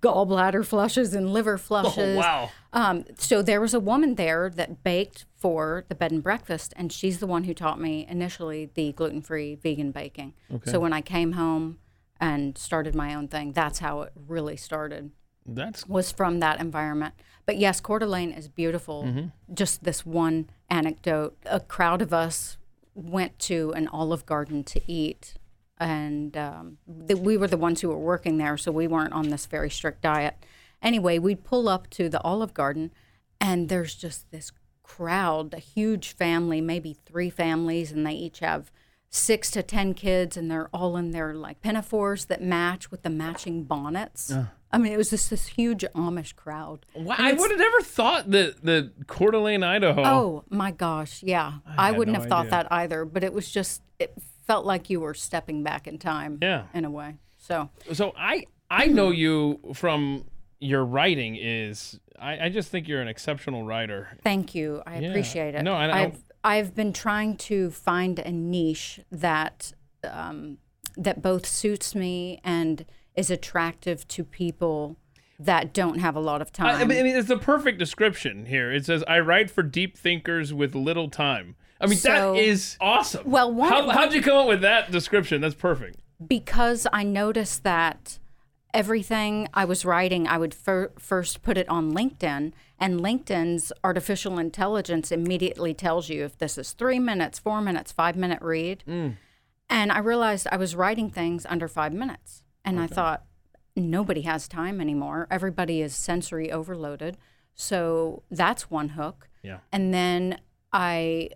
gallbladder 0.00 0.64
flushes 0.64 1.14
and 1.14 1.32
liver 1.32 1.58
flushes. 1.58 2.16
Oh, 2.16 2.20
wow. 2.20 2.50
Um, 2.72 3.04
so 3.18 3.42
there 3.42 3.60
was 3.60 3.74
a 3.74 3.80
woman 3.80 4.14
there 4.14 4.50
that 4.50 4.82
baked 4.82 5.26
for 5.36 5.84
the 5.88 5.94
bed 5.94 6.12
and 6.12 6.22
breakfast, 6.22 6.72
and 6.76 6.92
she's 6.92 7.18
the 7.18 7.26
one 7.26 7.44
who 7.44 7.54
taught 7.54 7.80
me 7.80 8.06
initially 8.08 8.70
the 8.74 8.92
gluten-free 8.92 9.56
vegan 9.56 9.90
baking. 9.90 10.34
Okay. 10.52 10.70
So 10.70 10.80
when 10.80 10.92
I 10.92 11.00
came 11.00 11.32
home 11.32 11.78
and 12.20 12.56
started 12.56 12.94
my 12.94 13.14
own 13.14 13.28
thing, 13.28 13.52
that's 13.52 13.80
how 13.80 14.02
it 14.02 14.12
really 14.28 14.56
started. 14.56 15.10
That's 15.44 15.88
Was 15.88 16.12
from 16.12 16.38
that 16.40 16.60
environment. 16.60 17.14
But 17.46 17.58
yes, 17.58 17.80
Coeur 17.80 17.98
d'Alene 17.98 18.30
is 18.30 18.46
beautiful. 18.46 19.30
Just 19.52 19.82
this 19.82 20.06
one 20.06 20.48
anecdote: 20.70 21.36
a 21.44 21.58
crowd 21.58 22.00
of 22.00 22.12
us 22.12 22.56
went 22.94 23.38
to 23.40 23.72
an 23.72 23.88
Olive 23.88 24.24
Garden 24.24 24.62
to 24.62 24.80
eat, 24.86 25.34
and 25.82 26.36
um, 26.36 26.78
the, 26.86 27.16
we 27.16 27.36
were 27.36 27.48
the 27.48 27.56
ones 27.56 27.80
who 27.80 27.88
were 27.88 27.98
working 27.98 28.38
there, 28.38 28.56
so 28.56 28.70
we 28.72 28.86
weren't 28.86 29.12
on 29.12 29.28
this 29.28 29.46
very 29.46 29.70
strict 29.70 30.02
diet. 30.02 30.36
Anyway, 30.80 31.18
we'd 31.18 31.44
pull 31.44 31.68
up 31.68 31.90
to 31.90 32.08
the 32.08 32.20
Olive 32.22 32.54
Garden, 32.54 32.92
and 33.40 33.68
there's 33.68 33.94
just 33.94 34.30
this 34.30 34.52
crowd, 34.82 35.54
a 35.54 35.58
huge 35.58 36.12
family, 36.12 36.60
maybe 36.60 36.96
three 37.04 37.30
families, 37.30 37.92
and 37.92 38.06
they 38.06 38.12
each 38.12 38.40
have 38.40 38.70
six 39.10 39.50
to 39.50 39.62
ten 39.62 39.94
kids, 39.94 40.36
and 40.36 40.50
they're 40.50 40.68
all 40.72 40.96
in 40.96 41.10
their 41.10 41.34
like 41.34 41.60
pinafores 41.60 42.26
that 42.26 42.42
match 42.42 42.90
with 42.90 43.02
the 43.02 43.10
matching 43.10 43.64
bonnets. 43.64 44.32
I 44.74 44.78
mean, 44.78 44.92
it 44.92 44.96
was 44.96 45.10
just 45.10 45.28
this 45.28 45.48
huge 45.48 45.84
Amish 45.94 46.34
crowd. 46.34 46.86
wow. 46.94 47.14
I 47.18 47.32
would 47.32 47.50
have 47.50 47.60
never 47.60 47.82
thought 47.82 48.30
that 48.30 48.64
the 48.64 48.90
Coeur 49.06 49.32
d'Alene, 49.32 49.62
Idaho. 49.62 50.02
Oh 50.02 50.44
my 50.48 50.70
gosh, 50.70 51.22
yeah. 51.22 51.58
I, 51.66 51.88
had 51.88 51.98
wouldn't 51.98 52.14
no 52.14 52.20
have 52.20 52.28
thought 52.28 52.48
that 52.48 52.72
either, 52.72 53.04
but 53.04 53.22
it 53.22 53.34
was 53.34 53.50
just 53.50 53.82
it 53.98 54.14
felt 54.52 54.66
like 54.66 54.90
you 54.90 55.00
were 55.00 55.14
stepping 55.14 55.62
back 55.62 55.86
in 55.86 55.98
time. 55.98 56.38
Yeah. 56.42 56.64
In 56.74 56.84
a 56.84 56.90
way. 56.90 57.16
So 57.38 57.70
So 57.92 58.12
I 58.16 58.44
I 58.70 58.86
know 58.86 59.10
you 59.10 59.58
from 59.74 60.26
your 60.60 60.84
writing 60.84 61.36
is 61.36 61.98
I, 62.18 62.46
I 62.46 62.48
just 62.50 62.68
think 62.70 62.86
you're 62.86 63.00
an 63.00 63.08
exceptional 63.08 63.64
writer. 63.64 64.08
thank 64.22 64.54
you. 64.54 64.82
I 64.86 64.98
Yeah. 64.98 65.08
appreciate 65.08 65.54
it. 65.54 65.62
No, 65.62 65.72
I- 65.74 66.02
I've 66.02 66.22
I've 66.44 66.74
been 66.74 66.92
trying 66.92 67.36
to 67.48 67.70
find 67.70 68.18
a 68.18 68.30
niche 68.32 69.00
that 69.10 69.72
um, 70.04 70.58
that 70.96 71.22
both 71.22 71.46
suits 71.46 71.94
me 71.94 72.40
and 72.44 72.84
is 73.14 73.30
attractive 73.30 74.06
to 74.08 74.24
people 74.24 74.96
that 75.38 75.72
don't 75.72 75.98
have 76.00 76.14
a 76.16 76.20
lot 76.20 76.42
of 76.42 76.52
time. 76.52 76.66
I, 76.66 76.82
I 76.82 76.84
mean, 76.84 77.06
it's 77.06 77.28
the 77.28 77.38
perfect 77.38 77.78
description 77.78 78.46
here. 78.46 78.70
It 78.72 78.84
says, 78.84 79.02
"I 79.08 79.18
write 79.20 79.50
for 79.50 79.62
deep 79.62 79.96
thinkers 79.96 80.52
with 80.52 80.74
little 80.74 81.08
time." 81.08 81.54
I 81.82 81.86
mean, 81.86 81.98
So- 81.98 82.34
that 82.34 82.40
is 82.42 82.76
awesome. 82.80 83.30
Well, 83.30 83.52
one- 83.52 83.70
How, 83.70 83.88
how'd 83.90 84.12
you 84.14 84.22
come 84.22 84.36
up 84.36 84.46
with 84.48 84.60
that 84.62 84.90
description? 84.90 85.40
That's 85.40 85.54
perfect. 85.54 85.98
because 86.24 86.86
I 86.92 87.02
noticed 87.02 87.64
that 87.64 88.18
everything 88.72 89.48
I 89.52 89.64
was 89.64 89.84
writing, 89.84 90.26
I 90.26 90.38
would 90.38 90.54
fir- 90.54 90.92
first 90.98 91.42
put 91.42 91.58
it 91.58 91.68
on 91.68 91.92
LinkedIn, 91.92 92.52
and 92.78 93.00
LinkedIn's 93.00 93.72
artificial 93.84 94.38
intelligence 94.38 95.12
immediately 95.12 95.74
tells 95.74 96.08
you 96.08 96.24
if 96.24 96.38
this 96.38 96.56
is 96.56 96.72
three 96.72 96.98
minutes, 96.98 97.38
four 97.38 97.60
minutes, 97.60 97.92
five 97.92 98.16
minute 98.16 98.40
read. 98.40 98.82
Hmm. 98.86 99.10
And 99.68 99.90
I 99.92 99.98
realized 99.98 100.46
I 100.52 100.56
was 100.56 100.74
writing 100.76 101.10
things 101.10 101.44
under 101.48 101.66
five 101.68 101.92
minutes. 101.92 102.42
And 102.64 102.78
I 102.78 102.86
thought, 102.86 103.24
nobody 103.74 104.20
has 104.22 104.46
time 104.46 104.80
anymore. 104.80 105.26
Everybody 105.30 105.80
is 105.82 105.94
sensory 105.94 106.52
overloaded. 106.52 107.16
So 107.54 108.22
that's 108.30 108.70
one 108.70 108.90
hook. 108.90 109.28
Yeah. 109.42 109.58
And 109.72 109.92
then 109.92 110.38
I 110.72 111.30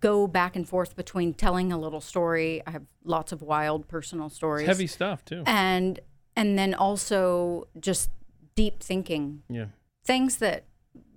go 0.00 0.26
back 0.26 0.56
and 0.56 0.68
forth 0.68 0.96
between 0.96 1.34
telling 1.34 1.72
a 1.72 1.78
little 1.78 2.00
story. 2.00 2.62
I 2.66 2.70
have 2.72 2.82
lots 3.04 3.30
of 3.32 3.40
wild 3.42 3.86
personal 3.88 4.28
stories. 4.28 4.66
Heavy 4.66 4.86
stuff 4.86 5.24
too. 5.24 5.42
And 5.46 6.00
and 6.36 6.58
then 6.58 6.74
also 6.74 7.68
just 7.78 8.10
deep 8.56 8.82
thinking. 8.82 9.42
Yeah. 9.48 9.66
Things 10.04 10.36
that 10.38 10.64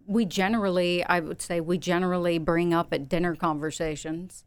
we 0.06 0.26
generally 0.26 1.04
I 1.04 1.20
would 1.20 1.42
say 1.42 1.60
we 1.60 1.78
generally 1.78 2.38
bring 2.38 2.74
up 2.74 2.94
at 2.94 3.10
dinner 3.10 3.36
conversations, 3.36 4.46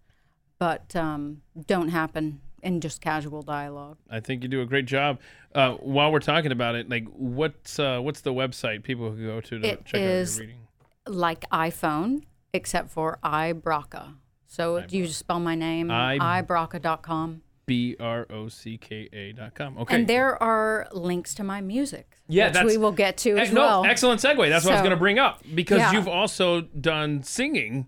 but 0.58 0.94
um, 0.94 1.42
don't 1.66 1.88
happen 1.88 2.40
in 2.62 2.80
just 2.80 3.00
casual 3.00 3.42
dialogue. 3.42 3.96
I 4.08 4.20
think 4.20 4.42
you 4.42 4.48
do 4.48 4.60
a 4.62 4.66
great 4.66 4.86
job. 4.86 5.18
Uh, 5.54 5.72
while 5.74 6.12
we're 6.12 6.20
talking 6.20 6.52
about 6.52 6.76
it, 6.76 6.88
like 6.88 7.08
what's 7.08 7.78
uh, 7.80 7.98
what's 7.98 8.20
the 8.20 8.32
website 8.32 8.84
people 8.84 9.10
can 9.10 9.26
go 9.26 9.40
to 9.40 9.58
to 9.58 9.66
It 9.68 9.84
check 9.84 10.00
is- 10.00 10.36
out 10.36 10.38
your 10.42 10.46
reading? 10.46 10.60
Like 11.06 11.48
iPhone, 11.50 12.22
except 12.52 12.90
for 12.90 13.18
iBrocka. 13.22 14.14
So 14.46 14.80
do 14.80 14.96
you 14.98 15.06
just 15.06 15.18
spell 15.18 15.40
my 15.40 15.54
name, 15.54 15.90
I- 15.90 16.42
iBrocka.com. 16.42 17.42
B 17.66 17.94
R 18.00 18.26
O 18.30 18.48
C 18.48 18.76
K 18.78 19.08
A 19.12 19.30
dot 19.32 19.54
com. 19.54 19.78
Okay. 19.78 19.94
And 19.94 20.08
there 20.08 20.40
are 20.42 20.88
links 20.92 21.34
to 21.36 21.44
my 21.44 21.60
music, 21.60 22.16
Yeah, 22.26 22.50
which 22.50 22.72
we 22.72 22.76
will 22.76 22.90
get 22.90 23.16
to 23.18 23.36
Eh, 23.38 23.42
as 23.42 23.52
no, 23.52 23.60
well. 23.60 23.84
excellent 23.84 24.20
segue. 24.20 24.48
That's 24.48 24.64
what 24.64 24.72
I 24.72 24.76
was 24.76 24.80
going 24.82 24.90
to 24.90 24.96
bring 24.96 25.20
up 25.20 25.40
because 25.54 25.78
Yeah. 25.78 25.92
you've 25.92 26.08
also 26.08 26.62
done 26.62 27.22
singing. 27.22 27.86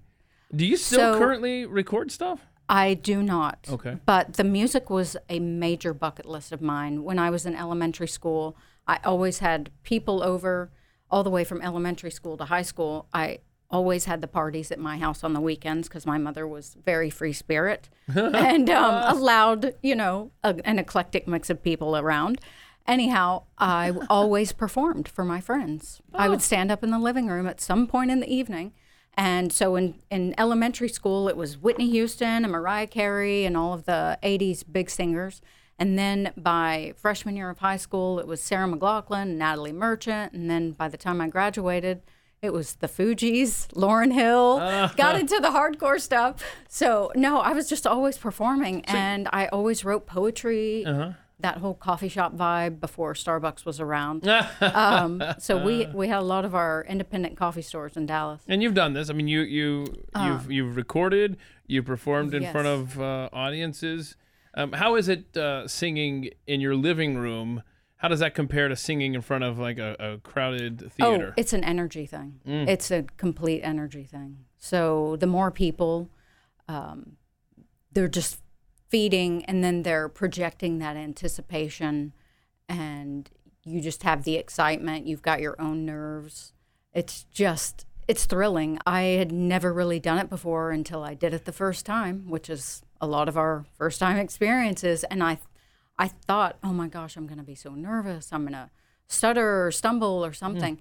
Do 0.55 0.65
you 0.65 0.77
still 0.77 1.15
So- 1.15 1.19
currently 1.19 1.67
record 1.67 2.13
stuff? 2.13 2.47
I 2.69 2.95
do 2.95 3.25
not. 3.25 3.67
Okay. 3.69 3.97
But 4.07 4.35
the 4.35 4.45
music 4.45 4.89
was 4.89 5.17
a 5.29 5.41
major 5.41 5.93
bucket 5.93 6.27
list 6.27 6.53
of 6.53 6.63
mine. 6.63 7.03
When 7.03 7.19
I 7.19 7.29
was 7.31 7.45
in 7.45 7.57
elementary 7.57 8.07
school, 8.07 8.57
I 8.87 9.01
always 9.05 9.41
had 9.41 9.71
people 9.83 10.23
over 10.23 10.71
all 11.11 11.25
the 11.25 11.31
way 11.31 11.43
from 11.43 11.61
elementary 11.61 12.13
school 12.13 12.37
to 12.37 12.45
high 12.45 12.63
school. 12.63 13.09
I 13.13 13.41
always 13.73 14.05
had 14.05 14.21
the 14.21 14.29
parties 14.29 14.71
at 14.71 14.79
my 14.79 14.99
house 14.99 15.25
on 15.25 15.33
the 15.33 15.41
weekends 15.41 15.89
because 15.89 16.07
my 16.07 16.19
mother 16.19 16.47
was 16.47 16.77
very 16.85 17.11
free 17.11 17.33
spirit 17.33 17.89
and 18.15 18.69
um, 18.69 19.17
allowed, 19.17 19.75
you 19.83 19.97
know, 19.97 20.31
a, 20.45 20.57
an 20.65 20.79
eclectic 20.79 21.27
mix 21.27 21.51
of 21.51 21.63
people 21.63 21.97
around. 21.97 22.41
Anyhow, 22.87 23.45
I 23.59 23.93
always 24.11 24.53
performed 24.53 25.09
for 25.09 25.25
my 25.25 25.41
friends. 25.41 26.03
I 26.13 26.29
would 26.29 26.43
stand 26.43 26.71
up 26.71 26.83
in 26.83 26.91
the 26.91 26.99
living 26.99 27.29
room 27.29 27.47
at 27.47 27.61
some 27.61 27.87
point 27.87 28.11
in 28.11 28.21
the 28.21 28.33
evening. 28.33 28.73
And 29.15 29.53
so 29.53 29.77
in, 29.77 30.01
in 30.11 30.35
elementary 30.37 30.89
school, 30.89 31.29
it 31.29 31.37
was 31.37 31.59
Whitney 31.59 31.91
Houston 31.91 32.45
and 32.45 32.51
Mariah 32.51 32.87
Carey 32.87 33.45
and 33.45 33.57
all 33.57 33.73
of 33.73 33.85
the 33.85 34.19
80s 34.23 34.65
big 34.71 34.91
singers. 34.91 35.41
And 35.79 35.99
then 35.99 36.33
by 36.37 36.95
freshman 36.97 37.37
year 37.37 37.51
of 37.51 37.59
high 37.59 37.77
school, 37.77 38.19
it 38.19 38.27
was 38.27 38.41
Sarah 38.41 38.69
McLachlan 38.69 39.23
and 39.23 39.39
Natalie 39.39 39.73
Merchant. 39.73 40.33
And 40.33 40.51
then 40.51 40.73
by 40.73 40.89
the 40.89 40.97
time 40.97 41.21
I 41.21 41.29
graduated, 41.29 42.03
it 42.43 42.53
was 42.53 42.75
the 42.75 42.89
Fugees, 42.89 43.69
Lauryn 43.69 44.13
Hill, 44.13 44.59
got 44.97 45.19
into 45.19 45.39
the 45.41 45.49
hardcore 45.51 46.01
stuff. 46.01 46.43
So, 46.69 47.13
no, 47.15 47.39
I 47.41 47.53
was 47.53 47.69
just 47.69 47.87
always 47.87 48.19
performing 48.19 48.85
and 48.87 49.29
I 49.33 49.47
always 49.47 49.85
wrote 49.85 50.07
poetry, 50.07 50.85
that 51.39 51.57
whole 51.59 51.75
coffee 51.75 52.09
shop 52.09 52.37
vibe 52.37 52.79
before 52.81 53.15
Starbucks 53.15 53.65
was 53.65 53.81
around. 53.81 54.27
um, 54.61 55.23
so, 55.39 55.65
we, 55.65 55.87
we 55.95 56.09
had 56.09 56.19
a 56.19 56.23
lot 56.25 56.45
of 56.45 56.53
our 56.55 56.85
independent 56.89 57.37
coffee 57.37 57.63
stores 57.63 57.97
in 57.97 58.07
Dallas. 58.07 58.43
And 58.49 58.61
you've 58.61 58.75
done 58.75 58.93
this. 58.93 59.09
I 59.09 59.13
mean, 59.13 59.29
you 59.29 59.43
you 59.43 59.87
you've 60.21 60.51
you've 60.51 60.77
recorded, 60.77 61.37
you 61.69 61.83
performed 61.85 62.35
in 62.35 62.51
front 62.51 62.67
Uh. 62.67 62.71
Of 62.73 63.01
uh, 63.01 63.29
audiences. 63.33 64.17
Um, 64.55 64.73
how 64.73 64.97
is 64.97 65.09
it 65.09 65.35
uh, 65.37 65.67
singing 65.69 66.31
in 66.47 66.61
your 66.61 66.75
living 66.75 67.17
room? 67.17 67.63
How 68.03 68.09
does 68.09 68.19
that 68.19 68.35
compare 68.35 68.67
to 68.67 68.75
singing 68.75 69.15
in 69.15 69.21
front 69.21 69.45
of 69.45 69.61
like 69.61 69.79
a, 69.79 69.95
a 70.01 70.19
crowded 70.19 70.91
theater? 70.93 71.29
Oh, 71.29 71.35
it's 71.37 71.53
an 71.53 71.63
energy 71.63 72.05
thing. 72.05 72.41
It's 72.45 72.91
a 72.91 73.05
complete 73.17 73.61
energy 73.63 74.03
thing. 74.03 74.39
So 74.59 75.15
the 75.21 75.29
more 75.29 75.53
people, 75.53 76.11
um, 76.67 77.13
they're 77.93 78.09
just 78.09 78.41
feeding, 78.89 79.45
and 79.45 79.63
then 79.63 79.85
they're 79.85 80.09
projecting 80.09 80.81
that 80.81 80.97
anticipation, 80.97 82.13
and 82.69 83.31
you 83.65 83.81
just 83.81 84.03
have 84.03 84.25
the 84.25 84.35
excitement. 84.35 85.07
You've 85.07 85.23
got 85.23 85.41
your 85.41 85.55
own 85.61 85.87
nerves. 85.87 86.55
It's 86.93 87.23
just, 87.33 87.87
it's 88.09 88.25
thrilling. 88.25 88.81
I 88.85 89.03
had 89.03 89.31
never 89.31 89.73
really 89.73 90.01
done 90.01 90.19
it 90.19 90.29
before 90.29 90.73
until 90.73 91.05
I 91.05 91.15
did 91.15 91.33
it 91.33 91.45
the 91.45 91.53
first 91.53 91.87
time, 91.87 92.29
which 92.29 92.51
is 92.51 92.83
a 93.01 93.07
lot 93.07 93.29
of 93.29 93.37
our 93.37 93.65
first 93.79 94.01
time 94.01 94.17
experiences, 94.17 95.05
and 95.05 95.23
I 95.23 95.39
I 95.99 96.09
thought, 96.09 96.59
oh 96.63 96.73
my 96.73 96.89
gosh, 96.89 97.17
I'm 97.17 97.27
going 97.27 97.39
to 97.39 97.45
be 97.45 97.55
so 97.55 97.71
nervous. 97.75 98.33
I'm 98.33 98.43
going 98.43 98.53
to 98.53 98.71
stutter 99.09 99.67
or 99.67 99.71
stumble 99.73 100.25
or 100.25 100.31
hmm. 100.31 100.35
something. 100.35 100.81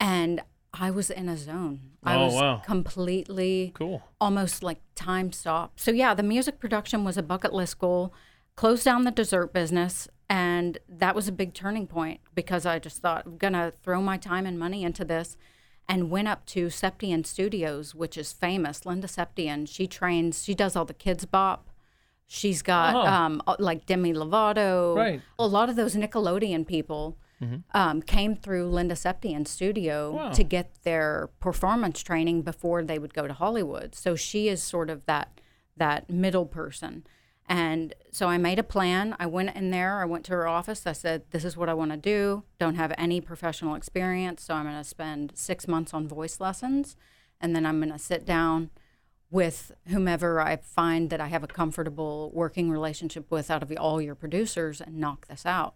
And 0.00 0.40
I 0.72 0.90
was 0.90 1.10
in 1.10 1.28
a 1.28 1.36
zone. 1.36 1.92
I 2.02 2.16
Oh, 2.16 2.26
was 2.26 2.34
wow. 2.34 2.56
completely 2.64 3.72
cool. 3.74 4.02
almost 4.20 4.62
like 4.62 4.80
time 4.94 5.32
stopped. 5.32 5.80
So 5.80 5.90
yeah, 5.90 6.14
the 6.14 6.22
music 6.22 6.58
production 6.58 7.04
was 7.04 7.16
a 7.16 7.22
bucket 7.22 7.52
list 7.52 7.78
goal. 7.78 8.12
Closed 8.56 8.84
down 8.84 9.04
the 9.04 9.10
dessert 9.10 9.52
business. 9.52 10.08
And 10.28 10.78
that 10.88 11.14
was 11.14 11.28
a 11.28 11.32
big 11.32 11.54
turning 11.54 11.86
point 11.86 12.20
because 12.34 12.66
I 12.66 12.78
just 12.78 12.98
thought 13.00 13.24
I'm 13.26 13.36
gonna 13.38 13.72
throw 13.82 14.00
my 14.02 14.16
time 14.16 14.44
and 14.44 14.58
money 14.58 14.82
into 14.82 15.04
this 15.04 15.36
and 15.88 16.10
went 16.10 16.26
up 16.28 16.44
to 16.46 16.66
Septien 16.66 17.24
Studios, 17.24 17.94
which 17.94 18.18
is 18.18 18.32
famous. 18.32 18.84
Linda 18.84 19.06
Septien, 19.06 19.68
she 19.68 19.86
trains, 19.86 20.42
she 20.42 20.54
does 20.54 20.74
all 20.74 20.84
the 20.84 20.94
Kidz 20.94 21.30
Bop. 21.30 21.65
She's 22.26 22.62
got 22.62 22.94
Oh. 22.94 23.06
um, 23.06 23.42
uh, 23.46 23.56
like 23.58 23.86
Demi 23.86 24.12
Lovato. 24.12 24.96
Right. 24.96 25.20
A 25.38 25.46
lot 25.46 25.68
of 25.68 25.76
those 25.76 25.94
Nickelodeon 25.94 26.66
people 26.66 27.16
um, 27.74 28.00
came 28.00 28.34
through 28.34 28.66
Linda 28.70 28.94
Septien's 28.96 29.50
studio 29.50 30.10
Wow. 30.12 30.30
to 30.32 30.42
get 30.42 30.74
their 30.84 31.28
performance 31.38 32.02
training 32.02 32.40
before 32.42 32.82
they 32.82 32.98
would 32.98 33.12
go 33.12 33.26
to 33.26 33.34
Hollywood. 33.34 33.94
So 33.94 34.16
she 34.16 34.48
is 34.48 34.62
sort 34.62 34.88
of 34.90 35.04
that 35.06 35.40
that 35.76 36.08
middle 36.08 36.46
person. 36.46 37.04
And 37.48 37.94
so 38.10 38.28
I 38.28 38.38
made 38.38 38.58
a 38.58 38.62
plan. 38.64 39.14
I 39.20 39.26
went 39.26 39.54
in 39.54 39.70
there. 39.70 40.00
I 40.00 40.06
went 40.06 40.24
to 40.24 40.32
her 40.32 40.48
office. 40.48 40.86
I 40.86 40.92
said, 40.92 41.24
"This 41.30 41.44
is 41.44 41.56
what 41.58 41.68
I 41.68 41.74
want 41.74 41.90
to 41.90 41.96
do. 41.98 42.42
Don't 42.58 42.76
have 42.76 42.92
any 42.96 43.20
professional 43.20 43.74
experience, 43.74 44.42
so 44.42 44.54
I'm 44.54 44.64
going 44.64 44.74
to 44.76 44.82
spend 44.82 45.32
six 45.36 45.68
months 45.68 45.92
on 45.92 46.08
voice 46.08 46.40
lessons, 46.40 46.96
and 47.40 47.54
then 47.54 47.66
I'm 47.66 47.78
going 47.78 47.92
to 47.92 47.98
sit 47.98 48.24
down 48.24 48.70
with 49.30 49.72
whomever 49.88 50.40
I 50.40 50.56
find 50.56 51.10
that 51.10 51.20
I 51.20 51.26
have 51.28 51.42
a 51.42 51.48
comfortable 51.48 52.30
working 52.32 52.70
relationship 52.70 53.30
with 53.30 53.50
out 53.50 53.62
of 53.62 53.72
all 53.78 54.00
your 54.00 54.14
producers 54.14 54.80
and 54.80 54.98
knock 54.98 55.26
this 55.28 55.44
out." 55.44 55.74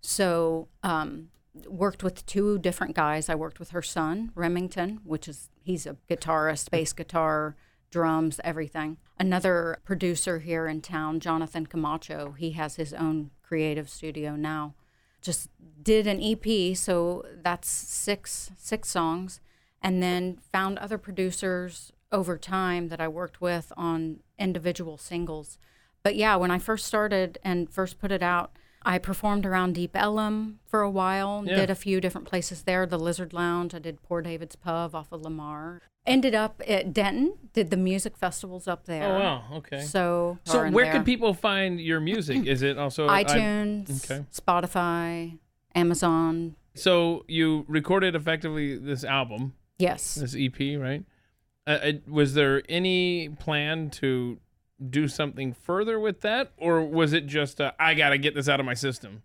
So 0.00 0.68
um, 0.82 1.28
worked 1.66 2.02
with 2.02 2.24
two 2.26 2.58
different 2.58 2.94
guys. 2.94 3.28
I 3.28 3.34
worked 3.34 3.58
with 3.58 3.70
her 3.70 3.82
son 3.82 4.32
Remington, 4.34 5.00
which 5.04 5.28
is 5.28 5.50
he's 5.62 5.86
a 5.86 5.96
guitarist, 6.08 6.70
bass 6.70 6.92
guitar, 6.92 7.56
drums, 7.90 8.40
everything. 8.42 8.96
Another 9.18 9.78
producer 9.84 10.40
here 10.40 10.66
in 10.66 10.80
town, 10.80 11.20
Jonathan 11.20 11.66
Camacho. 11.66 12.34
He 12.36 12.52
has 12.52 12.76
his 12.76 12.92
own 12.92 13.30
creative 13.42 13.88
studio 13.88 14.34
now. 14.34 14.74
Just 15.20 15.50
did 15.80 16.06
an 16.06 16.20
EP, 16.20 16.76
so 16.76 17.24
that's 17.42 17.68
six 17.68 18.50
six 18.56 18.88
songs, 18.88 19.40
and 19.80 20.02
then 20.02 20.38
found 20.50 20.78
other 20.78 20.98
producers 20.98 21.92
over 22.12 22.36
time 22.38 22.88
that 22.88 23.00
I 23.00 23.08
worked 23.08 23.40
with 23.40 23.72
on 23.76 24.20
individual 24.38 24.98
singles. 24.98 25.58
But 26.02 26.16
yeah, 26.16 26.36
when 26.36 26.50
I 26.50 26.58
first 26.58 26.84
started 26.86 27.38
and 27.42 27.70
first 27.70 27.98
put 28.00 28.12
it 28.12 28.22
out, 28.22 28.52
I 28.84 28.98
performed 28.98 29.46
around 29.46 29.74
Deep 29.76 29.92
Ellum 29.96 30.58
for 30.66 30.80
a 30.82 30.90
while, 30.90 31.44
Yeah. 31.46 31.54
did 31.56 31.70
a 31.70 31.74
few 31.76 32.00
different 32.00 32.26
places 32.26 32.62
there, 32.64 32.84
the 32.84 32.98
Lizard 32.98 33.32
Lounge. 33.32 33.74
I 33.74 33.78
did 33.78 34.02
Poor 34.02 34.20
David's 34.22 34.56
Pub 34.56 34.94
off 34.94 35.12
of 35.12 35.22
Lamar. 35.22 35.80
Ended 36.04 36.34
up 36.34 36.60
at 36.66 36.92
Denton, 36.92 37.34
did 37.52 37.70
the 37.70 37.76
music 37.76 38.16
festivals 38.16 38.66
up 38.66 38.86
there. 38.86 39.04
Oh 39.04 39.20
wow. 39.20 39.44
Okay. 39.58 39.82
So, 39.82 40.38
So 40.44 40.68
where 40.70 40.86
there. 40.86 40.94
could 40.94 41.04
people 41.04 41.32
find 41.32 41.80
your 41.80 42.00
music? 42.00 42.44
Is 42.46 42.62
it 42.62 42.76
also 42.76 43.06
I- 43.06 43.22
iTunes, 43.22 44.04
okay. 44.10 44.24
Spotify, 44.32 45.38
Amazon. 45.76 46.56
so 46.74 47.24
you 47.28 47.64
recorded 47.68 48.16
effectively 48.16 48.76
this 48.76 49.04
album, 49.04 49.54
Yes. 49.78 50.16
this 50.16 50.34
EP, 50.36 50.76
right? 50.76 51.04
Uh, 51.66 51.70
uh, 51.70 51.92
was 52.08 52.34
there 52.34 52.62
any 52.68 53.28
plan 53.28 53.88
to 53.90 54.38
do 54.90 55.06
something 55.06 55.52
further 55.52 55.98
with 56.00 56.20
that, 56.22 56.52
or 56.56 56.82
was 56.82 57.12
it 57.12 57.26
just 57.26 57.60
uh, 57.60 57.72
I 57.78 57.94
got 57.94 58.10
to 58.10 58.18
get 58.18 58.34
this 58.34 58.48
out 58.48 58.58
of 58.60 58.66
my 58.66 58.74
system? 58.74 59.22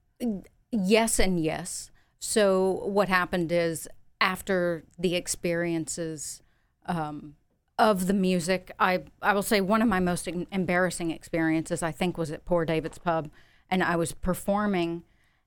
Yes 0.71 1.19
and 1.19 1.43
yes. 1.43 1.89
So 2.19 2.82
what 2.86 3.10
happened 3.10 3.52
is 3.52 3.88
after 4.21 4.84
the 4.97 5.15
experiences 5.15 6.41
um, 6.86 7.36
of 7.80 8.08
the 8.08 8.13
music, 8.13 8.71
I 8.80 9.04
I 9.21 9.34
will 9.34 9.43
say 9.43 9.62
one 9.62 9.82
of 9.82 9.88
my 9.88 10.00
most 10.00 10.28
embarrassing 10.28 11.12
experiences 11.12 11.82
I 11.82 11.91
think 11.91 12.17
was 12.17 12.32
at 12.32 12.45
Poor 12.45 12.65
David's 12.65 13.00
Pub, 13.00 13.30
and 13.69 13.84
I 13.84 13.95
was 13.95 14.12
performing, 14.13 15.04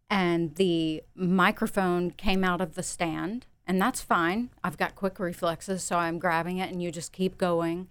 and 0.09 0.57
the 0.57 1.03
microphone 1.15 2.11
came 2.11 2.43
out 2.43 2.61
of 2.61 2.75
the 2.75 2.83
stand, 2.83 3.47
and 3.67 3.81
that's 3.81 4.01
fine. 4.01 4.51
I've 4.65 4.77
got 4.77 4.97
quick 4.97 5.19
reflexes, 5.19 5.83
so 5.83 5.97
I'm 5.97 6.19
grabbing 6.19 6.59
it, 6.59 6.71
and 6.71 6.83
you 6.83 6.91
just 6.91 7.13
keep 7.13 7.39
going, 7.39 7.89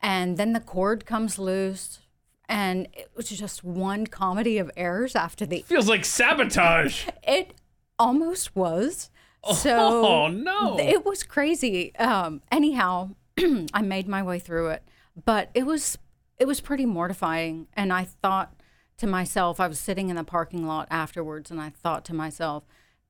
and 0.00 0.36
then 0.36 0.52
the 0.52 0.60
cord 0.60 1.06
comes 1.06 1.38
loose. 1.38 2.00
And 2.48 2.86
it 2.92 3.10
was 3.16 3.28
just 3.28 3.64
one 3.64 4.06
comedy 4.06 4.58
of 4.58 4.70
errors 4.76 5.16
after 5.16 5.44
the 5.44 5.62
Feels 5.62 5.88
like 5.88 6.04
sabotage. 6.04 7.08
it 7.26 7.54
almost 7.98 8.54
was. 8.54 9.10
So 9.54 10.06
oh 10.06 10.28
no. 10.28 10.78
it 10.78 11.04
was 11.04 11.22
crazy. 11.22 11.94
Um, 11.96 12.42
anyhow, 12.50 13.10
I 13.74 13.82
made 13.82 14.08
my 14.08 14.22
way 14.22 14.38
through 14.38 14.68
it, 14.68 14.82
but 15.24 15.50
it 15.54 15.66
was 15.66 15.98
it 16.38 16.46
was 16.46 16.60
pretty 16.60 16.86
mortifying. 16.86 17.68
And 17.74 17.92
I 17.92 18.04
thought 18.04 18.54
to 18.98 19.06
myself, 19.06 19.60
I 19.60 19.68
was 19.68 19.78
sitting 19.78 20.08
in 20.08 20.16
the 20.16 20.24
parking 20.24 20.66
lot 20.66 20.88
afterwards, 20.90 21.50
and 21.50 21.60
I 21.60 21.70
thought 21.70 22.04
to 22.06 22.14
myself, 22.14 22.64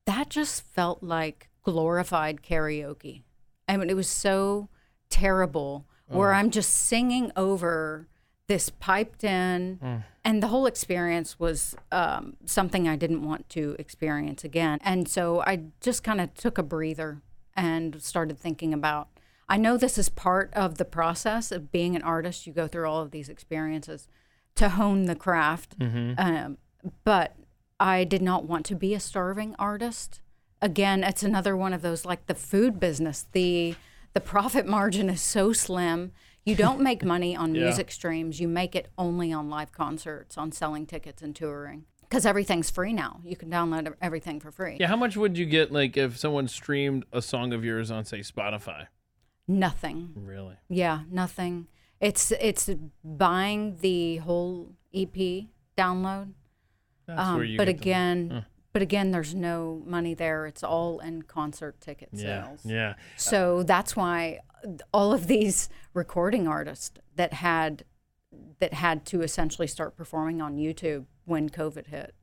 that 0.05 0.29
just 0.29 0.63
felt 0.63 1.03
like 1.03 1.49
glorified 1.73 2.43
karaoke. 2.43 3.23
I 3.69 3.77
mean, 3.77 3.91
it 3.91 3.97
was 3.97 4.09
so 4.09 4.69
terrible. 5.11 5.85
Where 6.09 6.33
I'm 6.33 6.51
just 6.53 6.71
singing 6.73 7.33
over 7.37 8.07
this 8.47 8.71
piped 8.71 9.25
in, 9.25 9.81
and 10.25 10.41
the 10.41 10.47
whole 10.47 10.67
experience 10.67 11.41
was 11.41 11.75
um, 11.91 12.37
something 12.45 12.87
I 12.87 12.95
didn't 12.95 13.23
want 13.23 13.49
to 13.51 13.75
experience 13.77 14.45
again. 14.45 14.79
And 14.85 15.09
so 15.09 15.41
I 15.41 15.63
just 15.81 16.05
kind 16.05 16.21
of 16.21 16.33
took 16.35 16.59
a 16.59 16.63
breather 16.63 17.23
and 17.57 18.01
started 18.01 18.39
thinking 18.39 18.73
about. 18.73 19.09
I 19.49 19.57
know 19.57 19.77
this 19.77 19.99
is 19.99 20.09
part 20.09 20.53
of 20.55 20.79
the 20.79 20.85
process 20.85 21.51
of 21.51 21.73
being 21.73 21.97
an 21.97 22.03
artist. 22.03 22.47
You 22.47 22.53
go 22.53 22.69
through 22.69 22.89
all 22.89 23.03
of 23.03 23.11
these 23.11 23.29
experiences 23.29 24.07
to 24.55 24.69
hone 24.69 25.07
the 25.07 25.17
craft, 25.17 25.75
um, 26.19 26.59
but 27.03 27.35
I 27.81 28.05
did 28.05 28.23
not 28.23 28.45
want 28.45 28.65
to 28.67 28.77
be 28.77 28.95
a 28.95 29.01
starving 29.01 29.57
artist. 29.59 30.21
Again, 30.63 31.05
it's 31.05 31.23
another 31.23 31.57
one 31.57 31.73
of 31.73 31.83
those 31.83 32.05
like 32.05 32.27
the 32.27 32.35
food 32.35 32.81
business. 32.81 33.27
The 33.33 33.75
the 34.15 34.21
profit 34.21 34.67
margin 34.67 35.11
is 35.11 35.21
so 35.21 35.53
slim. 35.53 36.13
You 36.45 36.55
don't 36.55 36.81
make 36.81 37.05
money 37.15 37.37
on 37.37 37.55
Yeah. 37.55 37.65
music 37.65 37.91
streams. 37.91 38.41
You 38.41 38.49
make 38.49 38.75
it 38.75 38.89
only 38.97 39.33
on 39.33 39.51
live 39.51 39.73
concerts, 39.73 40.39
on 40.39 40.53
selling 40.53 40.87
tickets 40.87 41.21
and 41.23 41.35
touring. 41.37 41.85
Because 42.03 42.25
everything's 42.25 42.71
free 42.71 42.93
now. 42.93 43.21
You 43.25 43.37
can 43.37 43.51
download 43.51 43.93
everything 44.01 44.39
for 44.41 44.53
free. 44.53 44.77
yeah, 44.79 44.87
how 44.87 44.97
much 44.97 45.17
would 45.17 45.37
you 45.37 45.45
get 45.45 45.73
like 45.73 45.97
if 45.97 46.17
someone 46.17 46.47
streamed 46.49 47.05
a 47.13 47.21
song 47.21 47.53
of 47.53 47.65
yours 47.65 47.91
on 47.91 48.05
say 48.05 48.21
Spotify? 48.21 48.87
Nothing. 49.49 50.13
Really? 50.17 50.57
Yeah, 50.69 51.01
nothing. 51.11 51.67
It's 52.01 52.31
it's 52.33 52.71
buying 53.05 53.77
the 53.81 54.17
whole 54.19 54.73
EP 54.95 55.47
download. 55.77 56.33
That's 57.07 57.21
Um, 57.21 57.37
where 57.37 57.45
you 57.45 57.57
but 57.59 57.67
get 57.67 57.77
the- 57.77 57.83
again, 57.83 58.47
but 58.77 58.83
again, 58.83 59.11
there's 59.11 59.35
no 59.35 59.83
money 59.87 60.13
there. 60.13 60.45
It's 60.45 60.63
all 60.63 60.99
in 60.99 61.23
concert 61.23 61.81
ticket 61.81 62.11
sales. 62.13 62.61
yeah. 62.63 62.75
yeah. 62.75 62.95
So 63.17 63.63
that's 63.63 63.97
why 63.97 64.41
all 64.93 65.15
of 65.15 65.29
these 65.29 65.71
recording 65.95 66.47
artists 66.47 66.91
that 67.15 67.33
had 67.33 67.85
that 68.59 68.75
had 68.75 69.07
to 69.07 69.23
essentially 69.23 69.67
start 69.67 69.97
performing 69.97 70.43
on 70.43 70.59
YouTube 70.59 71.07
when 71.25 71.49
COVID 71.49 71.87
hit, 71.87 72.15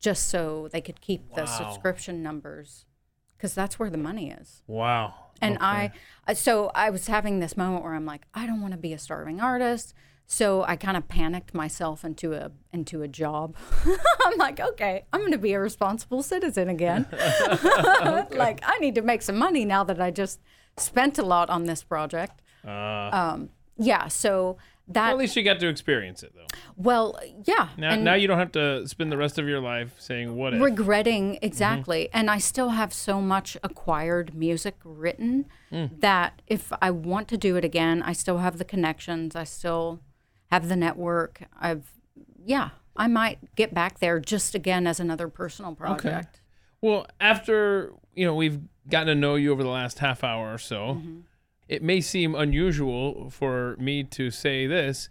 just 0.00 0.28
so 0.28 0.66
they 0.72 0.80
could 0.80 1.00
keep 1.00 1.32
the 1.36 1.46
subscription 1.46 2.24
numbers, 2.24 2.86
because 3.36 3.54
that's 3.54 3.78
where 3.78 3.88
the 3.88 3.96
money 3.96 4.32
is. 4.32 4.62
Wow. 4.66 5.14
And 5.40 5.54
Okay. 5.58 5.64
I, 5.64 5.92
I- 6.26 6.32
so 6.34 6.72
I 6.74 6.90
was 6.90 7.06
having 7.06 7.38
this 7.38 7.56
moment 7.56 7.84
where 7.84 7.94
I'm 7.94 8.04
like, 8.04 8.22
I 8.34 8.48
don't 8.48 8.60
want 8.60 8.72
to 8.72 8.78
be 8.78 8.92
a 8.92 8.98
starving 8.98 9.40
artist. 9.40 9.94
So 10.26 10.62
I 10.64 10.76
kind 10.76 10.96
of 10.96 11.06
panicked 11.06 11.52
myself 11.54 12.04
into 12.04 12.32
a 12.32 12.50
into 12.72 13.02
a 13.02 13.08
job. 13.08 13.56
I'm 14.24 14.38
like, 14.38 14.58
okay, 14.60 15.04
I'm 15.12 15.20
going 15.20 15.32
to 15.32 15.38
be 15.38 15.52
a 15.52 15.60
responsible 15.60 16.22
citizen 16.22 16.68
again. 16.68 17.06
like 18.32 18.60
I 18.62 18.78
need 18.80 18.94
to 18.96 19.02
make 19.02 19.22
some 19.22 19.36
money 19.36 19.64
now 19.64 19.84
that 19.84 20.00
I 20.00 20.10
just 20.10 20.40
spent 20.76 21.18
a 21.18 21.22
lot 21.22 21.50
on 21.50 21.64
this 21.64 21.82
project. 21.84 22.40
Uh, 22.66 23.10
Um, 23.12 23.50
yeah, 23.76 24.08
so 24.08 24.56
that 24.88 25.02
well, 25.08 25.10
at 25.12 25.18
least 25.18 25.36
you 25.36 25.42
got 25.42 25.60
to 25.60 25.68
experience 25.68 26.22
it 26.22 26.32
though. 26.34 26.46
well, 26.76 27.18
yeah. 27.44 27.68
Now, 27.78 27.94
now 27.96 28.14
you 28.14 28.26
don't 28.28 28.38
have 28.38 28.52
to 28.52 28.86
spend 28.86 29.10
the 29.10 29.16
rest 29.16 29.38
of 29.38 29.48
your 29.48 29.60
life 29.60 29.94
saying 29.98 30.36
what 30.36 30.52
if. 30.54 30.60
regretting 30.62 31.38
exactly 31.40 32.08
and 32.12 32.30
i 32.30 32.36
still 32.38 32.68
have 32.70 32.92
so 32.92 33.18
much 33.20 33.56
acquired 33.62 34.34
music 34.34 34.74
written 34.84 35.46
Mm. 35.72 36.00
that 36.00 36.42
if 36.46 36.70
i 36.82 36.90
want 36.90 37.26
to 37.28 37.36
do 37.38 37.56
it 37.56 37.64
again 37.64 38.02
i 38.02 38.12
still 38.12 38.38
have 38.38 38.58
the 38.58 38.64
connections 38.64 39.34
i 39.34 39.44
still 39.44 40.00
have 40.54 40.68
the 40.68 40.76
network 40.76 41.42
i've 41.60 41.84
yeah 42.44 42.70
i 42.96 43.06
might 43.08 43.38
get 43.56 43.74
back 43.74 43.98
there 43.98 44.20
just 44.20 44.54
again 44.54 44.86
as 44.86 45.00
another 45.00 45.28
personal 45.28 45.74
project 45.74 46.04
Okay. 46.06 46.28
Well, 46.80 47.06
after 47.18 47.92
you 48.14 48.26
know 48.26 48.34
we've 48.34 48.60
gotten 48.90 49.06
to 49.08 49.14
know 49.14 49.36
you 49.36 49.50
over 49.52 49.62
the 49.62 49.70
last 49.70 50.00
half 50.00 50.22
hour 50.22 50.52
or 50.52 50.58
so, 50.58 50.96
Mm-hmm. 50.98 51.20
it 51.66 51.82
may 51.82 52.00
seem 52.02 52.34
unusual 52.34 53.30
for 53.30 53.74
me 53.78 54.04
to 54.04 54.30
say 54.30 54.66
this 54.66 55.08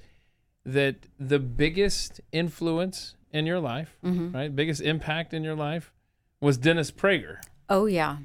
that 0.66 0.96
the 1.20 1.40
biggest 1.40 2.22
influence 2.32 3.16
in 3.32 3.48
your 3.48 3.60
life, 3.60 3.98
Mm-hmm. 4.06 4.36
right, 4.38 4.56
biggest 4.56 4.82
impact 4.82 5.34
in 5.34 5.44
your 5.44 5.56
life, 5.56 5.92
was 6.40 6.58
Dennis 6.60 6.92
Prager. 6.92 7.38
oh 7.70 7.86
yeah 7.88 8.18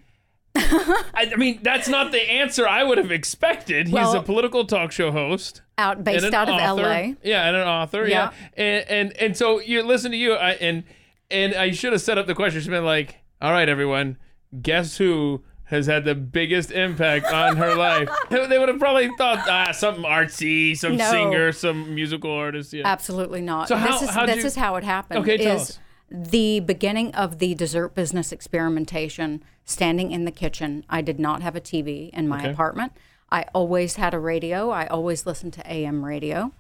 I, 0.59 1.31
I 1.33 1.37
mean, 1.37 1.61
that's 1.63 1.89
not 1.89 2.13
the 2.13 2.21
answer 2.31 2.67
I 2.69 2.83
would 2.85 2.99
have 2.99 3.11
expected. 3.13 3.89
He's 3.89 4.15
a 4.15 4.23
political 4.23 4.65
talk 4.65 4.93
show 4.93 5.11
host. 5.13 5.63
out 5.79 6.03
based 6.05 6.25
an 6.25 6.35
out 6.35 6.49
of 6.49 6.55
author. 6.57 6.83
la 6.83 7.13
Yeah, 7.23 7.47
and 7.47 7.57
an 7.57 7.67
author. 7.69 8.07
Yeah, 8.07 8.31
Yeah. 8.33 8.63
And, 8.65 8.91
and 8.91 9.13
and 9.21 9.37
so 9.37 9.61
you 9.61 9.83
listen 9.83 10.11
to 10.11 10.17
you, 10.17 10.35
I, 10.35 10.53
and 10.53 10.85
And 11.31 11.55
I 11.55 11.71
should 11.73 11.93
have 11.93 12.03
set 12.03 12.19
up 12.19 12.27
the 12.27 12.35
question. 12.35 12.61
She's 12.61 12.69
been 12.69 12.85
like, 12.85 13.17
"All 13.41 13.53
right, 13.53 13.69
everyone, 13.69 14.17
guess 14.63 14.97
who 14.97 15.43
has 15.65 15.87
had 15.87 16.07
the 16.07 16.15
biggest 16.15 16.71
impact 16.71 17.27
on 17.27 17.57
her 17.57 17.75
life?" 17.89 18.09
They 18.31 18.59
would 18.59 18.69
have 18.71 18.79
probably 18.79 19.11
thought, 19.19 19.41
ah, 19.49 19.73
something 19.73 20.05
artsy, 20.05 20.77
some 20.77 20.97
No. 20.97 21.11
singer, 21.11 21.53
some 21.53 21.95
musical 21.95 22.31
artist. 22.33 22.73
Yeah. 22.73 22.87
Absolutely 22.87 23.43
not. 23.43 23.69
So 23.69 23.77
how- 23.77 23.93
this 23.99 24.09
is 24.09 24.15
this 24.27 24.37
you- 24.39 24.47
is 24.47 24.57
how 24.57 24.77
it 24.77 24.85
happened. 24.85 25.21
Okay, 25.21 25.37
tell 25.37 25.57
is 25.57 25.63
us. 25.71 25.79
The 26.11 26.61
beginning 26.61 27.15
of 27.15 27.39
the 27.39 27.55
dessert 27.55 27.95
business 27.95 28.33
experimentation, 28.33 29.43
standing 29.65 30.11
in 30.11 30.25
the 30.25 30.31
kitchen, 30.31 30.85
I 30.89 31.03
did 31.03 31.19
not 31.21 31.43
have 31.43 31.55
a 31.55 31.61
TV 31.61 32.11
in 32.11 32.29
my 32.29 32.39
Okay. 32.41 32.51
apartment. 32.51 32.93
I 33.31 33.45
always 33.55 33.97
had 33.97 34.15
a 34.15 34.19
radio. 34.19 34.71
I 34.71 34.87
always 34.87 35.27
listened 35.27 35.53
to 35.55 35.71
AM 35.71 36.05
radio. 36.05 36.53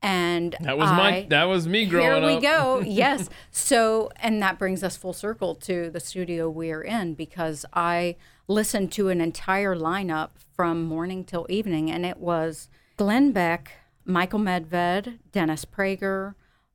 And 0.00 0.54
That 0.60 0.76
was 0.78 0.90
I, 0.90 0.96
my. 0.96 1.26
That 1.30 1.44
was 1.44 1.66
me 1.66 1.86
growing 1.86 2.06
up. 2.08 2.18
here 2.18 2.26
we 2.28 2.36
up. 2.36 2.42
go. 2.42 2.80
Yes. 2.86 3.28
So, 3.50 4.10
and 4.20 4.40
that 4.42 4.58
brings 4.58 4.84
us 4.84 4.96
full 4.96 5.12
circle 5.14 5.54
to 5.56 5.90
the 5.90 5.98
studio 6.00 6.48
we're 6.48 6.82
in 6.82 7.14
because 7.14 7.64
I 7.72 8.16
listened 8.46 8.92
to 8.92 9.08
an 9.08 9.20
entire 9.20 9.74
lineup 9.74 10.30
from 10.54 10.84
morning 10.84 11.24
till 11.24 11.46
evening, 11.48 11.90
and 11.90 12.04
it 12.06 12.18
was 12.18 12.68
Glenn 12.96 13.32
Beck, 13.32 13.72
Michael 14.04 14.38
Medved, 14.38 15.18
Dennis 15.32 15.64
Prager, 15.64 16.34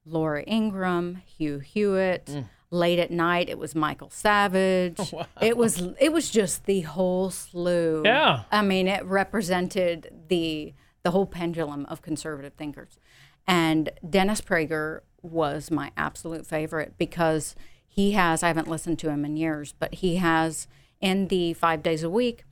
Laura 0.09 0.43
Ingraham, 0.47 1.21
Hugh 1.25 1.59
Hewitt. 1.59 2.25
Mm. 2.27 2.45
Late 2.71 2.99
at 2.99 3.09
night, 3.09 3.49
it 3.49 3.57
was 3.57 3.73
Michael 3.73 4.11
Savage. 4.11 4.99
It 5.41 5.57
was 5.57 5.81
it 5.99 6.13
was 6.13 6.29
just 6.29 6.65
the 6.65 6.81
whole 6.81 7.31
slew. 7.31 8.03
Yeah. 8.05 8.43
I 8.51 8.61
mean, 8.61 8.87
it 8.87 9.03
represented 9.05 10.13
the 10.27 10.73
the 11.01 11.09
whole 11.11 11.25
pendulum 11.25 11.85
of 11.87 12.03
conservative 12.03 12.53
thinkers. 12.53 12.99
And 13.47 13.89
Dennis 14.07 14.41
Prager 14.41 14.99
was 15.23 15.71
my 15.71 15.91
absolute 15.97 16.45
favorite 16.45 16.93
because 16.99 17.55
he 17.87 18.11
has 18.11 18.43
I 18.43 18.47
haven't 18.49 18.67
listened 18.67 18.99
to 18.99 19.09
him 19.09 19.25
in 19.25 19.35
years, 19.35 19.73
but 19.79 19.95
he 19.95 20.17
has 20.17 20.67
in 21.01 21.29
the 21.29 21.53
5 21.53 21.81
days 21.81 22.03
a 22.03 22.09
week 22.09 22.43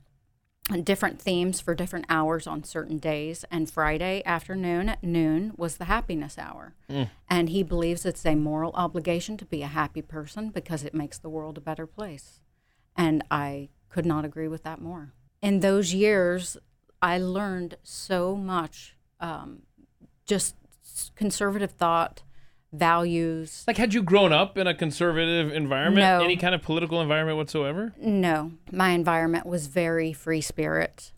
different 0.84 1.20
themes 1.20 1.60
for 1.60 1.74
different 1.74 2.04
hours 2.08 2.46
on 2.46 2.62
certain 2.62 2.98
days 2.98 3.44
and 3.50 3.70
Friday 3.70 4.22
afternoon 4.26 4.88
at 4.90 5.02
noon 5.02 5.52
was 5.56 5.76
the 5.76 5.86
happiness 5.86 6.36
hour. 6.38 6.74
And 7.28 7.48
he 7.48 7.62
believes 7.62 8.04
it's 8.04 8.24
a 8.26 8.34
moral 8.34 8.72
obligation 8.74 9.36
to 9.38 9.44
be 9.46 9.62
a 9.62 9.66
happy 9.68 10.02
person 10.02 10.50
because 10.50 10.84
it 10.84 10.94
makes 10.94 11.18
the 11.18 11.30
world 11.30 11.56
a 11.56 11.62
better 11.62 11.86
place. 11.86 12.40
And 12.96 13.24
I 13.30 13.70
could 13.88 14.04
not 14.04 14.24
agree 14.24 14.48
with 14.48 14.62
that 14.64 14.80
more. 14.80 15.12
In 15.40 15.60
those 15.60 15.94
years, 15.94 16.56
I 17.00 17.18
learned 17.18 17.76
so 17.82 18.36
much 18.36 18.96
um, 19.20 19.62
just 20.26 20.56
conservative 21.14 21.70
thought, 21.72 22.22
values. 22.72 23.64
Like, 23.66 23.76
had 23.76 23.94
you 23.94 24.02
grown 24.02 24.32
up 24.32 24.58
in 24.58 24.66
a 24.66 24.74
conservative 24.74 25.52
environment, 25.52 26.00
No. 26.04 26.22
any 26.22 26.36
kind 26.36 26.54
of 26.54 26.62
political 26.62 27.00
environment 27.00 27.36
whatsoever? 27.38 27.94
No, 27.98 28.52
my 28.70 28.90
environment 28.90 29.46
was 29.46 29.66
very 29.68 30.12
free 30.12 30.40
spirit 30.40 31.12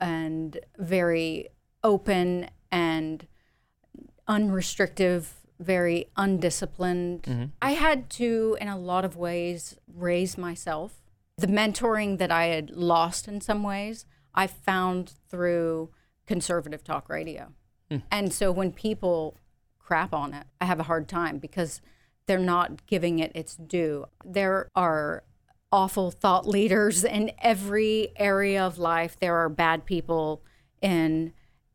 and 0.00 0.58
very 0.78 1.48
open 1.82 2.48
and 2.70 3.26
unrestrictive, 4.26 5.34
very 5.58 6.06
undisciplined. 6.16 7.22
Mm-hmm. 7.22 7.44
I 7.62 7.72
had 7.72 8.10
to, 8.10 8.56
in 8.60 8.68
a 8.68 8.78
lot 8.78 9.04
of 9.04 9.16
ways, 9.16 9.76
raise 9.92 10.36
myself. 10.36 11.02
The 11.36 11.46
mentoring 11.46 12.18
that 12.18 12.30
I 12.30 12.46
had 12.46 12.70
lost 12.70 13.26
in 13.28 13.40
some 13.40 13.62
ways, 13.62 14.06
I 14.34 14.46
found 14.46 15.14
through 15.28 15.90
conservative 16.26 16.84
talk 16.84 17.08
radio. 17.08 17.52
Hmm. 17.90 17.98
And 18.10 18.32
so 18.32 18.50
when 18.50 18.72
people 18.72 19.36
crap 19.84 20.14
on 20.14 20.34
it, 20.34 20.46
I 20.60 20.64
have 20.64 20.80
a 20.80 20.84
hard 20.84 21.08
time 21.08 21.38
because 21.38 21.80
they're 22.26 22.38
not 22.38 22.86
giving 22.86 23.18
it 23.18 23.32
its 23.34 23.54
due. 23.56 24.06
There 24.24 24.68
are 24.74 25.24
awful 25.70 26.10
thought 26.10 26.46
leaders 26.46 27.04
in 27.04 27.32
every 27.42 28.12
area 28.16 28.64
of 28.64 28.78
life. 28.78 29.18
There 29.18 29.36
are 29.36 29.48
bad 29.48 29.84
people 29.84 30.42
in 30.80 31.32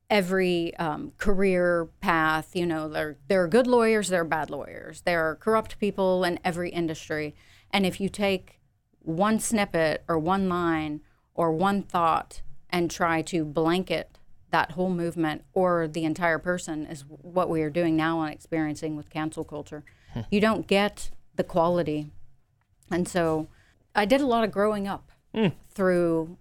every 0.09 0.75
um, 0.77 1.11
career 1.17 1.89
path. 2.01 2.55
You 2.55 2.65
know, 2.65 2.87
there 2.87 3.17
there 3.27 3.43
are 3.43 3.47
good 3.47 3.67
lawyers, 3.67 4.09
there 4.09 4.21
are 4.21 4.25
bad 4.25 4.49
lawyers. 4.49 5.01
There 5.01 5.29
are 5.29 5.35
corrupt 5.35 5.79
people 5.79 6.23
in 6.23 6.39
every 6.43 6.69
industry. 6.69 7.35
And 7.71 7.85
if 7.85 8.01
you 8.01 8.09
take 8.09 8.59
one 9.01 9.39
snippet 9.39 10.03
or 10.07 10.17
one 10.17 10.49
line 10.49 11.01
or 11.33 11.51
one 11.51 11.83
thought 11.83 12.41
and 12.69 12.89
try 12.89 13.21
to 13.23 13.45
blanket 13.45 14.18
that 14.51 14.71
whole 14.71 14.89
movement 14.89 15.43
or 15.53 15.87
the 15.87 16.05
entire 16.05 16.39
person 16.39 16.85
is 16.85 17.03
what 17.07 17.49
we 17.49 17.61
are 17.61 17.69
doing 17.69 17.95
now 17.95 18.21
and 18.21 18.33
experiencing 18.33 18.95
with 18.95 19.09
cancel 19.09 19.43
culture. 19.43 19.83
you 20.31 20.39
don't 20.41 20.67
get 20.67 21.11
the 21.35 21.43
quality. 21.43 22.11
And 22.91 23.07
so 23.07 23.47
I 23.95 24.05
did 24.05 24.21
a 24.21 24.25
lot 24.25 24.43
of 24.43 24.51
growing 24.51 24.87
up 24.87 25.11
through 25.69 26.37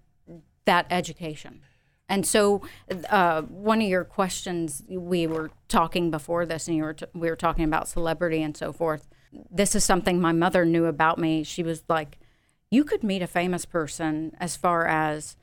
that 0.64 0.86
education. 0.90 1.60
And 2.08 2.26
so, 2.26 2.62
uh, 3.10 3.42
one 3.42 3.82
of 3.82 3.88
your 3.88 4.04
questions, 4.04 4.82
we 4.88 5.26
were 5.26 5.50
talking 5.68 6.10
before 6.10 6.46
this, 6.46 6.66
and 6.66 6.74
you 6.74 6.82
were 6.84 6.94
t- 6.94 7.04
we 7.14 7.28
were 7.28 7.36
talking 7.36 7.64
about 7.64 7.86
celebrity 7.86 8.42
and 8.42 8.56
so 8.56 8.72
forth. 8.72 9.06
This 9.50 9.74
is 9.74 9.84
something 9.84 10.18
my 10.18 10.32
mother 10.32 10.64
knew 10.64 10.86
about 10.86 11.18
me. 11.18 11.44
She 11.44 11.62
was 11.62 11.84
like, 11.86 12.18
"You 12.70 12.82
could 12.82 13.02
meet 13.02 13.20
a 13.20 13.26
famous 13.26 13.66
person 13.66 14.34
as 14.40 14.56
far 14.56 14.86
as 14.86 15.36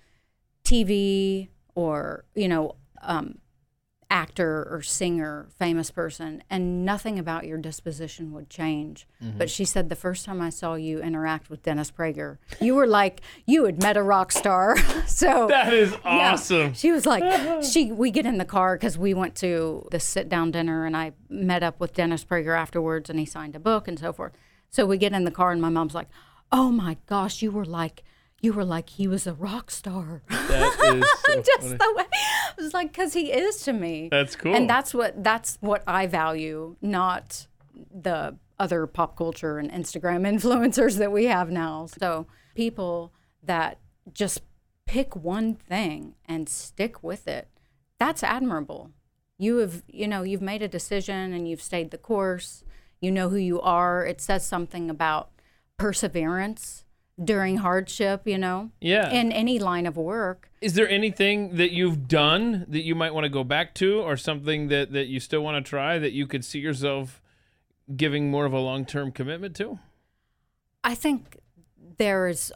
TV 0.64 1.50
or 1.76 2.26
you 2.34 2.48
know, 2.48 2.76
um, 3.02 3.38
actor 4.10 4.68
or 4.70 4.82
singer, 4.82 5.48
famous 5.58 5.90
person, 5.92 6.44
and 6.50 6.86
nothing 6.86 7.18
about 7.20 7.46
your 7.46 7.58
disposition 7.58 8.32
would 8.32 8.50
change. 8.50 9.08
But 9.38 9.50
she 9.50 9.66
said 9.66 9.90
the 9.90 9.96
first 9.96 10.24
time 10.26 10.42
I 10.42 10.52
saw 10.52 10.76
you 10.76 11.02
interact 11.02 11.50
with 11.50 11.64
Dennis 11.64 11.92
Prager, 11.92 12.38
you 12.62 12.76
were 12.76 12.86
like 12.88 13.22
you 13.46 13.66
had 13.66 13.82
met 13.82 13.98
a 13.98 14.04
rock 14.04 14.32
star. 14.32 14.78
so 15.08 15.48
That 15.48 15.74
is 15.74 15.92
yeah. 15.92 16.34
awesome. 16.34 16.74
She 16.74 16.92
was 16.92 17.06
like, 17.06 17.24
she. 17.64 17.92
We 17.92 18.12
get 18.12 18.26
in 18.26 18.38
the 18.38 18.46
car 18.46 18.76
because 18.76 18.98
we 18.98 19.14
went 19.14 19.36
to 19.38 19.88
the 19.92 20.00
sit 20.00 20.30
down 20.30 20.52
dinner, 20.52 20.86
and 20.86 20.96
I 20.96 21.14
met 21.30 21.64
up 21.64 21.80
with 21.80 21.94
Dennis 21.94 22.24
Prager 22.24 22.58
afterwards, 22.58 23.10
and 23.10 23.20
he 23.20 23.26
signed 23.26 23.56
a 23.56 23.60
book 23.60 23.88
and 23.88 24.00
so 24.00 24.14
forth. 24.14 24.34
So 24.70 24.86
we 24.86 24.98
get 24.98 25.14
in 25.14 25.24
the 25.24 25.32
car, 25.32 25.52
and 25.52 25.62
my 25.62 25.70
mom's 25.70 25.96
like, 25.96 26.10
"Oh 26.52 26.72
my 26.72 26.98
gosh, 27.08 27.42
you 27.42 27.52
were 27.52 27.66
like, 27.66 28.04
you 28.46 28.54
were 28.54 28.64
like 28.66 28.90
he 28.90 29.08
was 29.08 29.28
a 29.28 29.34
rock 29.34 29.72
star." 29.72 30.22
That 30.30 30.96
is 30.96 31.12
so 31.26 31.42
Just 31.42 31.62
funny. 31.62 31.78
the 31.78 31.94
way 31.98 32.06
it 32.58 32.62
was 32.64 32.74
like, 32.74 32.92
because 32.92 33.14
he 33.14 33.32
is 33.32 33.58
to 33.64 33.74
me. 33.74 34.08
That's 34.10 34.36
cool. 34.36 34.56
And 34.56 34.70
that's 34.70 34.94
what 34.94 35.22
that's 35.24 35.58
what 35.60 35.84
I 35.86 36.08
value, 36.08 36.78
not 36.82 37.48
the 37.94 38.38
other 38.58 38.88
pop 38.88 39.18
culture 39.18 39.58
and 39.58 39.70
Instagram 39.72 40.22
influencers 40.34 40.98
that 40.98 41.12
we 41.12 41.26
have 41.26 41.50
now. 41.50 41.88
So 41.88 42.28
people 42.56 43.12
that 43.44 43.80
just 44.14 44.42
pick 44.86 45.16
one 45.16 45.56
thing 45.56 46.16
and 46.26 46.48
stick 46.48 47.04
with 47.04 47.28
it, 47.28 47.50
that's 48.00 48.24
admirable. 48.24 48.92
You 49.38 49.58
have, 49.58 49.84
you 49.88 50.08
know, 50.08 50.24
you've 50.24 50.42
made 50.42 50.62
a 50.62 50.68
decision 50.70 51.34
and 51.34 51.50
you've 51.50 51.62
stayed 51.62 51.92
the 51.92 51.98
course. 51.98 52.64
You 53.02 53.12
know 53.12 53.28
who 53.30 53.36
you 53.38 53.60
are. 53.60 54.06
It 54.06 54.22
says 54.22 54.46
something 54.46 54.90
about 54.90 55.32
perseverance 55.78 56.85
during 57.24 57.58
hardship, 57.58 58.24
you 58.26 58.38
know, 58.38 58.72
Yeah. 58.82 59.10
in 59.10 59.32
any 59.32 59.58
line 59.58 59.86
of 59.86 59.96
work. 59.96 60.50
Is 60.62 60.74
there 60.74 60.90
anything 60.90 61.56
that 61.56 61.72
you've 61.72 62.08
done 62.08 62.66
that 62.68 62.84
you 62.84 62.94
might 62.96 63.14
want 63.14 63.24
to 63.24 63.30
go 63.30 63.44
back 63.44 63.74
to, 63.76 64.00
or 64.02 64.18
something 64.18 64.68
that, 64.68 64.92
that 64.92 65.08
you 65.08 65.20
still 65.20 65.42
want 65.42 65.64
to 65.64 65.70
try 65.70 65.98
that 65.98 66.12
you 66.12 66.28
could 66.28 66.44
see 66.44 66.60
yourself 66.60 67.22
giving 67.96 68.30
more 68.30 68.46
of 68.46 68.52
a 68.54 68.60
long 68.60 68.86
term 68.86 69.12
commitment 69.12 69.56
to? 69.58 69.80
I 70.84 70.96
think 70.96 71.38
there 71.98 72.28
is 72.28 72.52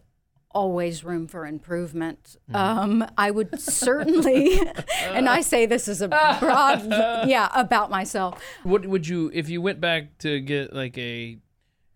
always 0.51 1.03
room 1.03 1.27
for 1.27 1.45
improvement. 1.45 2.35
Um, 2.53 3.05
I 3.17 3.31
would 3.31 3.61
certainly, 3.61 4.59
and 5.05 5.29
I 5.29 5.41
say 5.41 5.67
this 5.67 5.87
as 5.87 6.01
a 6.01 6.07
broad, 6.09 6.85
yeah, 7.29 7.49
about 7.53 7.89
myself. 7.89 8.43
What 8.63 8.85
would 8.87 9.07
you, 9.07 9.31
if 9.33 9.47
you 9.47 9.61
went 9.61 9.79
back 9.79 10.17
to 10.19 10.41
get 10.41 10.73
like 10.73 10.97
a 10.97 11.37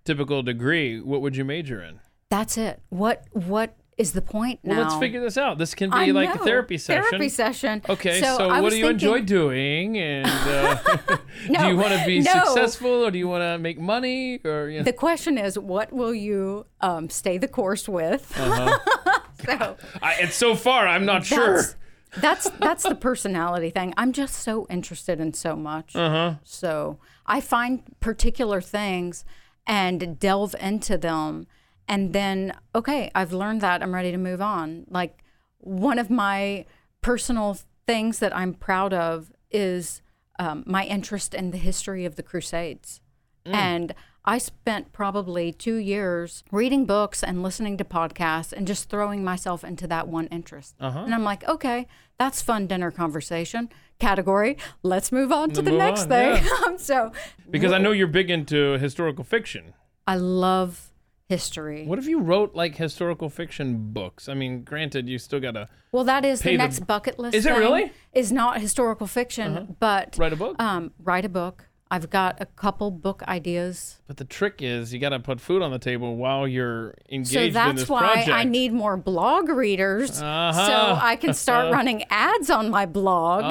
typical 0.05 0.43
degree, 0.43 1.01
what 1.01 1.21
would 1.21 1.35
you 1.35 1.43
major 1.43 1.81
in? 1.83 1.99
That's 2.33 2.57
it. 2.57 2.81
What 2.89 3.25
what 3.33 3.75
is 3.95 4.13
the 4.13 4.21
point 4.23 4.59
now? 4.63 4.77
Well, 4.77 4.83
let's 4.85 4.95
figure 4.95 5.21
this 5.21 5.37
out. 5.37 5.59
This 5.59 5.75
can 5.75 5.91
be 5.91 5.95
I 5.95 6.05
like 6.07 6.33
a 6.33 6.39
therapy 6.39 6.79
session. 6.79 7.03
Therapy 7.03 7.29
session. 7.29 7.83
Okay, 7.87 8.21
so, 8.21 8.49
I 8.49 8.59
what 8.59 8.71
do 8.71 8.77
you 8.77 8.87
thinking- 8.87 9.07
enjoy 9.07 9.21
doing? 9.21 9.99
And 9.99 10.25
uh, 10.27 10.77
do 11.47 11.67
you 11.67 11.77
want 11.77 11.93
to 11.93 12.03
be 12.07 12.21
no. 12.21 12.31
successful, 12.33 13.05
or 13.05 13.11
do 13.11 13.19
you 13.19 13.27
want 13.27 13.43
to 13.43 13.59
make 13.59 13.79
money, 13.79 14.39
or 14.43 14.67
you 14.67 14.79
know? 14.79 14.83
The 14.83 14.93
question 14.93 15.37
is, 15.37 15.59
what 15.59 15.93
will 15.93 16.15
you 16.15 16.65
um, 16.81 17.07
stay 17.07 17.37
the 17.37 17.47
course 17.47 17.87
with? 17.87 18.35
so 18.35 19.77
I, 20.01 20.15
and 20.19 20.31
so 20.31 20.55
far, 20.55 20.87
I'm 20.87 21.05
not 21.05 21.27
sure. 21.27 21.57
that's, 21.57 21.75
that's 22.17 22.49
that's 22.59 22.83
the 22.83 22.95
personality 22.95 23.69
thing. 23.69 23.93
I'm 23.95 24.11
just 24.11 24.37
so 24.37 24.65
interested 24.71 25.19
in 25.19 25.33
so 25.33 25.55
much. 25.55 25.95
Uh-huh. 25.95 26.37
So 26.43 26.97
I 27.27 27.41
find 27.41 27.83
particular 27.99 28.59
things 28.59 29.23
and 29.67 30.19
delve 30.19 30.55
into 30.59 30.97
them, 30.97 31.45
and 31.93 32.11
then 32.11 32.53
okay, 32.73 33.11
I've 33.13 33.33
learned 33.33 33.61
that. 33.61 33.83
I'm 33.83 33.93
ready 33.93 34.11
to 34.11 34.17
move 34.17 34.41
on. 34.41 34.85
Like 34.89 35.23
one 35.59 35.99
of 35.99 36.09
my 36.09 36.65
personal 37.01 37.59
things 37.85 38.17
that 38.17 38.35
I'm 38.35 38.55
proud 38.55 38.93
of 38.93 39.31
is 39.51 40.01
um, 40.39 40.63
my 40.65 40.85
interest 40.85 41.35
in 41.35 41.51
the 41.51 41.59
history 41.59 42.03
of 42.03 42.15
the 42.15 42.23
Crusades, 42.23 42.99
and 43.45 43.93
I 44.25 44.39
spent 44.39 44.91
probably 44.91 45.51
two 45.51 45.75
years 45.75 46.43
reading 46.49 46.85
books 46.85 47.21
and 47.21 47.43
listening 47.43 47.77
to 47.77 47.83
podcasts 47.83 48.51
and 48.51 48.65
just 48.65 48.89
throwing 48.89 49.23
myself 49.23 49.63
into 49.63 49.85
that 49.87 50.07
one 50.07 50.25
interest. 50.27 50.75
Uh-huh. 50.79 50.99
And 50.99 51.13
I'm 51.13 51.23
like, 51.23 51.47
okay, 51.47 51.87
that's 52.17 52.41
fun 52.41 52.65
dinner 52.65 52.89
conversation 52.89 53.69
category. 53.99 54.57
Let's 54.81 55.11
move 55.11 55.31
on 55.31 55.51
to 55.51 55.61
the 55.61 55.71
next 55.71 56.03
on, 56.03 56.09
thing. 56.09 56.43
so 56.77 57.11
Because 57.51 57.71
I 57.71 57.77
know 57.77 57.91
you're 57.91 58.07
big 58.07 58.31
into 58.31 58.79
historical 58.79 59.23
fiction. 59.23 59.73
I 60.07 60.15
love 60.15 60.92
history. 61.33 61.85
What 61.85 61.99
if 61.99 62.05
you 62.07 62.19
wrote 62.19 62.51
like 62.55 62.75
historical 62.75 63.29
fiction 63.29 63.67
books? 63.99 64.29
I 64.29 64.33
mean, 64.33 64.63
granted, 64.63 65.07
you 65.09 65.17
still 65.17 65.39
gotta 65.39 65.67
Well, 65.91 66.03
that 66.05 66.23
is 66.25 66.41
the 66.41 66.51
the- 66.51 66.57
next 66.57 66.79
bucket 66.87 67.15
list. 67.19 67.35
Is 67.35 67.45
it 67.45 67.51
really? 67.63 67.83
Uh-huh. 67.85 67.93
Is 68.23 68.31
not 68.31 68.61
historical 68.61 69.07
fiction, 69.07 69.75
but 69.79 70.15
write 70.17 70.33
a 70.33 70.35
book. 70.35 70.55
um, 70.61 70.91
write 71.09 71.25
a 71.25 71.29
book. 71.29 71.65
I've 71.93 72.09
got 72.09 72.41
a 72.41 72.47
couple 72.47 72.89
book 72.89 73.21
ideas. 73.27 73.99
but 74.07 74.17
the 74.17 74.25
trick 74.25 74.61
is 74.63 74.91
you 74.93 74.99
gotta 74.99 75.19
put 75.19 75.39
food 75.39 75.61
on 75.61 75.69
the 75.69 75.77
table 75.77 76.15
while 76.17 76.47
you're 76.47 76.95
engaged 77.11 77.33
So 77.33 77.41
in 77.41 77.53
that's 77.53 77.87
why. 77.87 78.25
I 78.31 78.43
need 78.45 78.73
more 78.73 78.97
blog 78.97 79.47
readers 79.49 80.19
Uh-huh. 80.19 80.53
so 80.67 80.99
I 80.99 81.15
can 81.15 81.33
start 81.35 81.71
running 81.77 82.03
ads 82.09 82.49
on 82.49 82.69
my 82.71 82.87
blog 82.87 83.43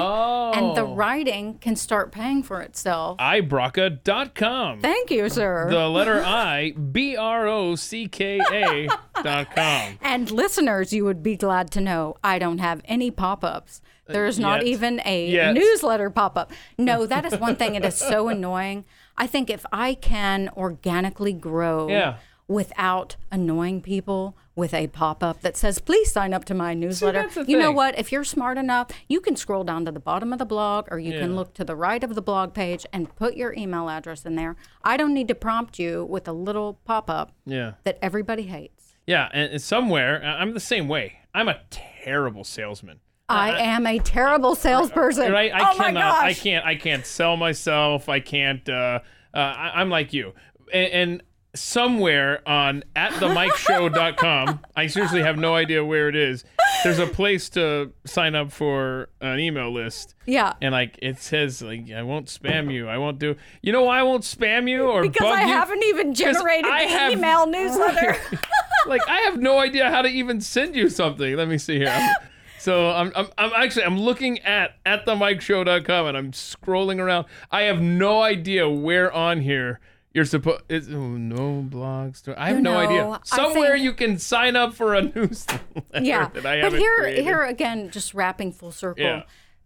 and 0.57 0.75
the 0.75 0.81
Oh. 0.83 0.93
writing 0.93 1.57
can 1.59 1.75
start 1.77 2.11
paying 2.11 2.43
for 2.43 2.59
itself. 2.61 3.17
iBrocka.com. 3.19 4.81
Thank 4.81 5.09
you, 5.11 5.29
sir. 5.29 5.67
the 5.69 5.87
letter 5.87 6.21
I, 6.25 6.71
B 6.71 7.15
R 7.15 7.47
O 7.47 7.75
C 7.75 8.07
K 8.07 8.41
A 8.51 8.87
dot 9.23 9.55
com. 9.55 9.97
and 10.01 10.29
listeners, 10.31 10.91
you 10.91 11.05
would 11.05 11.23
be 11.23 11.35
glad 11.37 11.71
to 11.71 11.81
know 11.81 12.15
I 12.23 12.39
don't 12.39 12.59
have 12.59 12.81
any 12.85 13.09
pop 13.11 13.43
ups. 13.43 13.81
Uh, 14.07 14.13
there 14.13 14.25
is 14.25 14.37
not 14.39 14.61
yet. 14.61 14.67
even 14.67 15.01
a 15.05 15.27
Yet. 15.27 15.53
newsletter 15.53 16.09
pop 16.09 16.37
up. 16.37 16.51
No, 16.77 17.05
that 17.13 17.25
is 17.25 17.37
one 17.39 17.55
thing. 17.55 17.75
It 17.75 17.85
is 17.85 17.95
so 17.95 18.27
annoying. 18.29 18.85
I 19.17 19.27
think 19.27 19.49
if 19.49 19.65
I 19.71 19.93
can 19.95 20.49
organically 20.57 21.33
grow 21.33 21.87
Yeah. 21.87 22.15
without 22.47 23.15
annoying 23.31 23.81
people 23.81 24.35
with 24.55 24.73
a 24.73 24.85
pop 24.87 25.23
up 25.23 25.41
that 25.41 25.57
says, 25.57 25.79
please 25.79 26.11
sign 26.11 26.33
up 26.33 26.45
to 26.45 26.53
my 26.53 26.73
newsletter, 26.73 27.23
that's 27.23 27.35
the 27.35 27.45
you 27.45 27.57
know 27.57 27.67
thing. 27.69 27.75
what? 27.75 27.97
If 27.97 28.11
you're 28.11 28.23
smart 28.23 28.57
enough, 28.57 28.89
you 29.07 29.19
can 29.21 29.35
scroll 29.35 29.63
down 29.63 29.85
to 29.85 29.91
the 29.91 29.99
bottom 29.99 30.31
of 30.31 30.37
the 30.39 30.45
blog 30.45 30.87
or 30.91 30.99
you 30.99 31.11
can 31.13 31.31
Yeah. 31.31 31.35
look 31.37 31.53
to 31.55 31.63
the 31.63 31.75
right 31.75 32.03
of 32.03 32.13
the 32.13 32.21
blog 32.21 32.53
page 32.53 32.85
and 32.93 33.15
put 33.15 33.35
your 33.35 33.53
email 33.53 33.89
address 33.89 34.25
in 34.25 34.35
there. 34.35 34.55
I 34.83 34.97
don't 34.97 35.13
need 35.13 35.27
to 35.29 35.35
prompt 35.35 35.79
you 35.79 36.05
with 36.05 36.27
a 36.27 36.33
little 36.33 36.79
pop 36.85 37.09
up 37.09 37.31
Yeah. 37.45 37.73
that 37.83 37.97
everybody 38.01 38.43
hates. 38.43 38.95
Yeah. 39.07 39.29
And 39.33 39.51
and 39.53 39.61
somewhere, 39.61 40.21
I- 40.23 40.41
I'm 40.41 40.53
the 40.53 40.59
same 40.59 40.87
way. 40.87 41.19
I'm 41.33 41.47
a 41.47 41.61
terrible 41.71 42.43
salesman. 42.43 42.99
I 43.33 43.59
am 43.59 43.85
a 43.87 43.99
terrible 43.99 44.55
salesperson. 44.55 45.31
Right? 45.31 45.51
I 45.53 45.71
oh 45.71 45.77
my 45.77 45.85
cannot. 45.85 46.23
I 46.23 46.33
can't. 46.33 46.65
I 46.65 46.75
can't 46.75 47.05
sell 47.05 47.37
myself. 47.37 48.09
I 48.09 48.19
can't. 48.19 48.67
Uh, 48.67 48.99
uh, 49.33 49.37
I, 49.37 49.71
I'm 49.81 49.89
like 49.89 50.13
you. 50.13 50.33
And, 50.73 50.91
and 50.93 51.23
somewhere 51.55 52.47
on 52.47 52.83
at 52.95 53.11
themikeshow.com, 53.13 54.59
I 54.75 54.87
seriously 54.87 55.21
have 55.21 55.37
no 55.37 55.55
idea 55.55 55.83
where 55.85 56.09
it 56.09 56.15
is. 56.15 56.43
There's 56.83 56.99
a 56.99 57.07
place 57.07 57.49
to 57.51 57.93
sign 58.05 58.35
up 58.35 58.51
for 58.51 59.09
an 59.21 59.39
email 59.39 59.71
list. 59.71 60.15
Yeah. 60.25 60.53
And 60.61 60.73
like 60.73 60.97
it 61.01 61.19
says, 61.19 61.61
like 61.61 61.89
I 61.91 62.03
won't 62.03 62.27
spam 62.27 62.71
you. 62.73 62.87
I 62.89 62.97
won't 62.97 63.19
do. 63.19 63.35
You 63.61 63.71
know 63.71 63.83
why 63.83 63.99
I 63.99 64.03
won't 64.03 64.23
spam 64.23 64.69
you 64.69 64.83
or 64.89 65.01
Because 65.03 65.33
I 65.33 65.41
you? 65.41 65.47
haven't 65.47 65.83
even 65.83 66.13
generated 66.13 66.69
I 66.69 66.85
the 66.85 66.91
have- 66.91 67.11
email 67.13 67.47
newsletter. 67.47 68.17
like 68.87 69.01
I 69.07 69.19
have 69.21 69.39
no 69.39 69.59
idea 69.59 69.89
how 69.89 70.01
to 70.01 70.09
even 70.09 70.41
send 70.41 70.75
you 70.75 70.89
something. 70.89 71.35
Let 71.35 71.47
me 71.47 71.57
see 71.57 71.77
here. 71.77 72.13
So 72.63 72.91
I'm, 72.91 73.11
I'm, 73.13 73.27
I'm 73.37 73.51
actually 73.55 73.83
I'm 73.83 73.99
looking 73.99 74.39
at 74.39 74.75
at 74.85 75.05
themikeshow.com 75.05 76.07
and 76.07 76.15
I'm 76.17 76.31
scrolling 76.31 76.99
around. 76.99 77.25
I 77.51 77.63
have 77.63 77.81
no 77.81 78.21
idea 78.21 78.69
where 78.69 79.11
on 79.11 79.41
here 79.41 79.81
you're 80.13 80.23
supposed. 80.23 80.61
Oh, 80.71 81.17
no 81.17 81.61
blog 81.61 82.15
story. 82.15 82.37
I 82.37 82.47
have 82.47 82.57
You 82.57 82.61
no 82.63 82.77
idea. 82.77 83.19
Somewhere 83.25 83.73
think- 83.73 83.83
you 83.83 83.91
can 83.91 84.17
sign 84.17 84.55
up 84.55 84.73
for 84.73 84.93
a 84.93 85.01
newsletter 85.15 85.59
yeah. 86.01 86.29
that 86.29 86.45
I 86.45 86.61
but 86.61 86.71
here, 86.71 86.95
created. 86.99 87.23
here 87.25 87.43
again, 87.43 87.89
just 87.91 88.13
wrapping 88.13 88.53
full 88.53 88.71
circle. 88.71 89.03
Yeah. 89.03 89.23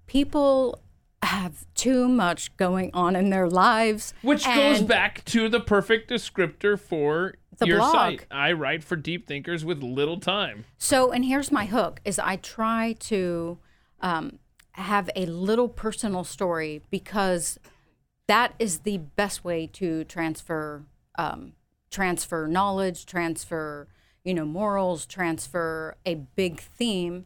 People 0.08 0.82
have 1.22 1.66
too 1.76 2.08
much 2.08 2.56
going 2.58 2.90
on 2.96 3.16
in 3.16 3.30
their 3.30 3.48
lives, 3.48 4.16
Which 4.24 4.44
goes 4.46 4.82
back 4.82 5.24
to 5.26 5.50
the 5.50 5.60
perfect 5.60 6.10
descriptor 6.10 6.80
for 6.80 7.36
The 7.58 7.68
your 7.68 7.80
blog. 7.80 7.94
site. 7.94 8.26
I 8.32 8.52
write 8.52 8.84
for 8.84 8.96
deep 8.96 9.28
thinkers 9.28 9.66
with 9.66 9.82
little 9.82 10.20
time. 10.20 10.66
So, 10.78 11.12
and 11.12 11.26
here's 11.26 11.52
my 11.52 11.66
hook: 11.66 12.00
is 12.06 12.20
I 12.20 12.36
try 12.38 12.96
to 13.00 13.58
um, 14.02 14.40
have 14.74 15.10
a 15.16 15.26
little 15.26 15.70
personal 15.70 16.24
story 16.24 16.82
because 16.92 17.60
that 18.28 18.54
is 18.60 18.80
the 18.80 18.98
best 18.98 19.44
way 19.44 19.68
to 19.74 20.04
transfer 20.04 20.86
um, 21.18 21.54
transfer 21.90 22.48
knowledge, 22.48 23.06
transfer 23.06 23.88
you 24.24 24.34
know 24.34 24.46
morals, 24.46 25.06
transfer 25.06 25.96
a 26.06 26.16
big 26.16 26.60
theme 26.60 27.26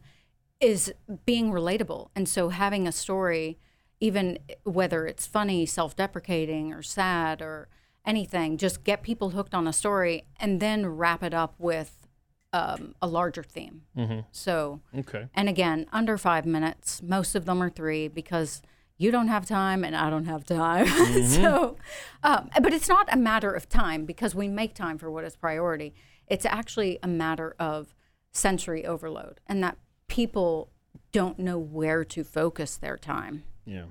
is 0.60 0.94
being 1.26 1.50
relatable. 1.50 2.08
And 2.14 2.28
so 2.28 2.48
having 2.50 2.86
a 2.86 2.92
story, 2.92 3.58
even 3.98 4.38
whether 4.62 5.06
it's 5.06 5.26
funny, 5.26 5.66
self-deprecating, 5.66 6.72
or 6.72 6.82
sad, 6.82 7.42
or 7.42 7.68
anything, 8.04 8.56
just 8.58 8.84
get 8.84 9.02
people 9.02 9.30
hooked 9.30 9.54
on 9.54 9.66
a 9.66 9.72
story 9.72 10.24
and 10.40 10.60
then 10.60 10.86
wrap 10.86 11.22
it 11.22 11.32
up 11.34 11.54
with 11.58 12.06
um, 12.52 12.94
a 13.00 13.06
larger 13.06 13.42
theme. 13.42 13.82
So, 14.30 14.80
Okay. 14.94 15.28
and 15.34 15.48
again, 15.48 15.86
under 15.92 16.18
five 16.18 16.44
minutes. 16.44 17.02
Most 17.02 17.34
of 17.34 17.46
them 17.46 17.62
are 17.62 17.70
three 17.70 18.08
because 18.08 18.60
you 18.98 19.10
don't 19.10 19.28
have 19.28 19.46
time 19.46 19.84
and 19.84 19.96
I 19.96 20.10
don't 20.10 20.26
have 20.26 20.44
time. 20.44 20.86
so, 21.24 21.76
um, 22.22 22.50
but 22.60 22.72
it's 22.74 22.88
not 22.88 23.08
a 23.12 23.16
matter 23.16 23.50
of 23.52 23.68
time 23.68 24.04
because 24.04 24.34
we 24.34 24.48
make 24.48 24.74
time 24.74 24.98
for 24.98 25.10
what 25.10 25.24
is 25.24 25.34
priority. 25.34 25.94
It's 26.26 26.44
actually 26.44 26.98
a 27.02 27.08
matter 27.08 27.54
of 27.58 27.94
sensory 28.32 28.84
overload 28.84 29.40
and 29.46 29.62
that 29.64 29.78
people 30.08 30.70
don't 31.10 31.38
know 31.38 31.58
where 31.58 32.04
to 32.04 32.22
focus 32.22 32.76
their 32.76 32.98
time. 32.98 33.44
Yeah. 33.64 33.86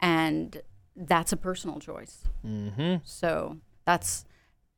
And 0.00 0.60
that's 0.96 1.32
a 1.32 1.36
personal 1.36 1.78
choice. 1.80 2.24
Mm-hmm. 2.46 2.96
So 3.04 3.58
that's, 3.84 4.24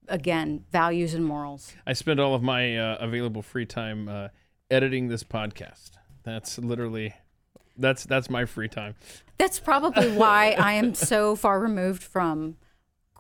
again, 0.08 0.64
values 0.70 1.14
and 1.14 1.24
morals. 1.24 1.72
I 1.86 1.92
spend 1.92 2.20
all 2.20 2.34
of 2.34 2.42
my 2.42 2.76
uh, 2.76 2.96
available 3.00 3.42
free 3.42 3.66
time 3.66 4.08
uh, 4.08 4.28
editing 4.70 5.08
this 5.08 5.24
podcast. 5.24 5.92
That's 6.22 6.58
literally 6.58 7.14
that's 7.76 8.04
that's 8.04 8.30
my 8.30 8.44
free 8.44 8.68
time. 8.68 8.94
That's 9.38 9.58
probably 9.60 10.10
why 10.16 10.52
I 10.52 10.74
am 10.74 10.94
so 10.94 11.34
far 11.36 11.58
removed 11.60 12.02
from 12.02 12.56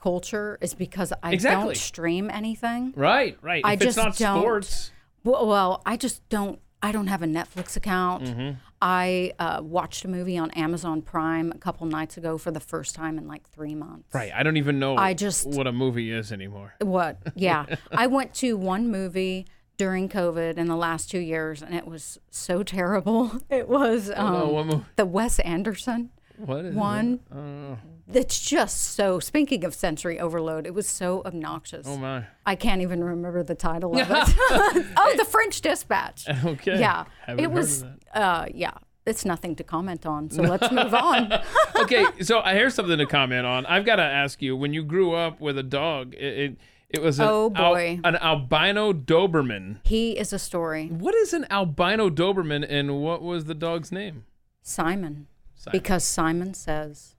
culture 0.00 0.58
is 0.60 0.74
because 0.74 1.12
I 1.22 1.32
Exactly. 1.32 1.64
don't 1.64 1.76
stream 1.76 2.30
anything. 2.30 2.92
Right, 2.96 3.36
right. 3.42 3.62
I 3.64 3.72
if 3.74 3.82
it's 3.82 3.94
just 3.94 3.96
not 3.96 4.16
don't- 4.16 4.40
sports, 4.42 4.92
Well, 5.24 5.46
well, 5.46 5.82
I 5.84 5.96
just 5.96 6.26
don't. 6.28 6.60
I 6.82 6.92
don't 6.92 7.06
have 7.06 7.22
a 7.22 7.26
Netflix 7.26 7.76
account. 7.76 8.24
Mm-hmm. 8.24 8.58
I 8.82 9.32
uh, 9.38 9.60
watched 9.62 10.04
a 10.04 10.08
movie 10.08 10.36
on 10.36 10.50
Amazon 10.52 11.00
Prime 11.02 11.50
a 11.52 11.58
couple 11.58 11.86
nights 11.86 12.16
ago 12.16 12.36
for 12.38 12.50
the 12.50 12.60
first 12.60 12.94
time 12.94 13.16
in 13.18 13.26
like 13.26 13.48
three 13.48 13.74
months. 13.74 14.12
right? 14.14 14.32
I 14.34 14.42
don't 14.42 14.56
even 14.56 14.78
know 14.78 14.96
I 14.96 15.14
just- 15.14 15.46
what 15.46 15.66
a 15.66 15.72
movie 15.72 16.10
is 16.10 16.32
anymore. 16.32 16.74
What? 16.80 17.18
Yeah. 17.34 17.66
I 17.92 18.06
went 18.06 18.34
to 18.34 18.56
one 18.56 18.90
movie 18.90 19.46
during 19.76 20.08
COVID 20.08 20.56
in 20.56 20.66
the 20.68 20.76
last 20.76 21.10
two 21.10 21.18
years, 21.18 21.62
and 21.62 21.74
it 21.74 21.86
was 21.86 22.18
so 22.30 22.62
terrible. 22.62 23.40
It 23.50 23.68
was 23.68 24.10
um, 24.10 24.34
oh, 24.34 24.64
movie? 24.64 24.84
the 24.96 25.06
Wes 25.06 25.38
Anderson 25.40 26.10
What 26.38 26.64
is 26.64 26.74
one. 26.74 27.20
It? 28.12 28.16
It's 28.18 28.40
just 28.40 28.94
so. 28.94 29.20
Speaking 29.20 29.64
of 29.64 29.74
sensory 29.74 30.18
overload, 30.20 30.66
it 30.66 30.74
was 30.74 30.86
so 30.88 31.22
obnoxious. 31.24 31.86
oh 31.88 31.96
my. 31.96 32.26
I 32.44 32.54
can't 32.56 32.82
even 32.82 33.02
remember 33.02 33.42
the 33.42 33.54
title 33.54 33.92
of 33.98 34.00
it. 34.10 34.34
oh, 34.96 35.14
the 35.16 35.24
French 35.24 35.60
Dispatch. 35.60 36.26
Okay. 36.44 36.78
Yeah, 36.78 37.04
Haven't 37.26 37.44
it 37.44 37.50
was. 37.50 37.84
Uh, 38.14 38.46
yeah, 38.52 38.72
it's 39.06 39.24
nothing 39.24 39.54
to 39.56 39.64
comment 39.64 40.04
on. 40.06 40.30
So 40.30 40.42
let's 40.42 40.70
move 40.70 40.92
on. 40.94 41.32
okay, 41.76 42.04
so 42.20 42.40
I 42.40 42.54
here's 42.54 42.74
something 42.74 42.98
to 42.98 43.06
comment 43.06 43.46
on. 43.46 43.64
I've 43.66 43.84
got 43.86 43.96
to 43.96 44.02
ask 44.02 44.42
you: 44.42 44.56
when 44.56 44.72
you 44.74 44.82
grew 44.84 45.14
up 45.14 45.40
with 45.40 45.56
a 45.56 45.62
dog, 45.62 46.14
it 46.14 46.38
it, 46.38 46.56
it 46.90 47.02
was 47.02 47.18
an, 47.18 47.26
Oh, 47.28 47.52
al- 47.54 47.72
boy. 47.74 48.00
an 48.04 48.16
albino 48.16 48.92
Doberman. 48.92 49.78
He 49.84 50.12
is 50.18 50.32
a 50.32 50.38
story, 50.38 50.88
What 50.88 51.14
is 51.14 51.32
an 51.32 51.46
albino 51.50 52.10
Doberman, 52.10 52.66
and 52.68 53.00
what 53.02 53.22
was 53.22 53.46
the 53.46 53.54
dog's 53.54 53.90
name? 53.90 54.24
Simon, 54.62 55.26
Simon. 55.64 55.78
because 55.80 56.04
Simon 56.04 56.54
says 56.54 57.16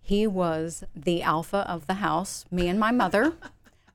he 0.00 0.26
was 0.26 0.82
the 0.94 1.22
alpha 1.22 1.58
of 1.68 1.86
the 1.86 1.94
house. 1.94 2.44
Me 2.50 2.68
and 2.68 2.78
my 2.80 2.90
mother. 2.90 3.32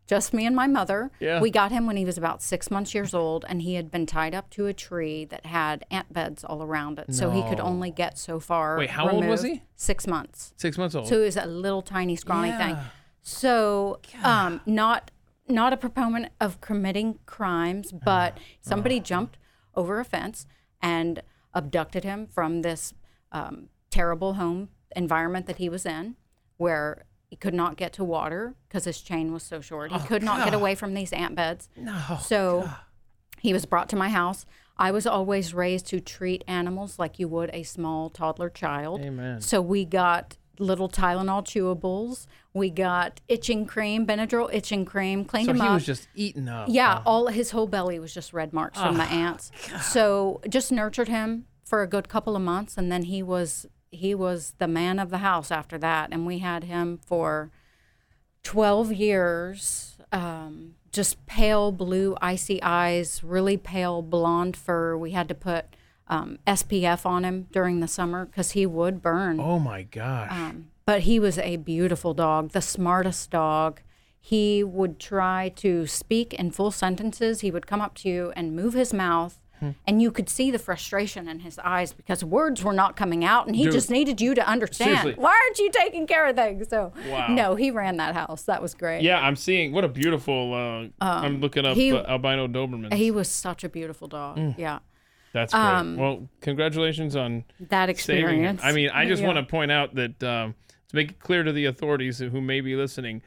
Just 0.07 0.33
me 0.35 0.45
and 0.45 0.55
my 0.55 0.67
mother. 0.67 1.09
Yeah. 1.19 1.41
We 1.41 1.49
got 1.49 1.71
him 1.71 1.87
when 1.87 1.97
he 1.97 2.05
was 2.05 2.15
about 2.15 2.43
six 2.43 2.69
months 2.69 2.93
years 2.93 3.15
old, 3.15 3.43
and 3.49 3.63
he 3.63 3.73
had 3.73 3.89
been 3.89 4.05
tied 4.05 4.35
up 4.35 4.51
to 4.51 4.67
a 4.67 4.73
tree 4.73 5.25
that 5.25 5.47
had 5.47 5.83
ant 5.89 6.13
beds 6.13 6.43
all 6.43 6.61
around 6.61 6.99
it, 6.99 7.11
so 7.15 7.31
he 7.31 7.41
could 7.49 7.59
only 7.59 7.89
get 7.89 8.19
so 8.19 8.39
far. 8.39 8.77
Wait, 8.77 8.91
how 8.91 9.09
old 9.09 9.25
was 9.25 9.41
he? 9.41 9.63
Six 9.75 10.05
months. 10.05 10.53
Six 10.57 10.77
months 10.77 10.93
old. 10.93 11.07
So 11.07 11.21
it 11.21 11.25
was 11.25 11.37
a 11.37 11.47
little 11.47 11.81
tiny 11.81 12.15
scrawny 12.15 12.51
thing. 12.51 12.77
So 13.23 13.99
um, 14.23 14.61
not 14.67 15.09
not 15.47 15.73
a 15.73 15.77
proponent 15.77 16.31
of 16.39 16.61
committing 16.61 17.17
crimes, 17.25 17.91
Uh-huh. 17.91 18.01
but 18.05 18.37
somebody 18.61 18.99
jumped 18.99 19.37
over 19.75 19.99
a 19.99 20.05
fence 20.05 20.45
and 20.81 21.21
abducted 21.53 22.03
him 22.03 22.27
from 22.27 22.61
this 22.61 22.93
um, 23.31 23.69
terrible 23.95 24.33
home 24.33 24.69
environment 24.95 25.45
that 25.47 25.57
he 25.57 25.69
was 25.69 25.85
in, 25.85 26.15
where 26.57 27.05
He 27.29 27.35
could 27.35 27.53
not 27.53 27.75
get 27.75 27.91
to 27.93 28.03
water 28.03 28.55
because 28.67 28.85
his 28.85 29.01
chain 29.01 29.33
was 29.33 29.43
so 29.43 29.59
short. 29.59 29.91
Oh, 29.91 29.97
He 29.97 30.07
could 30.07 30.23
not 30.23 30.37
get 30.45 30.53
away 30.53 30.75
from 30.75 30.93
these 30.93 31.11
ant 31.11 31.35
beds. 31.35 31.63
No. 31.75 31.99
So 32.21 32.69
he 33.39 33.51
was 33.51 33.65
brought 33.65 33.89
to 33.89 33.95
my 33.95 34.09
house. 34.09 34.45
I 34.77 34.91
was 34.91 35.05
always 35.07 35.53
raised 35.53 35.85
to 35.87 35.99
treat 35.99 36.43
animals 36.47 36.99
like 36.99 37.19
you 37.19 37.27
would 37.35 37.49
a 37.53 37.63
small 37.63 38.09
toddler 38.09 38.49
child. 38.49 39.01
Amen. 39.01 39.41
So 39.41 39.61
we 39.61 39.85
got 39.85 40.37
little 40.59 40.89
Tylenol 40.89 41.43
chewables. 41.43 42.27
We 42.53 42.69
got 42.69 43.21
itching 43.27 43.65
cream, 43.65 44.05
Benadryl 44.05 44.49
itching 44.53 44.85
cream, 44.85 45.25
cleaned 45.25 45.47
So 45.47 45.53
him 45.53 45.61
he 45.61 45.69
was 45.69 45.85
just 45.85 46.07
eating 46.15 46.47
up. 46.47 46.67
Yeah, 46.69 47.01
all 47.05 47.27
his 47.27 47.51
whole 47.51 47.67
belly 47.67 47.99
was 47.99 48.13
just 48.13 48.33
red 48.33 48.53
marks 48.53 48.79
from 48.79 48.97
the 48.97 49.03
ah, 49.03 49.23
ants. 49.23 49.51
So 49.81 50.41
just 50.47 50.71
nurtured 50.71 51.09
him 51.09 51.45
for 51.63 51.81
a 51.81 51.87
good 51.87 52.07
couple 52.07 52.35
of 52.35 52.41
months, 52.41 52.77
and 52.77 52.91
then 52.91 53.03
he 53.03 53.23
was 53.23 53.65
he 53.95 54.13
was 54.13 54.53
the 54.59 54.67
man 54.67 54.99
of 54.99 55.09
the 55.09 55.19
house 55.19 55.51
after 55.51 55.77
that, 55.79 56.09
and 56.11 56.25
we 56.25 56.39
had 56.39 56.65
him 56.65 56.99
for 57.03 57.51
twelve 58.43 58.91
years. 58.91 59.97
Um, 60.11 60.75
just 60.91 61.25
pale 61.25 61.73
blue, 61.73 62.15
icy 62.21 62.61
eyes, 62.63 63.21
really 63.21 63.57
pale 63.57 64.01
blonde 64.01 64.55
fur. 64.55 64.95
We 64.95 65.11
had 65.11 65.27
to 65.27 65.35
put 65.35 65.65
um, 66.07 66.39
SPF 66.47 67.05
on 67.05 67.25
him 67.25 67.47
during 67.51 67.79
the 67.79 67.87
summer 67.87 68.25
because 68.25 68.51
he 68.51 68.65
would 68.65 69.01
burn 69.01 69.39
Oh 69.39 69.59
my 69.59 69.83
gosh. 69.83 70.31
Um, 70.31 70.67
but 70.85 71.01
he 71.01 71.19
was 71.19 71.37
a 71.39 71.57
beautiful 71.57 72.13
dog, 72.13 72.51
the 72.51 72.61
smartest 72.61 73.31
dog. 73.31 73.81
He 74.19 74.63
would 74.63 74.99
try 74.99 75.49
to 75.57 75.87
speak 75.87 76.33
in 76.33 76.51
full 76.51 76.71
sentences. 76.71 77.41
He 77.41 77.51
would 77.51 77.67
come 77.67 77.81
up 77.81 77.95
to 77.95 78.09
you 78.09 78.33
and 78.35 78.55
move 78.55 78.73
his 78.73 78.93
mouth, 78.93 79.39
Hmm. 79.65 79.71
and 79.87 80.01
you 80.01 80.11
could 80.11 80.29
see 80.29 80.51
the 80.51 80.59
frustration 80.59 81.27
in 81.27 81.39
his 81.39 81.57
eyes 81.59 81.93
because 81.93 82.23
words 82.23 82.63
were 82.63 82.73
not 82.73 82.95
coming 82.95 83.23
out, 83.23 83.47
and 83.47 83.55
he 83.55 83.63
Dude. 83.63 83.73
just 83.73 83.89
needed 83.89 84.19
you 84.21 84.35
to 84.35 84.47
understand. 84.47 84.99
Seriously. 84.99 85.13
Why 85.21 85.31
aren't 85.45 85.59
you 85.59 85.69
taking 85.71 86.07
care 86.07 86.27
of 86.27 86.35
things? 86.35 86.67
So, 86.69 86.91
Wow. 87.09 87.27
no, 87.29 87.55
he 87.55 87.71
ran 87.71 87.97
that 87.97 88.13
house. 88.15 88.43
That 88.43 88.61
was 88.61 88.73
great. 88.73 89.01
yeah, 89.01 89.19
I'm 89.19 89.35
seeing 89.35 89.71
what 89.71 89.83
a 89.83 89.87
beautiful. 89.89 90.53
Uh, 90.53 90.87
I'm 91.05 91.39
looking 91.41 91.65
up 91.65 91.71
Um, 91.71 91.77
he- 91.77 91.91
uh, 91.93 92.03
albino 92.07 92.47
Doberman. 92.47 92.93
He 92.93 93.11
was 93.11 93.29
such 93.29 93.63
a 93.63 93.69
beautiful 93.69 94.07
dog. 94.07 94.37
Mm. 94.37 94.55
Yeah, 94.57 94.79
That's 95.33 95.53
great. 95.53 95.97
well, 95.97 96.27
congratulations 96.41 97.15
on 97.15 97.43
that 97.69 97.89
experience. 97.89 98.61
I 98.63 98.71
mean, 98.71 98.89
I 98.93 99.05
just 99.05 99.21
Yeah. 99.21 99.27
want 99.27 99.39
to 99.39 99.49
point 99.49 99.71
out 99.71 99.95
that 99.95 100.23
um, 100.23 100.55
to 100.89 100.95
make 100.95 101.11
it 101.11 101.19
clear 101.19 101.43
to 101.43 101.51
the 101.51 101.65
authorities 101.65 102.19
who 102.19 102.41
may 102.41 102.61
be 102.61 102.75
listening, 102.75 103.21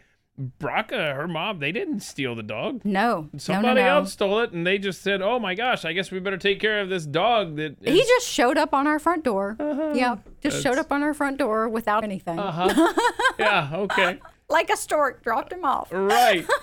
Brocka, 0.61 1.15
her 1.17 1.27
mom, 1.27 1.59
they 1.59 1.73
didn't 1.73 2.01
steal 2.01 2.35
the 2.35 2.43
dog. 2.43 2.81
no, 2.85 3.29
Somebody 3.37 3.67
no, 3.67 3.75
no, 3.75 3.81
no. 3.83 3.97
else 3.99 4.13
stole 4.13 4.41
it, 4.41 4.53
and 4.53 4.67
they 4.67 4.79
just 4.79 5.03
said, 5.03 5.21
"Oh 5.21 5.39
my 5.39 5.55
gosh, 5.55 5.85
I 5.85 5.93
guess 5.93 6.11
we 6.13 6.21
better 6.21 6.37
take 6.37 6.61
care 6.61 6.81
of 6.81 6.89
this 6.89 7.05
dog." 7.07 7.57
That 7.57 7.77
is, 7.83 7.93
He 7.95 8.01
just 8.03 8.29
showed 8.29 8.57
up 8.57 8.73
on 8.73 8.87
our 8.87 8.99
front 8.99 9.25
door. 9.25 9.57
Uh-huh. 9.59 9.93
Yeah, 9.95 10.17
just 10.41 10.63
showed 10.63 10.79
up 10.79 10.93
on 10.93 11.03
our 11.03 11.13
front 11.15 11.39
door 11.39 11.69
without 11.69 12.05
anything. 12.05 12.37
yeah, 13.39 13.71
okay, 13.73 14.19
like 14.49 14.71
a 14.71 14.77
stork 14.77 15.23
dropped 15.23 15.53
him 15.53 15.65
off. 15.65 15.89
right. 15.93 16.47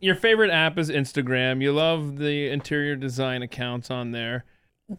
Your 0.00 0.14
favorite 0.14 0.52
app 0.52 0.78
is 0.78 0.90
Instagram. 0.90 1.60
You 1.60 1.72
love 1.72 2.18
the 2.18 2.48
interior 2.50 2.94
design 2.94 3.42
accounts 3.42 3.90
on 3.90 4.12
there. 4.12 4.44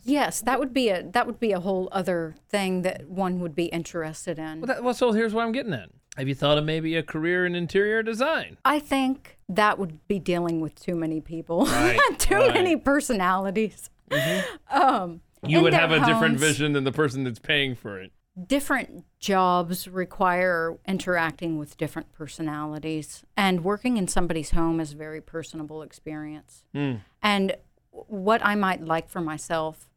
Yes, 0.04 0.42
that 0.42 0.60
would 0.60 0.74
be 0.74 0.90
a 0.90 1.04
that 1.04 1.26
would 1.26 1.40
be 1.40 1.52
a 1.54 1.60
whole 1.62 1.88
other 1.94 2.36
thing 2.50 2.82
that 2.82 3.08
one 3.08 3.40
would 3.40 3.56
be 3.56 3.66
interested 3.68 4.38
in. 4.38 4.60
Well, 4.60 4.68
that, 4.68 4.84
well, 4.84 4.94
so 4.94 5.14
here's 5.14 5.34
what 5.34 5.46
I'm 5.46 5.54
getting 5.54 5.74
at. 5.74 5.90
Have 6.20 6.28
you 6.28 6.36
thought 6.36 6.58
of 6.58 6.66
maybe 6.66 6.98
a 6.98 7.02
career 7.04 7.46
in 7.46 7.56
interior 7.56 8.04
design? 8.04 8.58
I 8.66 8.80
think 8.80 9.38
that 9.48 9.80
would 9.80 10.06
be 10.10 10.20
dealing 10.20 10.60
with 10.60 10.76
too 10.76 10.94
many 10.96 11.22
people, 11.22 11.66
Right, 11.66 11.98
too 12.18 12.36
right. 12.36 12.54
many 12.54 12.76
personalities. 12.76 13.90
Um, 14.70 15.22
You 15.48 15.62
would 15.62 15.74
have 15.74 15.92
a 15.92 16.06
different 16.06 16.38
vision 16.38 16.74
than 16.74 16.84
the 16.84 16.92
person 16.92 17.24
that's 17.24 17.40
paying 17.40 17.74
for 17.74 18.02
it. 18.02 18.12
different 18.48 19.06
jobs 19.20 19.88
require 19.88 20.78
interacting 20.86 21.58
with 21.58 21.78
different 21.78 22.12
personalities 22.12 23.24
and 23.38 23.64
working 23.64 23.96
in 23.96 24.08
somebody's 24.10 24.52
home 24.52 24.80
is 24.82 24.92
a 24.94 24.96
very 24.98 25.20
personable 25.22 25.82
experience 25.82 26.64
and 27.22 27.56
what 27.92 28.40
i 28.46 28.56
might 28.56 28.82
like 28.82 29.10
for 29.10 29.20
myself 29.20 29.90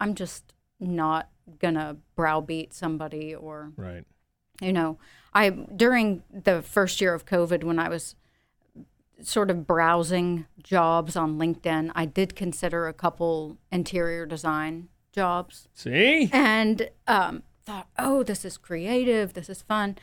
i'm 0.00 0.12
just 0.14 0.54
not 0.80 1.28
gonna 1.60 1.96
browbeat 2.16 2.72
somebody 2.74 3.32
or 3.34 3.70
Right. 3.76 4.04
you 4.60 4.72
know 4.72 4.98
i 5.34 5.50
during 5.50 6.22
the 6.30 6.62
first 6.62 7.00
year 7.00 7.14
of 7.14 7.24
covid 7.24 7.64
when 7.64 7.78
i 7.78 7.88
was 7.88 8.14
sort 9.22 9.50
of 9.50 9.66
browsing 9.66 10.44
jobs 10.62 11.16
on 11.16 11.38
linkedin 11.38 11.90
i 11.94 12.04
did 12.04 12.34
consider 12.34 12.88
a 12.88 12.92
couple 12.92 13.56
interior 13.70 14.26
design 14.26 14.88
jobs 15.12 15.68
See? 15.74 16.28
and 16.32 16.90
um, 17.06 17.42
thought, 17.64 17.88
oh, 17.98 18.22
this 18.22 18.44
is 18.44 18.56
creative, 18.56 19.32
this 19.32 19.48
is 19.48 19.62
fun, 19.62 19.96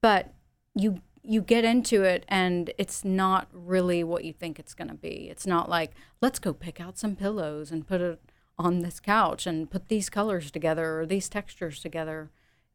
but 0.00 0.32
you 0.74 1.02
you 1.22 1.42
get 1.42 1.66
into 1.66 2.02
it 2.02 2.24
and 2.28 2.72
it's 2.78 3.04
not 3.04 3.46
really 3.52 4.02
what 4.02 4.24
you 4.24 4.32
think 4.32 4.58
it's 4.58 4.72
going 4.72 4.88
to 4.88 4.94
be. 4.94 5.28
It's 5.30 5.46
not 5.46 5.68
like 5.68 5.92
let's 6.22 6.38
go 6.38 6.54
pick 6.54 6.80
out 6.80 6.98
some 6.98 7.14
pillows 7.14 7.70
and 7.70 7.86
put 7.86 8.00
it 8.00 8.20
on 8.58 8.80
this 8.80 9.00
couch 9.00 9.46
and 9.46 9.70
put 9.70 9.88
these 9.88 10.08
colors 10.08 10.50
together 10.50 10.98
or 10.98 11.06
these 11.06 11.28
textures 11.28 11.80
together. 11.80 12.30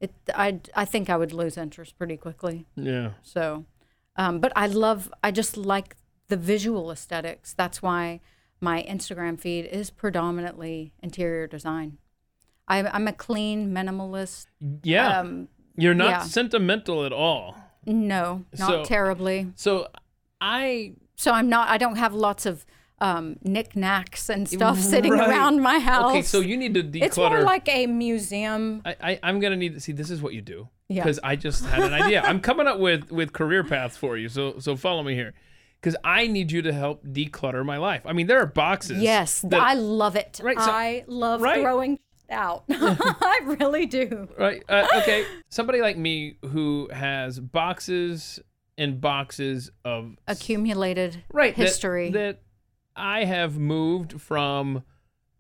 It 0.06 0.14
I 0.45 0.60
I 0.84 0.86
think 0.93 1.10
I 1.10 1.18
would 1.22 1.34
lose 1.41 1.56
interest 1.66 1.97
pretty 1.97 2.18
quickly. 2.18 2.58
Yeah. 2.76 3.10
So, 3.34 3.66
um, 4.22 4.39
but 4.43 4.51
I 4.56 4.68
love, 4.68 4.99
I 5.28 5.30
just 5.32 5.53
like 5.58 5.95
the 6.32 6.38
visual 6.38 6.86
aesthetics. 6.91 7.53
That's 7.62 7.82
why 7.82 8.03
my 8.62 8.78
Instagram 8.95 9.36
feed 9.39 9.66
is 9.80 9.89
predominantly 9.89 10.78
interior 11.08 11.47
design. 11.47 11.97
I'm, 12.68 12.88
I'm 12.95 13.08
a 13.08 13.14
clean 13.14 13.60
minimalist. 13.78 14.47
Yeah. 14.84 15.20
Um, 15.20 15.47
You're 15.78 15.93
not 16.03 16.10
yeah. 16.10 16.22
sentimental 16.24 17.06
at 17.06 17.14
all. 17.14 17.56
no, 17.86 18.45
not 18.58 18.70
So- 18.70 18.84
terribly. 18.86 19.51
So 19.56 19.88
I 20.41 20.93
So 21.16 21.32
I'm 21.38 21.49
not, 21.56 21.66
I 21.70 21.78
don't 21.78 21.97
have 21.97 22.14
lots 22.14 22.45
of 22.45 22.66
um, 23.00 23.38
knickknacks 23.43 24.30
and 24.30 24.48
stuff 24.48 24.80
sitting 24.80 25.14
around 25.14 25.62
my 25.62 25.80
house. 25.80 26.12
Okay, 26.12 26.22
so 26.22 26.39
you 26.39 26.58
need 26.58 26.74
to 26.76 26.84
declutter. 26.84 27.04
it's 27.04 27.18
more 27.18 27.41
like 27.41 27.68
a 27.68 27.88
museum. 27.88 28.82
I, 28.86 28.96
I, 29.02 29.20
I'm 29.24 29.39
gonna 29.39 29.58
need 29.58 29.74
to 29.74 29.80
see. 29.80 29.91
This 29.91 30.10
is 30.10 30.22
what 30.22 30.34
you 30.34 30.41
do. 30.41 30.70
Yeah. 30.88 31.04
Because 31.04 31.20
I 31.24 31.36
just 31.36 31.66
had 31.66 31.84
an 31.84 31.93
idea. 31.93 32.22
I'm 32.22 32.39
coming 32.39 32.68
up 32.68 32.80
with 32.80 33.12
with 33.12 33.34
career 33.34 33.64
paths 33.64 33.98
for 33.98 34.18
you. 34.18 34.30
So 34.30 34.60
so 34.60 34.76
follow 34.76 35.04
me 35.04 35.16
here. 35.16 35.34
Because 35.82 35.98
I 36.04 36.26
need 36.28 36.52
you 36.52 36.64
to 36.64 36.74
help 36.74 37.06
declutter 37.06 37.64
my 37.64 37.78
life. 37.78 38.02
I 38.06 38.14
mean, 38.14 38.26
there 38.26 38.39
are 38.39 38.48
boxes. 38.48 39.04
Yes, 39.04 39.41
that- 39.41 39.62
I 39.62 39.74
love 39.76 40.16
it. 40.16 40.39
Right, 40.41 40.58
so- 40.58 40.72
I 40.72 41.04
love 41.06 41.41
right. 41.41 41.62
throwing 41.62 42.00
out. 42.30 42.64
I 42.70 43.41
really 43.60 43.86
do. 43.86 44.28
right. 44.39 44.64
Uh, 44.68 44.88
okay. 44.96 45.26
Somebody 45.50 45.82
like 45.82 45.96
me 45.96 46.38
who 46.41 46.89
has 46.91 47.39
boxes 47.39 48.39
and 48.80 49.00
boxes 49.00 49.70
of 49.84 50.16
Accumulated 50.28 51.24
right 51.32 51.56
that- 51.56 51.62
history. 51.62 52.10
that, 52.12 52.39
I 52.96 53.26
have 53.26 53.58
moved 53.58 54.22
from. 54.22 54.84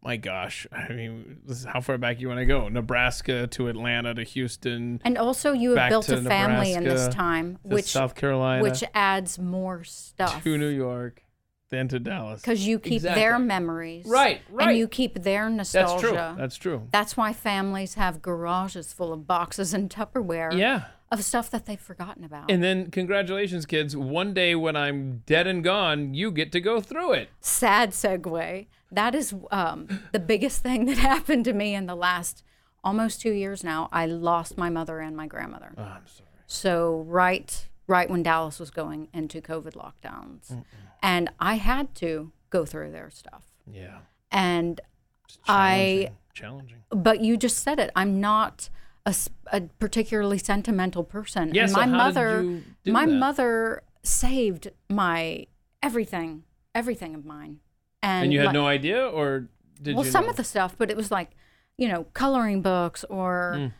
My 0.03 0.17
gosh, 0.17 0.67
I 0.71 0.93
mean, 0.93 1.39
this 1.47 1.57
is 1.57 1.65
how 1.65 1.81
far 1.81 1.97
back 1.97 2.19
you 2.21 2.27
want 2.27 2.39
to 2.39 2.45
go? 2.45 2.69
Nebraska 2.69 3.47
to 3.47 3.67
Atlanta 3.69 4.13
to 4.13 4.23
Houston 4.23 5.01
And 5.03 5.17
also, 5.17 5.51
you 5.53 5.75
have 5.75 5.89
built 5.89 6.09
a 6.09 6.21
family 6.21 6.73
in 6.73 6.83
this 6.83 7.07
time, 7.07 7.57
which 7.63 7.85
South 7.85 8.13
Carolina 8.13 8.61
which 8.61 8.83
adds 8.93 9.39
more 9.39 9.83
stuff 9.83 10.43
to 10.43 10.57
New 10.59 10.67
York, 10.69 11.23
then 11.71 11.87
to 11.87 11.97
Dallas. 11.97 12.41
because 12.41 12.67
you 12.67 12.77
keep 12.77 13.01
their 13.01 13.39
memories, 13.39 14.05
Right, 14.05 14.41
right. 14.51 14.67
And 14.69 14.77
you 14.77 14.87
keep 14.87 15.23
their 15.23 15.49
nostalgia. 15.49 15.89
That's 15.89 16.01
true. 16.03 16.35
That's 16.37 16.55
true. 16.57 16.87
That's 16.91 17.17
why 17.17 17.33
families 17.33 17.95
have 17.95 18.21
garages 18.21 18.93
full 18.93 19.11
of 19.11 19.25
boxes 19.25 19.73
and 19.73 19.89
Tupperware 19.89 20.55
Yeah. 20.55 20.83
Of 21.11 21.23
stuff 21.23 21.49
that 21.51 21.65
they've 21.65 21.79
forgotten 21.79 22.23
about. 22.23 22.49
And 22.49 22.63
then 22.63 22.89
congratulations, 22.91 23.65
kids. 23.65 23.95
One 23.95 24.33
day 24.33 24.55
when 24.55 24.75
I'm 24.75 25.23
dead 25.25 25.47
and 25.47 25.63
gone, 25.63 26.13
you 26.13 26.31
get 26.31 26.51
to 26.53 26.59
go 26.59 26.81
through 26.81 27.13
it. 27.13 27.29
Sad 27.41 27.91
segue. 27.91 28.67
That 28.91 29.13
is 29.15 29.33
um, 29.51 29.87
the 30.11 30.19
biggest 30.19 30.61
thing 30.63 30.85
that 30.85 30.97
happened 31.11 31.45
to 31.45 31.53
me 31.53 31.75
in 31.75 31.85
the 31.85 31.95
last 31.95 32.43
almost 32.83 33.21
two 33.21 33.31
years 33.31 33.63
now. 33.63 33.87
I 33.91 34.05
lost 34.07 34.57
my 34.57 34.69
mother 34.69 34.99
and 34.99 35.15
my 35.15 35.27
grandmother. 35.27 35.73
Oh, 35.77 35.81
I'm 35.83 36.07
sorry. 36.07 36.29
So 36.47 37.03
right 37.07 37.67
right 37.87 38.09
when 38.09 38.23
Dallas 38.23 38.59
was 38.59 38.71
going 38.71 39.07
into 39.13 39.41
COVID 39.41 39.73
lockdowns. 39.73 40.63
And 41.03 41.29
I 41.39 41.55
had 41.57 41.93
to 41.95 42.31
go 42.49 42.65
through 42.65 42.91
their 42.91 43.11
stuff. 43.11 43.43
Yeah. 43.71 43.99
And 44.31 44.81
It's 45.25 45.37
I 45.47 46.09
challenging. 46.09 46.17
challenging. 46.33 46.77
but 46.89 47.21
you 47.21 47.37
just 47.37 47.59
said 47.59 47.77
it. 47.79 47.91
I'm 47.95 48.19
not 48.19 48.69
a, 49.05 49.13
a 49.51 49.61
particularly 49.79 50.37
sentimental 50.37 51.03
person. 51.03 51.53
Yeah, 51.53 51.63
and 51.63 51.71
so 51.71 51.77
my 51.77 51.85
mother 51.85 52.41
you 52.43 52.63
do 52.83 52.91
my 52.91 53.05
that? 53.05 53.11
mother 53.11 53.83
saved 54.03 54.71
my 54.89 55.47
everything, 55.83 56.43
everything 56.73 57.13
of 57.15 57.25
mine. 57.25 57.59
And, 58.01 58.25
And 58.25 58.33
you 58.33 58.39
had 58.39 58.47
like- 58.47 58.53
no 58.53 58.67
idea, 58.67 59.07
or 59.07 59.47
did 59.81 59.95
well, 59.95 60.05
you? 60.05 60.11
some 60.11 60.25
know? 60.25 60.29
of 60.31 60.35
the 60.37 60.43
stuff, 60.43 60.75
but 60.77 60.89
it 60.89 60.97
was 60.97 61.11
like, 61.11 61.31
you 61.77 61.87
know, 61.87 62.05
coloring 62.13 62.61
books 62.61 63.03
or 63.09 63.55
Mm. 63.57 63.71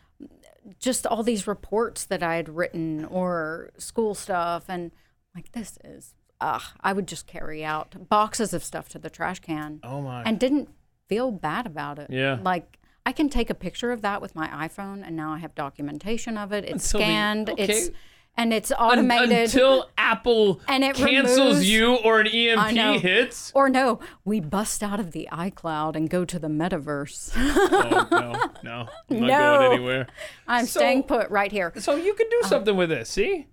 just 0.78 1.06
all 1.06 1.22
these 1.22 1.46
reports 1.46 2.04
that 2.04 2.22
I 2.22 2.36
had 2.36 2.48
written 2.48 3.04
or 3.04 3.70
school 3.78 4.14
stuff. 4.14 4.64
And 4.68 4.90
like, 5.34 5.52
this 5.52 5.78
is, 5.84 6.14
ugh, 6.40 6.62
I 6.80 6.92
would 6.92 7.06
just 7.08 7.26
carry 7.26 7.64
out 7.64 8.08
boxes 8.08 8.52
of 8.52 8.62
stuff 8.64 8.88
to 8.90 8.98
the 8.98 9.10
trash 9.10 9.40
can 9.40 9.80
Oh 9.82 10.02
my. 10.02 10.22
and 10.24 10.38
didn't 10.40 10.68
feel 11.08 11.30
bad 11.30 11.66
about 11.66 11.98
it. 11.98 12.10
Yeah. 12.10 12.38
Like, 12.42 12.75
I 13.06 13.12
can 13.12 13.28
take 13.28 13.48
a 13.50 13.54
picture 13.54 13.92
of 13.92 14.02
that 14.02 14.20
with 14.20 14.34
my 14.34 14.48
iPhone, 14.48 15.06
and 15.06 15.14
now 15.16 15.32
I 15.32 15.38
have 15.38 15.54
documentation 15.54 16.36
of 16.36 16.52
it. 16.52 16.64
It's 16.64 16.90
the- 16.92 16.98
scanned. 16.98 17.48
okay. 17.50 17.62
It's 17.64 17.90
and 18.38 18.52
it's 18.52 18.70
Un- 18.70 18.76
automated. 18.78 19.30
until 19.44 19.88
Apple 19.96 20.60
And 20.68 20.84
it 20.84 20.94
cancels 20.94 21.38
removes- 21.38 21.70
you 21.70 21.94
or 21.94 22.20
an 22.20 22.26
know. 22.74 22.92
EMP 22.92 23.00
hits. 23.00 23.50
or 23.54 23.70
no, 23.70 23.98
we 24.26 24.40
bust 24.40 24.82
out 24.82 25.00
of 25.00 25.12
the 25.12 25.26
iCloud 25.32 25.96
and 25.96 26.10
go 26.10 26.26
to 26.26 26.38
the 26.38 26.48
metaverse. 26.48 27.32
oh 27.34 28.08
no, 28.10 28.50
no, 28.62 28.88
I'm 29.08 29.20
not 29.26 29.28
going 29.60 29.72
anywhere. 29.76 30.06
I'm 30.46 30.66
So- 30.66 30.80
staying 30.80 31.04
put 31.04 31.30
right 31.30 31.50
here. 31.50 31.72
So 31.78 31.94
you 31.94 32.12
could 32.12 32.28
do 32.28 32.40
Uh, 32.44 32.48
something 32.48 32.76
with 32.76 32.90
this, 32.90 33.08
see? 33.08 33.46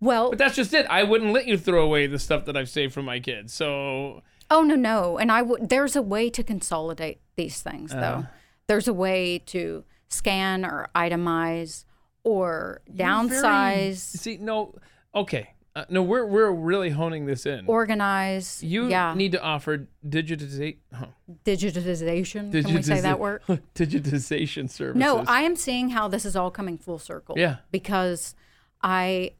Well, 0.00 0.28
But 0.28 0.38
that's 0.38 0.56
just 0.56 0.74
it. 0.74 0.84
I 0.90 1.02
wouldn't 1.04 1.32
let 1.32 1.46
you 1.46 1.56
throw 1.56 1.82
away 1.82 2.06
the 2.06 2.18
stuff 2.18 2.44
that 2.44 2.56
I've 2.58 2.68
saved 2.68 2.92
for 2.92 3.02
my 3.02 3.20
kids. 3.20 3.54
So 3.54 4.22
Oh 4.50 4.60
no, 4.62 4.74
no. 4.74 5.16
And 5.16 5.32
I 5.32 5.40
would 5.40 5.70
there's 5.70 5.96
a 5.96 6.02
way 6.02 6.28
to 6.28 6.42
consolidate 6.42 7.20
these 7.36 7.62
things 7.62 7.92
Uh-huh. 7.94 8.00
though. 8.02 8.26
There's 8.68 8.88
a 8.88 8.92
way 8.92 9.38
to 9.46 9.84
scan 10.08 10.64
or 10.64 10.88
itemize 10.94 11.84
or 12.24 12.80
downsize, 12.92 13.96
see, 13.98 14.36
no, 14.38 14.74
okay, 15.14 15.50
uh, 15.76 15.84
no, 15.88 16.02
we're 16.02 16.26
we're 16.26 16.50
really 16.50 16.90
honing 16.90 17.26
this 17.26 17.46
in. 17.46 17.64
organize. 17.66 18.62
you 18.64 18.88
yeah, 18.88 19.14
need 19.14 19.32
to 19.32 19.40
offer 19.42 19.86
digitization. 20.08 20.78
Huh, 20.92 21.06
digitization. 21.44 22.50
Can 22.64 22.74
we 22.74 22.82
say 22.82 23.00
that 23.00 23.20
word? 23.20 23.42
digitization 23.74 24.68
services. 24.70 24.98
No, 24.98 25.22
I 25.28 25.42
am 25.42 25.54
seeing 25.54 25.90
how 25.90 26.08
this 26.08 26.24
is 26.24 26.34
all 26.34 26.50
coming 26.50 26.78
full 26.78 26.98
circle. 26.98 27.36
Yeah. 27.38 27.56
Because 27.70 28.34
I 28.82 29.32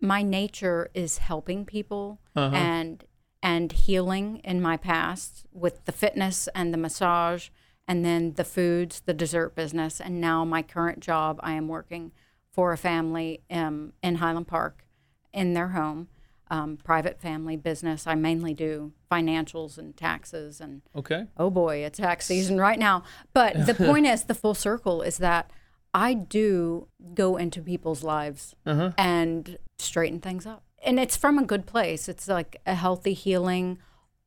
my 0.00 0.22
nature 0.22 0.90
is 0.94 1.18
helping 1.18 1.66
people 1.66 2.20
Uh-huh. 2.34 2.54
and 2.56 3.04
and 3.42 3.72
healing 3.72 4.40
in 4.44 4.60
my 4.62 4.76
past 4.76 5.44
with 5.52 5.84
the 5.86 5.92
fitness 5.92 6.48
and 6.54 6.72
the 6.72 6.78
massage 6.78 7.48
and 7.90 8.04
then 8.04 8.34
the 8.34 8.44
foods, 8.44 9.02
the 9.04 9.12
dessert 9.12 9.56
business, 9.56 10.00
and 10.00 10.20
now 10.20 10.44
my 10.44 10.62
current 10.62 11.00
job 11.00 11.40
I 11.42 11.52
am 11.54 11.66
working 11.66 12.12
for 12.52 12.72
a 12.72 12.78
family 12.78 13.40
um, 13.50 13.92
in 14.00 14.14
Highland 14.16 14.46
Park 14.46 14.84
in 15.32 15.54
their 15.54 15.68
home. 15.70 16.06
Um, 16.52 16.78
private 16.82 17.20
family 17.20 17.56
business. 17.56 18.06
I 18.08 18.14
mainly 18.16 18.54
do 18.54 18.92
financials 19.10 19.78
and 19.78 19.96
taxes 19.96 20.60
and 20.60 20.82
Okay. 20.96 21.26
oh 21.36 21.48
boy, 21.50 21.84
it's 21.84 21.98
tax 21.98 22.26
season 22.26 22.58
right 22.58 22.78
now. 22.78 23.02
But 23.32 23.66
the 23.66 23.74
point 23.90 24.06
is, 24.06 24.24
the 24.24 24.34
full 24.34 24.54
circle 24.54 25.02
is 25.02 25.18
that 25.18 25.50
I 25.94 26.14
do 26.14 26.88
go 27.14 27.36
into 27.36 27.60
people's 27.62 28.02
lives 28.04 28.54
Uh-huh. 28.66 28.90
and 28.98 29.58
straighten 29.78 30.18
things 30.20 30.44
up. 30.46 30.62
And 30.84 30.98
it's 30.98 31.16
from 31.16 31.38
a 31.38 31.44
good 31.44 31.66
place. 31.66 32.08
It's 32.08 32.26
like 32.26 32.60
a 32.66 32.74
healthy, 32.74 33.14
healing, 33.14 33.78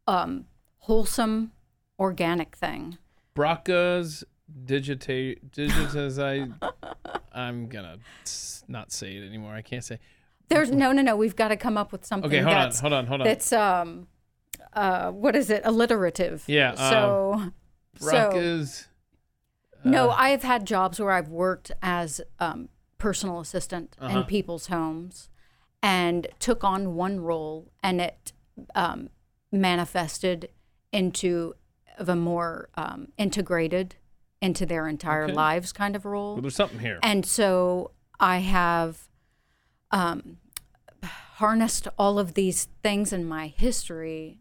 um, 0.08 0.46
wholesome, 0.80 1.52
organic 2.00 2.56
thing. 2.56 2.98
Digita 3.36 4.26
digitize. 5.50 6.20
I 6.22 6.48
I'm 7.32 7.68
gonna 7.68 7.98
not 8.68 8.92
say 8.92 9.16
it 9.18 9.26
anymore. 9.26 9.54
I 9.56 9.62
can't 9.62 9.84
say. 9.84 10.00
There's 10.50 10.72
no, 10.72 10.92
no, 10.92 11.02
no. 11.02 11.16
We've 11.16 11.36
got 11.36 11.48
to 11.48 11.58
come 11.58 11.78
up 11.78 11.92
with 11.92 12.06
something 12.06 12.30
Okay, 12.30 12.42
hold 12.42 12.56
on, 12.56 12.72
hold 12.72 12.94
on, 12.94 13.08
hold 13.08 13.22
on. 13.22 13.28
that's 13.28 13.52
um, 13.54 14.08
uh, 14.74 15.10
what 15.12 15.36
is 15.36 15.50
it? 15.50 15.62
Alliterative. 15.66 16.44
Yeah, 16.48 16.76
So, 16.76 17.52
so 17.98 18.12
Brocka's. 18.12 18.88
No, 19.84 20.12
Uh. 20.12 20.16
I've 20.18 20.44
had 20.44 20.66
jobs 20.68 21.00
where 21.00 21.12
I've 21.12 21.30
worked 21.30 21.72
as 21.82 22.22
um, 22.40 22.70
personal 22.98 23.40
assistant 23.40 23.96
Uh-huh. 24.00 24.20
in 24.20 24.24
people's 24.26 24.68
homes 24.68 25.30
and 25.82 26.28
took 26.40 26.64
on 26.64 26.94
one 26.96 27.20
role 27.22 27.72
and 27.82 28.00
it 28.02 28.34
um, 28.76 29.10
manifested 29.52 30.50
into 30.92 31.56
of 31.98 32.10
a 32.10 32.16
more 32.16 32.70
um, 32.76 33.10
integrated 33.18 33.96
into 34.42 34.66
their 34.66 34.88
entire 34.88 35.24
Okay. 35.26 35.34
lives 35.34 35.72
kind 35.72 35.96
of 35.96 36.06
role. 36.06 36.34
Well, 36.34 36.42
there's 36.42 36.56
something 36.56 36.80
here. 36.80 37.00
And 37.02 37.26
so 37.26 37.92
I 38.20 38.40
have 38.40 39.08
um, 39.92 40.38
harnessed 41.04 41.88
all 41.98 42.20
of 42.20 42.34
these 42.34 42.68
things 42.82 43.14
in 43.14 43.26
my 43.26 43.48
history 43.48 44.40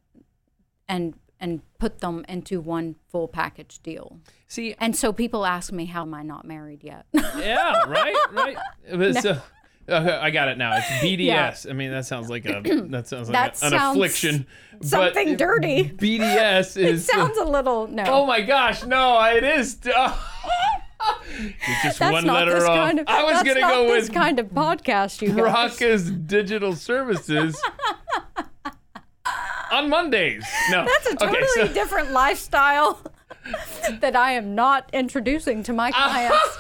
and 0.89 1.15
and 1.41 1.61
put 1.79 1.99
them 1.99 2.25
into 2.29 2.61
one 2.61 2.95
full 3.11 3.27
package 3.27 3.81
deal. 3.83 4.21
See, 4.47 4.77
And 4.79 4.95
so 4.95 5.13
people 5.13 5.45
ask 5.45 5.73
me, 5.73 5.87
how 5.87 6.03
am 6.03 6.15
I 6.15 6.23
not 6.23 6.45
married 6.45 6.85
yet? 6.85 7.05
yeah, 7.13 7.83
right, 7.89 8.15
right. 8.31 8.57
But 8.95 9.17
so, 9.17 9.43
okay, 9.89 10.11
I 10.23 10.31
got 10.31 10.49
it 10.49 10.59
now. 10.59 10.77
It's 10.77 10.87
BDS. 11.05 11.69
I 11.71 11.73
mean, 11.73 11.91
that 11.91 12.07
sounds 12.07 12.29
like 12.31 12.45
a 12.47 12.61
that 12.91 13.07
sounds 13.09 13.29
like 13.29 13.33
That 13.55 13.63
a- 13.63 13.67
an 13.67 13.71
sounds 13.73 13.97
affliction. 13.97 14.47
but 14.79 14.87
something 14.87 15.37
dirty. 15.37 15.85
BDS 15.97 16.77
it 16.77 16.85
is. 16.95 17.07
sounds 17.07 17.37
a 17.39 17.45
little, 17.45 17.87
no. 17.89 18.05
oh 18.07 18.27
my 18.27 18.41
gosh, 18.41 18.85
no, 18.85 19.23
it 19.25 19.45
is. 19.45 19.79
You're 19.85 21.53
just 21.83 21.99
that's 21.99 22.13
one 22.13 22.25
not 22.27 22.35
letter 22.35 22.55
this 22.55 22.65
off. 22.65 22.77
kind 22.77 22.99
of, 23.01 23.09
I 23.09 23.25
was 23.25 23.43
gonna 23.43 23.61
not 23.61 23.75
go 23.75 23.89
this 23.89 24.09
with 24.09 24.15
kind 24.15 24.39
of 24.39 24.47
podcast, 24.51 25.21
you 25.23 25.29
guys. 25.33 25.39
Brocka's 25.79 26.11
Digital 26.11 26.75
Services 26.77 27.61
on 29.73 29.89
Mondays. 29.89 30.45
No, 30.71 30.85
That's 30.87 31.15
a 31.15 31.17
totally 31.17 31.39
okay, 31.57 31.67
so, 31.69 31.73
different 31.73 32.13
lifestyle 32.13 33.01
that 34.01 34.15
I 34.15 34.33
am 34.33 34.55
not 34.55 34.89
introducing 34.93 35.63
to 35.65 35.73
my 35.73 35.91
Ah. 35.95 36.11
clients. 36.11 36.52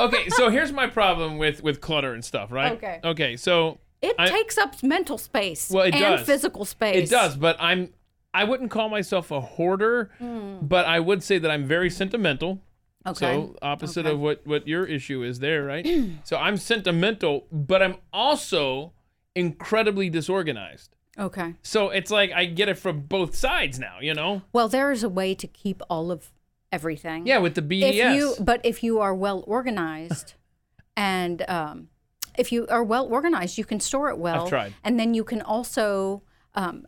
Okay, 0.00 0.28
so 0.30 0.50
here's 0.50 0.72
my 0.72 0.86
problem 0.86 1.38
with 1.38 1.62
with 1.62 1.80
clutter 1.80 2.14
and 2.14 2.24
stuff, 2.24 2.50
right? 2.52 2.72
Okay. 2.72 3.00
Okay, 3.04 3.36
so 3.36 3.78
It 4.02 4.14
I- 4.18 4.28
takes 4.28 4.58
up 4.58 4.82
mental 4.82 5.18
space 5.18 5.70
Well, 5.70 5.84
it 5.84 5.94
and 5.94 6.18
does. 6.18 6.26
physical 6.26 6.64
space. 6.64 6.96
It 6.96 7.10
does, 7.10 7.36
but 7.36 7.56
I'm 7.60 7.92
I 8.34 8.44
wouldn't 8.44 8.70
call 8.70 8.88
myself 8.88 9.30
a 9.30 9.40
hoarder, 9.40 10.10
hmm. 10.18 10.58
but 10.62 10.86
I 10.86 11.00
would 11.00 11.22
say 11.22 11.38
that 11.38 11.50
I'm 11.50 11.66
very 11.66 11.90
sentimental. 11.90 12.60
Okay. 13.06 13.34
So 13.34 13.56
opposite 13.62 14.06
of 14.06 14.18
what 14.20 14.46
what 14.46 14.68
your 14.68 14.84
issue 14.84 15.22
is 15.22 15.38
there, 15.38 15.64
right? 15.64 15.86
so 16.24 16.36
I'm 16.36 16.56
sentimental, 16.56 17.46
but 17.50 17.82
I'm 17.82 17.96
also 18.12 18.92
incredibly 19.34 20.10
disorganized. 20.10 20.94
okay. 21.18 21.54
So 21.62 21.90
it's 21.90 22.10
like 22.10 22.32
I 22.32 22.44
get 22.44 22.68
it 22.68 22.76
from 22.78 23.00
both 23.02 23.34
sides 23.34 23.78
now, 23.78 23.98
you 24.00 24.14
know? 24.14 24.42
Well, 24.52 24.68
there 24.68 24.90
is 24.92 25.02
a 25.02 25.08
way 25.08 25.34
to 25.34 25.46
keep 25.46 25.80
all 25.88 26.10
of 26.10 26.30
everything. 26.72 27.26
Yeah, 27.26 27.38
with 27.38 27.54
the 27.54 27.62
BDS. 27.62 27.92
If 27.94 28.16
you, 28.16 28.34
but 28.40 28.60
if 28.64 28.82
you 28.82 29.00
are 29.00 29.14
well 29.14 29.44
organized, 29.46 30.34
and 30.96 31.44
um, 31.48 31.88
if 32.36 32.52
you 32.52 32.66
are 32.68 32.84
well 32.84 33.06
organized, 33.06 33.58
you 33.58 33.64
can 33.64 33.80
store 33.80 34.08
it 34.10 34.18
well. 34.18 34.44
I've 34.44 34.48
tried. 34.48 34.74
And 34.84 34.98
then 34.98 35.14
you 35.14 35.24
can 35.24 35.42
also 35.42 36.22
um, 36.54 36.86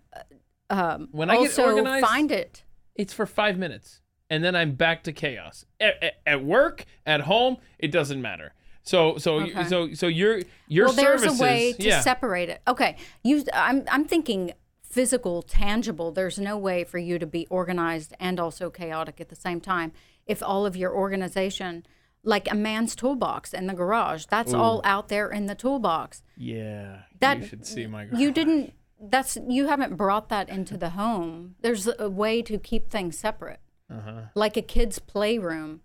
um, 0.68 1.09
When 1.12 1.31
I 1.31 1.35
get 1.35 1.41
also 1.41 1.64
organized- 1.64 2.07
find 2.07 2.31
it. 2.31 2.64
it's 2.95 3.12
for 3.12 3.26
five 3.26 3.59
minutes, 3.59 4.01
and 4.28 4.43
then 4.45 4.55
I'm 4.55 4.72
back 4.72 5.03
to 5.05 5.12
chaos. 5.12 5.64
At, 5.81 6.03
at, 6.03 6.14
at 6.26 6.45
work, 6.45 6.85
at 7.07 7.22
home, 7.22 7.57
it 7.78 7.91
doesn't 7.91 8.20
matter. 8.20 8.53
So 8.83 9.18
so 9.18 9.41
Okay. 9.41 9.64
so 9.64 9.93
so 9.93 10.07
your 10.07 10.41
your 10.66 10.87
well, 10.87 10.95
there's 10.95 11.22
a 11.22 11.35
way 11.35 11.74
to 11.74 11.83
yeah. 11.83 12.01
separate 12.01 12.49
it. 12.49 12.62
Okay, 12.66 12.97
you. 13.22 13.45
I'm 13.53 13.85
I'm 13.91 14.07
thinking 14.07 14.53
physical, 14.91 15.41
tangible. 15.43 16.11
There's 16.12 16.38
no 16.38 16.59
way 16.59 16.84
for 16.84 16.99
you 16.99 17.18
to 17.18 17.26
be 17.26 17.47
organized 17.49 18.12
and 18.20 18.38
also 18.41 18.68
chaotic 18.70 19.20
at 19.20 19.28
the 19.28 19.36
same 19.36 19.61
time. 19.61 19.93
If 20.26 20.43
all 20.43 20.66
of 20.66 20.76
your 20.76 20.95
organization, 20.95 21.86
like 22.22 22.51
a 22.51 22.55
man's 22.55 22.95
toolbox 22.95 23.55
in 23.55 23.66
the 23.66 23.74
garage, 23.74 24.26
that's 24.26 24.53
all 24.53 24.80
out 24.84 25.09
there 25.09 25.30
in 25.30 25.47
the 25.47 25.55
toolbox. 25.55 26.22
Yeah, 26.36 27.03
That 27.20 27.41
you 27.41 27.47
should 27.47 27.66
see 27.66 27.86
my. 27.86 28.09
You 28.12 28.30
didn't. 28.30 28.74
That's 29.03 29.38
you 29.49 29.68
haven't 29.68 29.97
brought 29.97 30.28
that 30.28 30.49
into 30.51 30.76
the 30.76 30.91
home. 30.91 31.55
There's 31.62 31.88
a 31.99 32.11
way 32.11 32.43
to 32.43 32.59
keep 32.59 32.91
things 32.91 33.16
separate. 33.16 33.61
Uh-huh. 33.91 34.22
Like 34.34 34.57
a 34.59 34.62
kid's 34.62 34.99
playroom, 34.99 35.80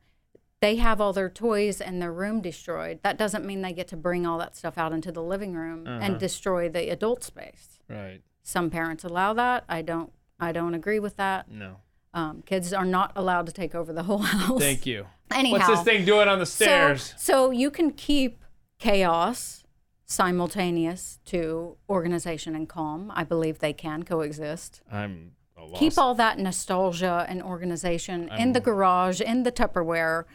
they 0.60 0.76
have 0.76 1.00
all 1.00 1.14
their 1.14 1.30
toys 1.30 1.80
and 1.80 2.02
their 2.02 2.12
room 2.12 2.42
destroyed. 2.42 3.00
That 3.04 3.18
doesn't 3.18 3.46
mean 3.46 3.62
they 3.62 3.72
get 3.74 3.88
to 3.90 3.96
bring 3.98 4.26
all 4.28 4.38
that 4.40 4.56
stuff 4.56 4.78
out 4.78 4.92
into 4.94 5.12
the 5.14 5.24
living 5.24 5.54
room 5.54 5.88
Uh-huh. 5.88 6.00
and 6.04 6.20
destroy 6.20 6.68
the 6.70 6.90
adult 6.92 7.24
space. 7.24 7.80
Right. 7.90 8.22
Some 8.48 8.70
parents 8.70 9.04
allow 9.04 9.34
that. 9.34 9.66
I 9.68 9.82
don't. 9.82 10.12
I 10.40 10.52
don't 10.52 10.76
agree 10.76 11.00
with 11.00 11.18
that. 11.18 11.50
No. 11.50 11.78
Um, 12.14 12.44
kids 12.46 12.72
are 12.74 12.86
not 12.86 13.12
allowed 13.16 13.48
to 13.48 13.52
take 13.52 13.74
over 13.74 13.92
the 13.92 14.04
whole 14.04 14.18
house. 14.38 14.62
Thank 14.62 14.86
you. 14.86 15.08
Anyhow, 15.34 15.58
What's 15.58 15.68
this 15.68 15.82
thing 15.82 16.06
doing 16.06 16.28
on 16.28 16.38
the 16.38 16.46
so, 16.46 16.64
stairs? 16.66 17.14
so 17.18 17.50
you 17.50 17.72
can 17.72 17.92
keep 17.92 18.44
chaos 18.78 19.64
simultaneous 20.06 21.20
to 21.26 21.76
organization 21.90 22.56
and 22.56 22.70
calm. 22.70 23.12
I 23.16 23.24
believe 23.24 23.60
they 23.60 23.74
can 23.74 24.04
coexist. 24.04 24.82
I'm. 24.92 25.32
Keep 25.74 25.98
all 25.98 26.14
that 26.14 26.38
nostalgia 26.38 27.26
and 27.28 27.42
organization 27.42 28.30
in 28.38 28.52
the 28.52 28.60
garage, 28.60 29.20
in 29.20 29.42
the 29.42 29.52
Tupperware, 29.52 30.26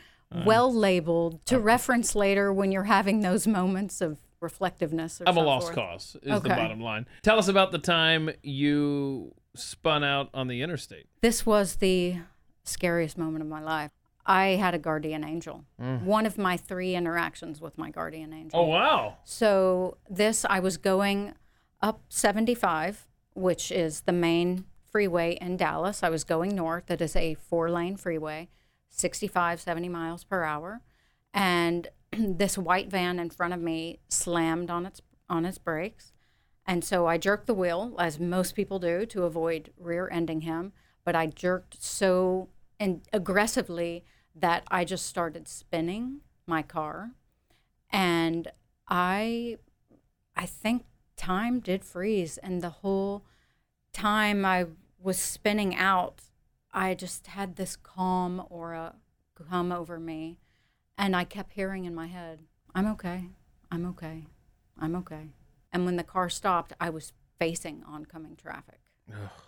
well 0.44 0.72
labeled 0.72 1.44
to 1.46 1.60
reference 1.60 2.16
later 2.16 2.52
when 2.52 2.72
you're 2.72 2.84
having 2.84 3.20
those 3.20 3.46
moments 3.46 4.00
of 4.00 4.18
reflectiveness. 4.40 5.20
Or 5.20 5.28
I'm 5.28 5.36
a 5.36 5.42
lost 5.42 5.66
forth. 5.66 5.76
cause. 5.76 6.16
Is 6.22 6.40
the 6.40 6.48
bottom 6.48 6.80
line. 6.80 7.06
Tell 7.22 7.38
us 7.38 7.48
about 7.48 7.72
the 7.72 7.78
time 7.78 8.30
you 8.42 9.34
spun 9.54 10.04
out 10.04 10.30
on 10.34 10.48
the 10.48 10.62
interstate. 10.62 11.06
This 11.20 11.44
was 11.44 11.76
the 11.76 12.16
scariest 12.64 13.18
moment 13.18 13.42
of 13.42 13.48
my 13.48 13.62
life. 13.62 13.90
I 14.26 14.50
had 14.50 14.74
a 14.74 14.78
guardian 14.78 15.24
angel. 15.24 15.64
Mm. 15.80 16.02
One 16.02 16.26
of 16.26 16.38
my 16.38 16.56
three 16.56 16.94
interactions 16.94 17.60
with 17.60 17.76
my 17.78 17.90
guardian 17.90 18.32
angel. 18.32 18.60
Oh 18.60 18.64
wow. 18.64 19.16
So 19.24 19.96
this, 20.08 20.44
I 20.48 20.60
was 20.60 20.76
going 20.76 21.34
up 21.80 22.02
75, 22.08 23.06
which 23.34 23.72
is 23.72 24.02
the 24.02 24.12
main 24.12 24.66
freeway 24.90 25.38
in 25.40 25.56
Dallas. 25.56 26.02
I 26.02 26.10
was 26.10 26.24
going 26.24 26.54
north. 26.54 26.90
It 26.90 27.00
is 27.00 27.16
a 27.16 27.34
four-lane 27.34 27.96
freeway, 27.96 28.48
65, 28.90 29.60
70 29.60 29.88
miles 29.88 30.24
per 30.24 30.44
hour, 30.44 30.82
and 31.32 31.88
this 32.18 32.58
white 32.58 32.90
van 32.90 33.18
in 33.18 33.30
front 33.30 33.54
of 33.54 33.60
me 33.60 34.00
slammed 34.08 34.70
on 34.70 34.86
its 34.86 35.00
on 35.28 35.44
his 35.44 35.58
brakes. 35.58 36.12
And 36.66 36.84
so 36.84 37.06
I 37.06 37.18
jerked 37.18 37.46
the 37.46 37.54
wheel, 37.54 37.94
as 37.98 38.20
most 38.20 38.54
people 38.54 38.78
do, 38.78 39.06
to 39.06 39.24
avoid 39.24 39.72
rear 39.78 40.08
ending 40.10 40.42
him. 40.42 40.72
But 41.04 41.16
I 41.16 41.26
jerked 41.26 41.82
so 41.82 42.48
and 42.78 43.02
aggressively 43.12 44.04
that 44.34 44.64
I 44.70 44.84
just 44.84 45.06
started 45.06 45.48
spinning 45.48 46.20
my 46.46 46.62
car. 46.62 47.12
And 47.90 48.48
I 48.88 49.58
I 50.36 50.46
think 50.46 50.84
time 51.16 51.60
did 51.60 51.84
freeze 51.84 52.38
and 52.38 52.62
the 52.62 52.70
whole 52.70 53.24
time 53.92 54.44
I 54.44 54.66
was 54.98 55.18
spinning 55.18 55.74
out, 55.74 56.22
I 56.72 56.94
just 56.94 57.28
had 57.28 57.56
this 57.56 57.76
calm 57.76 58.44
aura 58.48 58.96
come 59.34 59.72
over 59.72 59.98
me. 59.98 60.38
And 61.00 61.16
I 61.16 61.24
kept 61.24 61.54
hearing 61.54 61.86
in 61.86 61.94
my 61.94 62.08
head, 62.08 62.40
I'm 62.74 62.86
okay. 62.88 63.30
I'm 63.72 63.86
okay. 63.86 64.26
I'm 64.78 64.94
okay. 64.96 65.30
And 65.72 65.86
when 65.86 65.96
the 65.96 66.04
car 66.04 66.28
stopped, 66.28 66.74
I 66.78 66.90
was 66.90 67.14
facing 67.38 67.82
oncoming 67.88 68.36
traffic 68.36 68.80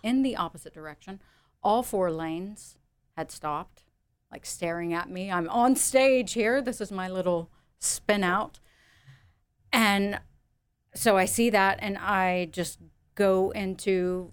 in 0.01 0.23
the 0.23 0.35
opposite 0.35 0.73
direction. 0.73 1.21
All 1.61 1.83
four 1.83 2.11
lanes 2.11 2.79
had 3.15 3.29
stopped, 3.29 3.83
like 4.31 4.47
staring 4.47 4.95
at 4.95 5.11
me. 5.11 5.31
I'm 5.31 5.47
on 5.47 5.75
stage 5.75 6.33
here. 6.33 6.59
This 6.59 6.81
is 6.81 6.91
my 6.91 7.07
little 7.07 7.51
spin 7.77 8.23
out. 8.23 8.59
And 9.71 10.21
so 10.95 11.17
I 11.17 11.25
see 11.25 11.51
that 11.51 11.77
and 11.83 11.99
I 11.99 12.49
just 12.51 12.79
go 13.13 13.51
into, 13.51 14.31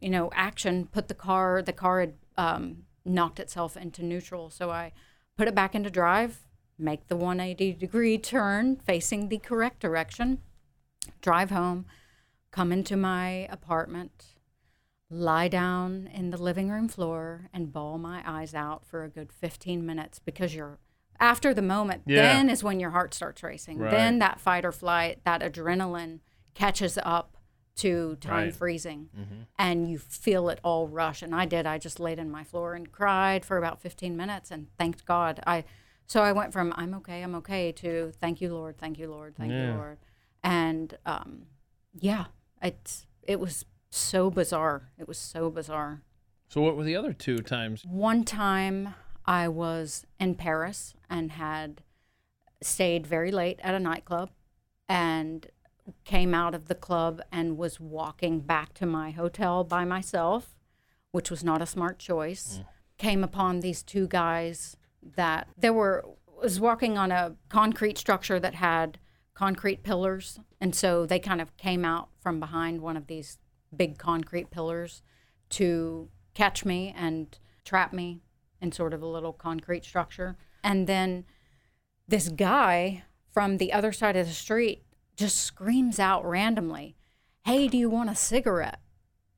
you 0.00 0.08
know, 0.08 0.30
action, 0.32 0.86
put 0.86 1.08
the 1.08 1.14
car, 1.14 1.60
the 1.60 1.74
car 1.74 2.00
had 2.00 2.14
um, 2.38 2.84
knocked 3.04 3.38
itself 3.38 3.76
into 3.76 4.02
neutral. 4.02 4.48
So 4.48 4.70
I 4.70 4.92
put 5.36 5.46
it 5.46 5.54
back 5.54 5.74
into 5.74 5.90
drive, 5.90 6.43
make 6.78 7.06
the 7.08 7.16
180 7.16 7.72
degree 7.74 8.18
turn 8.18 8.76
facing 8.76 9.28
the 9.28 9.38
correct 9.38 9.80
direction, 9.80 10.38
drive 11.20 11.50
home, 11.50 11.86
come 12.50 12.72
into 12.72 12.96
my 12.96 13.46
apartment, 13.50 14.26
lie 15.10 15.48
down 15.48 16.08
in 16.12 16.30
the 16.30 16.36
living 16.40 16.70
room 16.70 16.88
floor 16.88 17.48
and 17.52 17.72
bawl 17.72 17.98
my 17.98 18.22
eyes 18.26 18.54
out 18.54 18.84
for 18.86 19.04
a 19.04 19.08
good 19.08 19.32
15 19.32 19.84
minutes 19.84 20.18
because 20.18 20.54
you're 20.54 20.78
after 21.20 21.54
the 21.54 21.62
moment 21.62 22.02
Yeah. 22.06 22.22
then 22.22 22.50
is 22.50 22.64
when 22.64 22.80
your 22.80 22.90
heart 22.90 23.14
starts 23.14 23.42
racing 23.42 23.78
Right. 23.78 23.90
then 23.90 24.18
that 24.18 24.40
fight 24.40 24.64
or 24.64 24.72
flight 24.72 25.20
that 25.24 25.42
adrenaline 25.42 26.20
catches 26.54 26.98
up 27.04 27.36
to 27.76 28.16
time 28.16 28.32
Right. 28.32 28.48
Mm-hmm. 28.48 28.56
freezing 28.58 29.08
and 29.58 29.88
you 29.90 29.98
feel 29.98 30.48
it 30.48 30.58
all 30.64 30.88
rush 30.88 31.22
and 31.22 31.34
i 31.34 31.44
did 31.44 31.66
i 31.66 31.76
just 31.78 32.00
laid 32.00 32.18
in 32.18 32.30
my 32.30 32.42
floor 32.42 32.74
and 32.74 32.90
cried 32.90 33.44
for 33.44 33.56
about 33.58 33.80
15 33.80 34.16
minutes 34.16 34.50
and 34.50 34.66
thanked 34.78 35.04
god 35.04 35.40
i 35.46 35.64
so 36.06 36.22
i 36.22 36.32
went 36.32 36.52
from 36.52 36.72
i'm 36.76 36.94
okay 36.94 37.22
i'm 37.22 37.34
okay 37.34 37.72
to 37.72 38.12
thank 38.20 38.40
you 38.40 38.52
lord 38.52 38.76
thank 38.78 38.98
you 38.98 39.08
lord 39.10 39.34
thank 39.36 39.50
Yeah. 39.52 39.68
you 39.72 39.74
lord 39.74 39.98
and 40.42 40.96
um, 41.06 41.46
yeah 41.98 42.26
it 42.62 43.04
it 43.22 43.40
was 43.40 43.64
so 43.90 44.30
bizarre 44.30 44.90
it 44.98 45.06
was 45.08 45.18
so 45.18 45.50
bizarre 45.50 46.02
So 46.48 46.60
what 46.60 46.76
were 46.76 46.84
the 46.84 46.96
other 46.96 47.12
two 47.12 47.38
times? 47.38 47.84
one 47.84 48.24
time 48.24 48.94
I 49.26 49.48
was 49.48 50.04
in 50.20 50.34
Paris 50.34 50.94
and 51.08 51.32
had 51.32 51.82
stayed 52.62 53.06
very 53.06 53.30
late 53.32 53.58
at 53.62 53.74
a 53.74 53.80
nightclub 53.80 54.30
and 54.88 55.46
came 56.04 56.34
out 56.34 56.54
of 56.54 56.66
the 56.68 56.74
club 56.74 57.22
and 57.32 57.56
was 57.56 57.80
walking 57.80 58.40
back 58.40 58.74
to 58.74 58.86
my 58.86 59.10
hotel 59.12 59.64
by 59.64 59.84
myself, 59.84 60.54
which 61.12 61.30
was 61.30 61.42
not 61.42 61.62
a 61.62 61.66
smart 61.66 61.98
choice. 61.98 62.60
Came 62.98 63.24
upon 63.24 63.60
these 63.60 63.82
two 63.82 64.06
guys 64.06 64.76
that 65.16 65.48
there 65.56 65.72
were 65.72 66.04
was 66.40 66.60
walking 66.60 66.98
on 66.98 67.10
a 67.10 67.36
concrete 67.48 67.96
structure 67.96 68.38
that 68.38 68.54
had 68.54 68.98
concrete 69.34 69.82
pillars 69.82 70.40
and 70.60 70.74
so 70.74 71.06
they 71.06 71.18
kind 71.18 71.40
of 71.40 71.56
came 71.56 71.84
out 71.84 72.08
from 72.20 72.40
behind 72.40 72.80
one 72.80 72.96
of 72.96 73.06
these 73.06 73.38
big 73.76 73.98
concrete 73.98 74.50
pillars 74.50 75.02
to 75.50 76.08
catch 76.34 76.64
me 76.64 76.94
and 76.96 77.38
trap 77.64 77.92
me 77.92 78.20
in 78.60 78.72
sort 78.72 78.92
of 78.94 79.02
a 79.02 79.06
little 79.06 79.32
concrete 79.32 79.84
structure. 79.84 80.36
And 80.62 80.86
then 80.86 81.24
this 82.08 82.28
guy 82.28 83.04
from 83.32 83.58
the 83.58 83.72
other 83.72 83.92
side 83.92 84.16
of 84.16 84.26
the 84.26 84.32
street 84.32 84.84
just 85.16 85.40
screams 85.40 85.98
out 85.98 86.24
randomly, 86.24 86.96
Hey, 87.44 87.68
do 87.68 87.76
you 87.76 87.90
want 87.90 88.10
a 88.10 88.14
cigarette? 88.14 88.80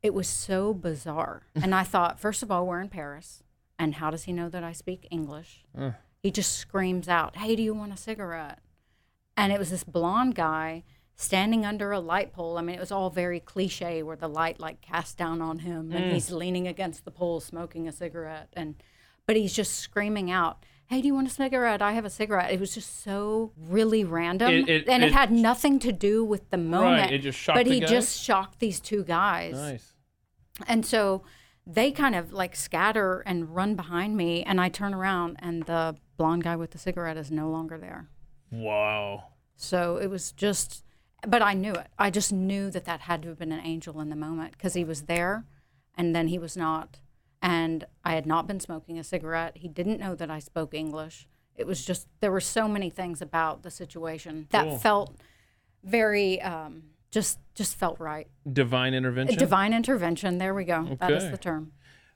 It 0.03 0.15
was 0.15 0.29
so 0.29 0.73
bizarre. 0.73 1.43
and 1.55 1.75
I 1.75 1.83
thought, 1.83 2.21
first 2.21 2.43
of 2.43 2.51
all, 2.51 2.67
we're 2.67 2.81
in 2.81 2.89
Paris. 2.89 3.43
And 3.79 3.97
how 3.97 4.11
does 4.11 4.25
he 4.25 4.33
know 4.33 4.49
that 4.49 4.65
I 4.65 4.73
speak 4.73 5.07
English? 5.11 5.65
Mm. 5.77 5.95
He 6.23 6.31
just 6.31 6.57
screams 6.59 7.09
out, 7.09 7.37
Hey, 7.37 7.57
do 7.57 7.63
you 7.63 7.75
want 7.75 7.93
a 7.93 7.97
cigarette? 7.97 8.61
And 9.37 9.53
it 9.53 9.59
was 9.59 9.71
this 9.71 9.85
blonde 9.85 10.35
guy 10.35 10.83
standing 11.15 11.65
under 11.65 11.93
a 11.93 12.01
light 12.01 12.33
pole. 12.33 12.59
I 12.59 12.63
mean, 12.63 12.77
it 12.77 12.81
was 12.81 12.93
all 12.93 13.11
very 13.11 13.41
cliche 13.41 14.03
where 14.03 14.17
the 14.17 14.29
light 14.29 14.61
like 14.61 14.81
cast 14.81 15.17
down 15.17 15.41
on 15.41 15.61
him 15.61 15.93
and 15.93 16.07
mm. 16.07 16.13
he's 16.13 16.31
leaning 16.31 16.67
against 16.67 17.05
the 17.05 17.11
pole 17.11 17.41
smoking 17.41 17.87
a 17.89 17.93
cigarette. 17.93 18.49
And 18.55 18.77
but 19.27 19.37
he's 19.37 19.53
just 19.53 19.77
screaming 19.77 20.31
out, 20.31 20.65
Hey, 20.87 21.01
do 21.01 21.09
you 21.09 21.15
want 21.15 21.27
a 21.27 21.31
cigarette? 21.31 21.83
I 21.83 21.93
have 21.93 22.05
a 22.05 22.11
cigarette. 22.11 22.53
It 22.53 22.61
was 22.61 22.73
just 22.73 23.03
so 23.03 23.53
really 23.57 24.05
random. 24.05 24.53
It- 24.53 24.69
it- 24.69 24.89
and 24.89 25.03
it, 25.03 25.09
it- 25.09 25.13
had 25.13 25.33
nothing 25.33 25.79
to 25.81 25.93
do 25.93 26.25
with 26.25 26.49
the 26.51 26.59
moment. 26.59 27.03
Right, 27.03 27.13
it 27.15 27.23
just 27.23 27.39
shocked 27.39 27.59
But 27.59 27.67
he 27.67 27.81
guys? 27.81 27.91
just 27.91 28.23
shocked 28.23 28.61
these 28.61 28.79
two 28.79 29.03
guys. 29.03 29.55
Nice. 29.55 29.93
And 30.69 30.87
so 30.87 31.23
they 31.67 31.91
kind 31.91 32.15
of 32.15 32.33
like 32.33 32.55
scatter 32.55 33.21
and 33.27 33.55
run 33.55 33.75
behind 33.75 34.17
me. 34.17 34.43
And 34.45 34.61
I 34.61 34.69
turn 34.69 34.95
around 34.95 35.37
and 35.41 35.65
the 35.65 35.97
blonde 36.17 36.45
guy 36.45 36.57
with 36.57 36.71
the 36.71 36.79
cigarette 36.79 37.17
is 37.17 37.31
no 37.31 37.51
longer 37.51 37.77
there. 37.77 38.09
Wow. 38.51 39.25
So 39.57 39.97
it 39.97 40.09
was 40.09 40.33
just, 40.33 40.85
but 41.27 41.43
I 41.43 41.55
knew 41.55 41.73
it. 41.73 41.89
I 41.99 42.11
just 42.11 42.33
knew 42.33 42.71
that 42.71 42.85
that 42.85 43.01
had 43.03 43.23
to 43.23 43.29
have 43.31 43.39
been 43.39 43.53
an 43.53 43.65
angel 43.65 44.01
in 44.01 44.11
the 44.11 44.17
moment 44.17 44.53
because 44.53 44.75
he 44.75 44.85
was 44.85 45.03
there 45.03 45.45
and 45.97 46.15
then 46.15 46.29
he 46.29 46.39
was 46.39 46.57
not. 46.57 47.01
And 47.43 47.85
I 48.05 48.15
had 48.15 48.27
not 48.27 48.47
been 48.47 48.61
smoking 48.61 48.99
a 48.99 49.05
cigarette. 49.05 49.57
He 49.57 49.69
didn't 49.69 50.01
know 50.01 50.15
that 50.15 50.31
I 50.31 50.39
spoke 50.39 50.73
English. 50.73 51.27
It 51.57 51.67
was 51.67 51.85
just, 51.85 52.07
there 52.21 52.33
were 52.33 52.41
so 52.41 52.69
many 52.69 52.91
things 52.91 53.21
about 53.21 53.63
the 53.63 53.71
situation 53.71 54.47
that 54.51 54.65
Cool. 54.67 54.79
felt 54.79 55.17
very, 55.83 56.41
um, 56.43 56.83
just, 57.11 57.39
just 57.55 57.77
felt 57.77 57.99
right. 58.01 58.29
Divine 58.51 58.95
intervention. 58.95 59.39
Divine 59.39 59.73
intervention. 59.73 60.39
There 60.39 60.55
we 60.55 60.65
go. 60.65 60.97
That 61.01 61.13
is 61.13 61.31
the 61.31 61.39
term. 61.39 61.73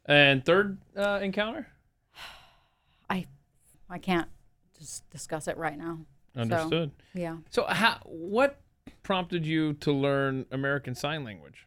and 0.07 0.45
third 0.45 0.79
uh, 0.97 1.21
encounter. 1.23 1.69
I, 3.11 3.27
I 3.89 3.99
can't 3.99 4.29
just 4.79 5.09
discuss 5.11 5.49
it 5.49 5.57
right 5.57 5.79
now. 5.79 6.01
So, 6.35 6.41
Understood. 6.43 6.91
yeah. 7.15 7.37
So, 7.51 7.65
how? 7.65 7.99
What 8.05 8.61
prompted 9.03 9.45
you 9.47 9.73
to 9.75 9.93
learn 9.93 10.47
American 10.51 10.95
Sign 10.95 11.25
Language? 11.25 11.67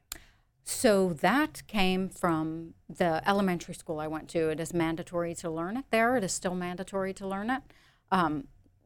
So 0.65 1.11
that 1.19 1.61
came 1.67 2.07
from 2.07 2.73
the 2.87 3.21
elementary 3.27 3.73
school 3.75 3.99
I 3.99 4.07
went 4.07 4.29
to. 4.29 4.47
It 4.49 4.61
is 4.61 4.73
mandatory 4.73 5.35
to 5.35 5.49
learn 5.49 5.75
it 5.75 5.83
there. 5.91 6.15
It 6.15 6.23
is 6.23 6.31
still 6.31 6.55
mandatory 6.55 7.13
to 7.15 7.27
learn 7.27 7.49
it. 7.49 7.61
Um, 8.11 8.45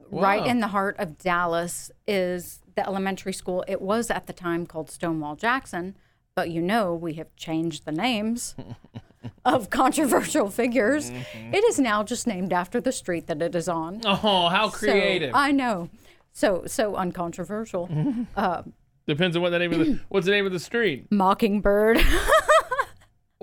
Right 0.10 0.46
in 0.46 0.60
the 0.60 0.68
heart 0.68 0.96
of 1.00 1.18
Dallas 1.18 1.92
is 2.08 2.60
the 2.76 2.88
elementary 2.88 3.34
school. 3.34 3.64
It 3.68 3.82
was 3.82 4.10
at 4.10 4.28
the 4.28 4.34
time 4.34 4.66
called 4.66 4.90
Stonewall 4.90 5.36
Jackson, 5.36 5.96
but 6.36 6.50
you 6.50 6.62
know 6.62 6.94
we 6.94 7.14
have 7.16 7.36
changed 7.36 7.86
the 7.86 7.92
names 7.92 8.56
of 9.46 9.70
controversial 9.70 10.50
figures. 10.50 11.12
Mm-hmm. 11.12 11.54
It 11.54 11.64
is 11.66 11.80
now 11.80 12.04
just 12.04 12.28
named 12.28 12.54
after 12.54 12.80
the 12.80 12.92
street 12.92 13.28
that 13.28 13.42
it 13.42 13.56
is 13.56 13.68
on. 13.68 14.02
Oh, 14.06 14.48
how 14.50 14.70
So, 14.70 14.78
creative! 14.78 15.32
I 15.34 15.52
know. 15.52 15.90
So 16.32 16.64
so 16.68 16.96
uncontroversial. 16.96 17.90
uh, 18.36 18.64
Depends 19.08 19.36
on 19.36 19.42
what 19.42 19.50
the 19.52 19.60
name 19.60 19.74
of 19.74 19.80
the 19.80 20.00
what's 20.10 20.26
the 20.26 20.32
name 20.32 20.46
of 20.46 20.52
the 20.52 20.60
street. 20.60 21.08
Mockingbird. 21.12 21.98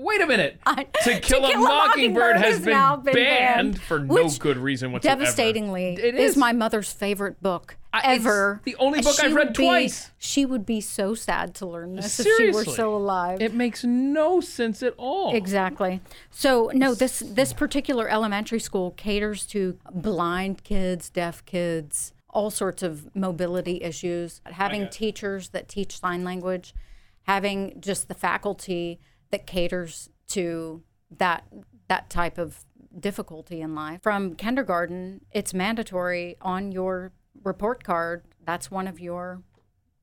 Wait 0.05 0.21
a 0.21 0.27
minute. 0.27 0.59
I- 0.67 0.85
to 1.05 1.19
kill, 1.21 1.45
a, 1.47 1.57
mockingbird, 1.57 2.37
has 2.37 2.61
been, 2.61 2.67
been 3.05 3.15
banned, 3.15 3.75
banned, 3.75 3.81
for 3.81 4.01
no 4.01 4.29
good 4.39 4.59
reason 4.59 4.93
whatsoever. 4.93 5.21
Devastatingly, 5.21 5.95
It 5.95 6.15
is 6.15 6.33
is. 6.33 6.37
my 6.37 6.53
mother's 6.53 6.93
favorite 6.93 7.43
book 7.43 7.77
I- 7.93 8.15
ever. 8.15 8.61
the 8.65 8.77
only 8.77 9.01
book 9.01 9.17
I've 9.23 9.35
read 9.35 9.55
be- 9.55 9.65
twice. 9.65 10.11
She 10.19 10.45
would 10.45 10.67
be 10.67 10.83
so 10.83 11.15
sad 11.15 11.55
to 11.57 11.67
learn 11.67 11.97
this 11.97 12.21
if 12.21 12.27
she 12.37 12.51
were 12.51 12.65
still 12.67 12.95
alive. 12.95 13.41
It 13.41 13.55
makes 13.55 13.83
no 13.83 14.41
sense 14.43 14.83
at 14.83 14.93
all. 14.99 15.35
Exactly. 15.35 16.01
So 16.31 16.71
no, 16.75 16.95
this 16.95 17.21
this 17.25 17.53
particular 17.55 18.07
elementary 18.09 18.61
school 18.61 18.91
caters 18.93 19.47
to 19.49 19.79
blind 19.91 20.65
kids, 20.65 21.09
deaf 21.09 21.43
kids, 21.47 22.13
all 22.29 22.51
sorts 22.51 22.83
of 22.83 23.15
mobility 23.17 23.81
issues. 23.83 24.43
Having 24.45 24.89
teachers 24.91 25.49
that 25.51 25.67
teach 25.69 25.99
sign 25.99 26.25
language, 26.25 26.75
having 27.23 27.81
just 27.81 28.09
the 28.09 28.15
faculty 28.15 29.01
that 29.35 29.47
caters 29.47 30.11
to 30.29 30.81
that 31.19 31.45
that 31.89 32.09
type 32.09 32.39
of 32.39 32.65
difficulty 32.99 33.61
in 33.61 33.75
life. 33.75 34.01
From 34.01 34.37
kindergarten, 34.37 35.23
it's 35.33 35.53
mandatory 35.53 36.37
on 36.41 36.71
your 36.71 37.11
report 37.43 37.83
card. 37.83 38.23
That's 38.47 38.71
one 38.71 38.87
of 38.87 39.01
your 39.01 39.43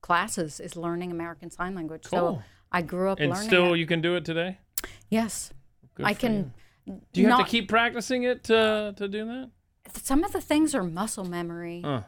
classes 0.01 0.59
is 0.59 0.75
learning 0.75 1.11
American 1.11 1.49
Sign 1.49 1.73
Language. 1.75 2.03
Cool. 2.03 2.19
So 2.19 2.43
I 2.73 2.82
grew 2.82 3.09
up 3.09 3.19
And 3.21 3.29
learning 3.32 3.47
still, 3.47 3.73
it. 3.73 3.77
you 3.77 3.86
can 3.86 4.01
do 4.01 4.15
it 4.15 4.25
today. 4.25 4.59
Yes. 5.09 5.53
Good 5.95 6.05
I 6.05 6.13
can. 6.13 6.53
you. 6.86 7.01
Do 7.13 7.21
you 7.21 7.29
have 7.29 7.45
to 7.45 7.45
keep 7.45 7.69
practicing 7.69 8.23
it 8.23 8.43
to 8.45 8.93
to 8.97 9.07
do 9.07 9.25
that? 9.25 9.49
Some 10.03 10.25
of 10.25 10.34
the 10.34 10.41
things 10.41 10.75
are 10.75 10.84
muscle 10.84 11.23
memory. 11.25 11.82
Uh, 11.86 12.01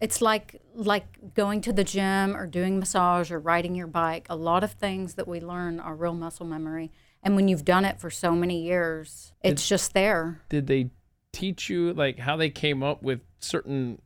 It's 0.00 0.20
like 0.20 0.60
like 0.74 1.34
going 1.34 1.60
to 1.62 1.72
the 1.72 1.84
gym 1.84 2.36
or 2.36 2.46
doing 2.46 2.78
massage 2.78 3.30
or 3.30 3.38
riding 3.38 3.74
your 3.74 3.86
bike. 3.86 4.26
A 4.28 4.36
lot 4.36 4.64
of 4.64 4.72
things 4.72 5.14
that 5.14 5.28
we 5.28 5.40
learn 5.40 5.80
are 5.80 5.94
real 5.94 6.14
muscle 6.14 6.46
memory. 6.46 6.90
And 7.22 7.36
when 7.36 7.48
you've 7.48 7.64
done 7.64 7.84
it 7.84 8.00
for 8.00 8.10
so 8.10 8.32
many 8.32 8.62
years, 8.62 9.32
it's 9.42 9.66
just 9.66 9.94
there. 9.94 10.42
Did 10.48 10.66
they 10.66 10.90
teach 11.32 11.70
you 11.70 11.92
like 11.94 12.18
how 12.18 12.36
they 12.36 12.50
came 12.50 12.82
up 12.82 13.02
with 13.02 13.20
certain 13.38 14.00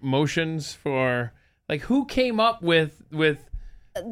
motions 0.00 0.72
for 0.72 1.32
like 1.68 1.82
who 1.82 2.06
came 2.06 2.40
up 2.40 2.62
with 2.62 3.02
with 3.10 3.44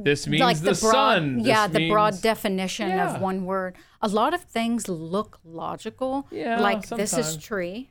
this 0.02 0.26
means 0.26 0.40
like 0.40 0.58
the, 0.58 0.72
the, 0.72 0.80
broad, 0.80 0.92
sun? 0.92 1.36
this 1.38 1.46
yeah, 1.46 1.66
the 1.68 1.88
broad 1.88 2.20
definition 2.20 2.88
Yeah. 2.88 3.14
of 3.14 3.20
one 3.22 3.44
word. 3.44 3.76
A 4.02 4.08
lot 4.08 4.34
of 4.34 4.42
things 4.42 4.88
look 4.88 5.38
logical. 5.44 6.26
Yeah, 6.30 6.60
like 6.60 6.88
this 6.88 7.12
is 7.12 7.26
sometimes. 7.26 7.36
tree. 7.44 7.90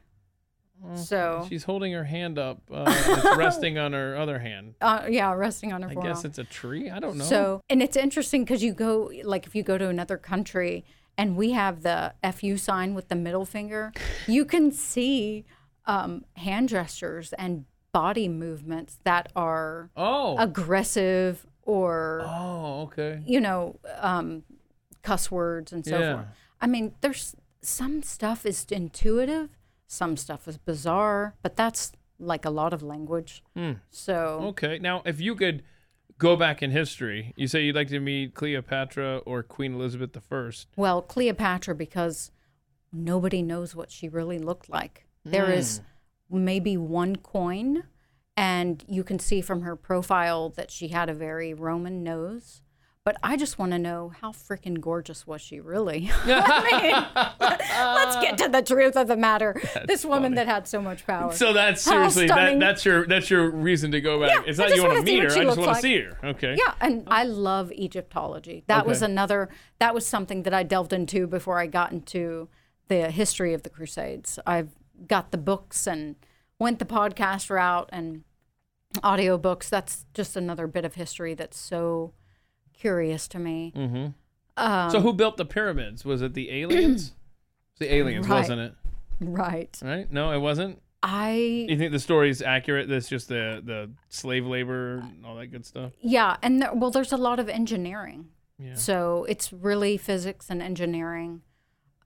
So 0.95 1.45
She's 1.49 1.63
holding 1.63 1.93
her 1.93 2.03
hand 2.03 2.37
up. 2.37 2.61
Uh, 2.71 2.85
it's 2.87 3.37
resting 3.37 3.77
on 3.77 3.93
her 3.93 4.15
other 4.15 4.39
hand. 4.39 4.75
uh, 4.81 5.05
yeah, 5.09 5.33
resting 5.33 5.73
on 5.73 5.81
her 5.81 5.89
I 5.89 5.93
forearm. 5.93 6.13
guess 6.13 6.25
it's 6.25 6.37
a 6.37 6.43
tree. 6.43 6.89
I 6.89 6.99
don't 6.99 7.17
know. 7.17 7.25
So, 7.25 7.61
and 7.69 7.81
it's 7.81 7.97
interesting 7.97 8.43
because 8.43 8.63
you 8.63 8.73
go, 8.73 9.11
like, 9.23 9.47
if 9.47 9.55
you 9.55 9.63
go 9.63 9.77
to 9.77 9.87
another 9.89 10.17
country 10.17 10.85
and 11.17 11.35
we 11.35 11.51
have 11.51 11.81
the 11.81 12.13
FU 12.33 12.57
sign 12.57 12.93
with 12.93 13.07
the 13.07 13.15
middle 13.15 13.45
finger, 13.45 13.93
you 14.27 14.45
can 14.45 14.71
see 14.71 15.45
um, 15.85 16.25
hand 16.35 16.69
gestures 16.69 17.33
and 17.33 17.65
body 17.91 18.27
movements 18.27 18.99
that 19.05 19.31
are 19.35 19.89
oh. 19.95 20.37
aggressive 20.37 21.47
or, 21.63 22.21
oh, 22.25 22.81
okay. 22.83 23.23
you 23.25 23.39
know, 23.39 23.79
um, 23.99 24.43
cuss 25.01 25.31
words 25.31 25.71
and 25.71 25.85
so 25.85 25.97
Yeah. 25.97 26.13
forth. 26.15 26.27
I 26.61 26.67
mean, 26.67 26.93
there's 27.01 27.35
some 27.61 28.03
stuff 28.03 28.45
is 28.45 28.65
intuitive, 28.69 29.49
some 29.87 30.17
stuff 30.17 30.47
is 30.47 30.57
bizarre, 30.57 31.35
but 31.41 31.55
that's 31.55 31.91
like 32.19 32.45
a 32.45 32.49
lot 32.49 32.73
of 32.73 32.81
language. 32.81 33.43
Hmm. 33.55 33.73
So, 33.89 34.39
Okay. 34.49 34.79
Now, 34.79 35.01
if 35.05 35.19
you 35.19 35.35
could 35.35 35.63
go 36.17 36.35
back 36.35 36.63
in 36.63 36.71
history, 36.71 37.33
you 37.35 37.47
say 37.47 37.63
you'd 37.63 37.75
like 37.75 37.89
to 37.89 37.99
meet 37.99 38.33
Cleopatra 38.33 39.17
or 39.25 39.43
Queen 39.43 39.75
Elizabeth 39.75 40.17
I. 40.31 40.51
Well, 40.75 41.01
Cleopatra, 41.01 41.75
because 41.75 42.31
nobody 42.91 43.41
knows 43.41 43.75
what 43.75 43.91
she 43.91 44.07
really 44.07 44.39
looked 44.39 44.69
like. 44.69 45.05
There 45.23 45.51
is 45.51 45.81
maybe 46.29 46.77
one 46.77 47.15
coin, 47.17 47.83
and 48.37 48.83
you 48.87 49.03
can 49.03 49.19
see 49.19 49.41
from 49.41 49.61
her 49.61 49.75
profile 49.75 50.49
that 50.49 50.71
she 50.71 50.89
had 50.89 51.09
a 51.09 51.13
very 51.13 51.53
Roman 51.53 52.03
nose. 52.03 52.61
But 53.05 53.17
I 53.21 53.37
just 53.37 53.59
want 53.59 53.71
to 53.71 53.77
know 53.77 54.13
how 54.19 54.31
freaking 54.31 54.81
gorgeous 54.81 55.27
was 55.27 55.39
she 55.39 55.59
really? 55.59 56.09
I 56.25 56.81
mean, 56.81 57.95
let's 57.95 58.15
get 58.15 58.35
to 58.39 58.49
the 58.49 58.63
truth 58.63 58.97
of 58.97 59.07
the 59.07 59.15
matter. 59.15 59.61
this 59.85 60.03
woman 60.03 60.33
that 60.33 60.47
had 60.47 60.67
so 60.67 60.81
much 60.81 61.05
power. 61.05 61.31
So 61.31 61.53
that's 61.53 61.83
seriously 61.83 62.25
that, 62.25 62.59
that's 62.59 62.83
your 62.83 63.05
that's 63.05 63.29
your 63.29 63.51
reason 63.51 63.91
to 63.91 64.01
go 64.01 64.19
back. 64.19 64.31
Yeah, 64.31 64.49
it's 64.49 64.57
not 64.57 64.75
you 64.75 64.81
want 64.81 64.97
to 64.97 65.03
meet 65.03 65.21
her. 65.21 65.29
I 65.29 65.43
just 65.43 65.45
want 65.45 65.59
to 65.59 65.65
like. 65.67 65.81
see 65.83 65.99
her. 65.99 66.17
Okay. 66.23 66.55
Yeah, 66.57 66.73
and 66.81 67.03
I 67.05 67.25
love 67.25 67.71
Egyptology. 67.73 68.63
That 68.65 68.87
was 68.87 69.03
another. 69.03 69.49
That 69.77 69.93
was 69.93 70.07
something 70.07 70.41
that 70.41 70.53
I 70.55 70.63
delved 70.63 70.91
into 70.91 71.27
before 71.27 71.59
I 71.59 71.67
got 71.67 71.91
into 71.91 72.49
the 72.87 73.11
history 73.11 73.53
of 73.53 73.61
the 73.61 73.69
Crusades. 73.69 74.39
I've 74.47 74.71
got 75.07 75.29
the 75.29 75.37
books 75.37 75.85
and 75.85 76.15
went 76.57 76.79
the 76.79 76.85
podcast 76.85 77.51
route 77.51 77.87
and 77.93 78.23
audiobooks. 78.95 79.69
That's 79.69 80.07
just 80.15 80.35
another 80.35 80.65
bit 80.65 80.85
of 80.85 80.95
history 80.95 81.35
that's 81.35 81.59
so 81.59 82.13
curious 82.79 83.27
to 83.29 83.39
me. 83.39 83.73
Mm-hmm. 83.75 84.05
Um, 84.57 84.89
so 84.91 85.01
who 85.01 85.13
built 85.13 85.37
the 85.37 85.45
pyramids? 85.45 86.05
Was 86.05 86.21
it 86.21 86.33
the 86.33 86.51
aliens? 86.51 87.13
It's 87.77 87.79
the 87.79 87.93
aliens, 87.93 88.25
Right. 88.25 88.37
wasn't 88.39 88.61
it? 88.61 88.73
right. 89.19 89.77
Right? 89.83 90.09
No, 90.09 90.31
it 90.31 90.39
wasn't. 90.39 90.81
I 91.03 91.65
You 91.69 91.77
think 91.77 91.91
the 91.91 91.99
story's 91.99 92.41
accurate? 92.41 92.87
That's 92.87 93.09
just 93.09 93.27
the 93.27 93.61
the 93.63 93.91
slave 94.07 94.45
labor 94.45 94.99
and 94.99 95.25
all 95.25 95.35
that 95.35 95.47
good 95.47 95.65
stuff. 95.65 95.91
yeah, 95.99 96.37
and 96.41 96.61
there, 96.61 96.73
well, 96.73 96.89
there's 96.89 97.11
a 97.11 97.17
lot 97.17 97.37
of 97.37 97.49
engineering. 97.49 98.29
Yeah. 98.57 98.75
So 98.75 99.25
it's 99.27 99.51
really 99.51 99.97
physics 99.97 100.49
and 100.49 100.61
engineering. 100.61 101.41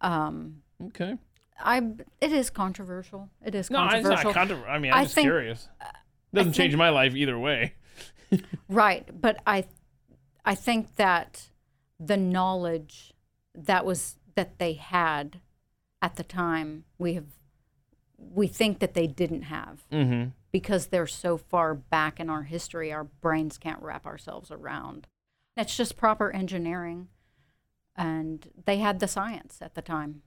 Um, 0.02 0.64
Okay. 0.88 1.18
I 1.60 1.78
it 2.20 2.32
is 2.32 2.50
controversial. 2.50 3.30
It 3.46 3.54
is 3.54 3.70
No, 3.70 3.84
it's 3.86 3.94
controversial. 3.94 4.24
not 4.30 4.34
controversial. 4.34 4.72
I 4.74 4.80
mean, 4.80 4.92
I'm 4.92 5.00
I 5.00 5.04
just 5.04 5.14
think- 5.14 5.26
curious. 5.26 5.70
Doesn't 6.34 6.54
change 6.54 6.76
my 6.76 6.90
life 6.90 7.16
either 7.16 7.38
way. 7.38 7.74
Right, 8.68 9.08
but 9.22 9.42
I 9.46 9.66
I 10.46 10.56
think 10.56 10.96
that 10.96 11.50
the 12.00 12.18
knowledge 12.18 13.14
that 13.54 13.86
was 13.86 14.16
that 14.36 14.58
they 14.60 14.74
had 14.74 15.42
at 16.02 16.16
the 16.16 16.24
time 16.24 16.86
we 16.98 17.14
have 17.16 17.26
we 18.18 18.48
think 18.48 18.80
that 18.80 18.94
they 18.94 19.08
didn't 19.08 19.44
have 19.44 19.86
Mm-hmm. 19.92 20.30
because 20.52 20.88
they're 20.88 21.08
so 21.08 21.38
far 21.38 21.74
back 21.74 22.20
in 22.20 22.30
our 22.30 22.44
history 22.44 22.92
our 22.92 23.04
brains 23.06 23.58
can't 23.58 23.82
wrap 23.82 24.06
ourselves 24.06 24.52
around. 24.52 25.08
It's 25.58 25.76
just 25.76 25.98
proper 25.98 26.32
engineering 26.32 27.08
and 27.96 28.48
they 28.66 28.78
had 28.78 29.00
the 29.00 29.08
science 29.08 29.58
at 29.62 29.76
the 29.76 29.82
time. 29.82 30.22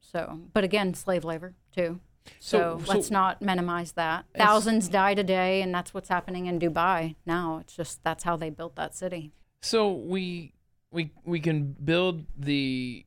So, 0.00 0.40
but 0.52 0.62
again, 0.64 0.94
slave 0.94 1.24
labor 1.24 1.54
too. 1.74 1.98
So, 2.38 2.78
So- 2.78 2.92
let's 2.94 3.08
so- 3.08 3.12
not 3.14 3.42
minimize 3.42 3.92
that. 3.92 4.24
Thousands 4.36 4.88
died 4.88 5.18
a 5.18 5.24
day, 5.24 5.62
and 5.62 5.74
that's 5.74 5.92
what's 5.94 6.08
happening 6.08 6.46
in 6.46 6.58
Dubai 6.58 7.16
now. 7.26 7.58
It's 7.58 7.74
just 7.76 8.02
that's 8.04 8.24
how 8.24 8.36
they 8.36 8.50
built 8.50 8.76
that 8.76 8.94
city. 8.94 9.32
So 9.60 9.90
we 9.92 10.52
we 10.90 11.10
we 11.24 11.40
can 11.40 11.74
build 11.84 12.24
the 12.38 13.04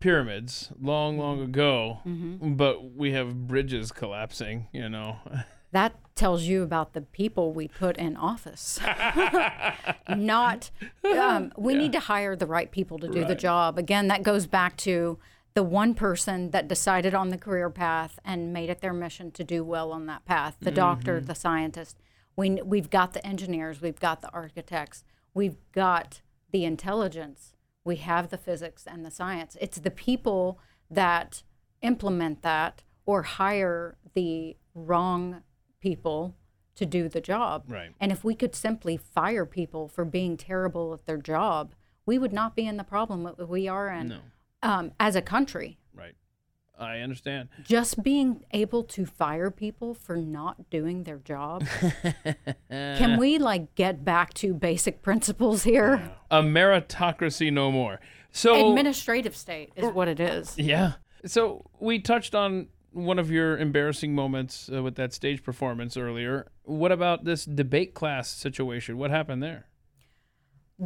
pyramids 0.00 0.70
long, 0.80 1.18
long 1.18 1.40
ago, 1.40 1.98
Mm-hmm. 2.06 2.54
but 2.54 2.92
we 2.94 3.12
have 3.12 3.46
bridges 3.46 3.92
collapsing. 3.92 4.68
You 4.72 4.88
know. 4.88 5.18
That 5.72 5.96
tells 6.14 6.44
you 6.44 6.62
about 6.62 6.92
the 6.92 7.00
people 7.00 7.52
we 7.52 7.66
put 7.66 7.96
in 7.96 8.16
office. 8.16 8.78
Not, 10.08 10.70
um, 11.04 11.52
we 11.56 11.74
need 11.74 11.90
to 11.94 11.98
hire 11.98 12.36
the 12.36 12.46
right 12.46 12.70
people 12.70 12.96
to 13.00 13.08
do 13.08 13.24
the 13.24 13.34
job. 13.34 13.76
Again, 13.76 14.06
that 14.06 14.22
goes 14.22 14.46
back 14.46 14.76
to 14.78 15.18
the 15.54 15.62
one 15.62 15.94
person 15.94 16.50
that 16.50 16.66
decided 16.66 17.14
on 17.14 17.28
the 17.28 17.38
career 17.38 17.70
path 17.70 18.18
and 18.24 18.52
made 18.52 18.68
it 18.68 18.80
their 18.80 18.92
mission 18.92 19.30
to 19.30 19.44
do 19.44 19.62
well 19.62 19.92
on 19.92 20.06
that 20.06 20.24
path 20.24 20.56
the 20.60 20.70
doctor, 20.70 21.18
Mm-hmm. 21.18 21.26
the 21.26 21.34
scientist. 21.34 21.96
We, 22.36 22.50
we've 22.62 22.90
got 22.90 23.12
the 23.12 23.24
engineers, 23.24 23.80
we've 23.80 24.00
got 24.00 24.20
the 24.20 24.30
architects, 24.32 25.04
we've 25.32 25.56
got 25.70 26.20
the 26.50 26.64
intelligence, 26.64 27.54
we 27.84 27.96
have 27.96 28.30
the 28.30 28.38
physics 28.38 28.84
and 28.86 29.04
the 29.04 29.10
science. 29.10 29.56
It's 29.60 29.78
the 29.78 29.92
people 29.92 30.58
that 30.90 31.44
implement 31.82 32.42
that 32.42 32.82
or 33.06 33.22
hire 33.22 33.96
the 34.14 34.56
wrong 34.74 35.42
people 35.80 36.34
to 36.74 36.84
do 36.84 37.08
the 37.08 37.20
job. 37.20 37.64
Right. 37.68 37.92
And 38.00 38.10
if 38.10 38.24
we 38.24 38.34
could 38.34 38.56
simply 38.56 38.96
fire 38.96 39.46
people 39.46 39.86
for 39.86 40.04
being 40.04 40.36
terrible 40.36 40.92
at 40.92 41.06
their 41.06 41.18
job, 41.18 41.74
we 42.06 42.18
would 42.18 42.32
not 42.32 42.56
be 42.56 42.66
in 42.66 42.76
the 42.76 42.84
problem 42.84 43.22
that 43.22 43.48
we 43.48 43.68
are 43.68 43.88
in 43.90 44.08
No. 44.08 44.18
Um, 44.64 44.92
as 44.98 45.14
a 45.14 45.22
country. 45.22 45.78
Right. 45.94 46.14
I 46.76 46.98
understand. 46.98 47.50
Just 47.62 48.02
being 48.02 48.44
able 48.50 48.82
to 48.84 49.06
fire 49.06 49.50
people 49.50 49.94
for 49.94 50.16
not 50.16 50.70
doing 50.70 51.04
their 51.04 51.18
job. 51.18 51.64
Can 52.70 53.18
we 53.18 53.38
like 53.38 53.74
get 53.76 54.04
back 54.04 54.34
to 54.34 54.54
basic 54.54 55.00
principles 55.02 55.62
here? 55.62 56.10
A 56.32 56.42
meritocracy 56.42 57.52
no 57.52 57.70
more. 57.70 58.00
So 58.32 58.70
Administrative 58.70 59.36
state 59.36 59.72
is 59.76 59.92
what 59.92 60.08
it 60.08 60.18
is. 60.18 60.58
yeah. 60.58 60.94
So 61.26 61.64
we 61.78 62.00
touched 62.00 62.34
on 62.34 62.66
one 62.90 63.18
of 63.18 63.30
your 63.30 63.56
embarrassing 63.56 64.14
moments 64.14 64.68
uh, 64.72 64.82
with 64.82 64.96
that 64.96 65.12
stage 65.12 65.42
performance 65.42 65.96
earlier. 65.96 66.48
What 66.64 66.90
about 66.92 67.24
this 67.24 67.44
debate 67.44 67.94
class 67.94 68.28
situation? 68.28 68.98
What 68.98 69.10
happened 69.10 69.42
there? 69.42 69.66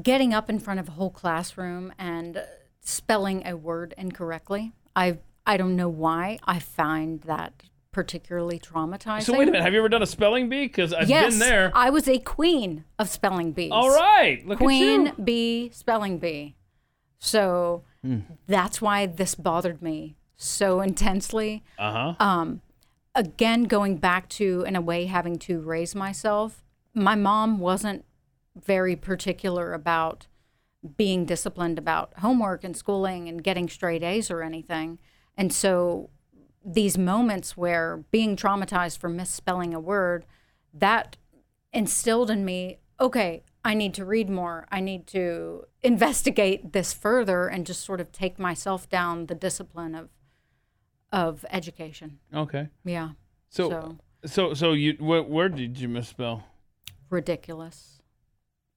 Getting 0.03 0.35
up 0.35 0.51
in 0.51 0.59
front 0.59 0.81
of 0.81 0.89
a 0.89 0.93
whole 0.93 1.11
classroom 1.11 1.93
and 1.99 2.43
spelling 2.89 3.47
a 3.47 3.55
word 3.57 3.93
incorrectly. 3.99 4.73
I 4.97 5.19
I 5.47 5.57
don't 5.57 5.77
know 5.77 5.89
why 5.89 6.39
I 6.45 6.59
find 6.59 7.21
that 7.23 7.65
particularly 7.93 8.59
traumatizing. 8.59 9.23
So 9.25 9.33
wait 9.33 9.49
a 9.49 9.51
minute. 9.51 9.63
Have 9.63 9.73
you 9.73 9.79
ever 9.81 9.89
done 9.89 10.03
a 10.03 10.07
spelling 10.07 10.49
bee? 10.49 10.65
Because 10.67 10.93
I've 10.93 11.09
yes, 11.09 11.31
been 11.33 11.39
there. 11.41 11.73
I 11.75 11.91
was 11.91 12.07
a 12.09 12.19
queen 12.19 12.85
of 12.99 13.09
spelling 13.09 13.53
bees. 13.53 13.71
All 13.73 13.91
right. 13.91 14.47
Look 14.47 14.59
Queen 14.59 15.09
at 15.09 15.19
you. 15.19 15.25
bee 15.25 15.71
spelling 15.73 16.19
bee. 16.19 16.57
So 17.19 17.83
Hmm. 18.03 18.19
that's 18.47 18.81
why 18.81 19.07
this 19.07 19.35
bothered 19.35 19.83
me 19.83 20.17
so 20.37 20.81
intensely. 20.81 21.65
Uh 21.79 21.93
huh. 21.93 22.25
Um, 22.25 22.61
again, 23.15 23.65
going 23.65 23.97
back 23.97 24.29
to, 24.31 24.63
in 24.67 24.77
a 24.77 24.81
way, 24.81 25.07
having 25.07 25.37
to 25.41 25.59
raise 25.61 25.95
myself, 25.97 26.63
my 26.95 27.17
mom 27.17 27.59
wasn't 27.59 28.05
very 28.55 28.95
particular 28.95 29.73
about 29.75 30.29
being 30.97 31.25
disciplined 31.25 31.79
about 31.79 32.13
homework 32.19 32.63
and 32.65 32.77
schooling 32.77 33.29
and 33.29 33.43
getting 33.43 33.69
straight 33.69 34.03
A's 34.03 34.31
or 34.31 34.43
anything. 34.43 34.99
And 35.37 35.53
so 35.53 36.11
these 36.65 36.97
moments 36.99 37.57
where 37.57 38.05
being 38.11 38.37
traumatized 38.37 38.99
for 38.99 39.09
misspelling 39.09 39.75
a 39.75 39.81
word, 39.81 40.25
that 40.73 41.17
instilled 41.73 42.31
in 42.31 42.45
me, 42.45 42.79
okay, 43.01 43.43
I 43.65 43.75
need 43.75 43.95
to 43.95 44.05
read 44.05 44.31
more. 44.31 44.67
I 44.71 44.81
need 44.81 45.07
to 45.09 45.65
investigate 45.83 46.73
this 46.73 46.93
further 46.93 47.47
and 47.49 47.67
just 47.67 47.85
sort 47.85 48.01
of 48.01 48.13
take 48.13 48.39
myself 48.39 48.89
down 48.89 49.27
the 49.27 49.35
discipline 49.35 49.95
of 49.95 50.09
of 51.11 51.45
education. 51.51 52.19
Okay. 52.35 52.69
Yeah. 52.85 53.11
So, 53.49 53.69
So- 53.71 53.99
So 54.27 54.55
so 54.55 54.73
you 54.73 54.95
what 54.99 55.29
word 55.31 55.55
did 55.57 55.79
you 55.79 55.89
misspell? 55.89 56.45
Ridiculous. 57.09 57.98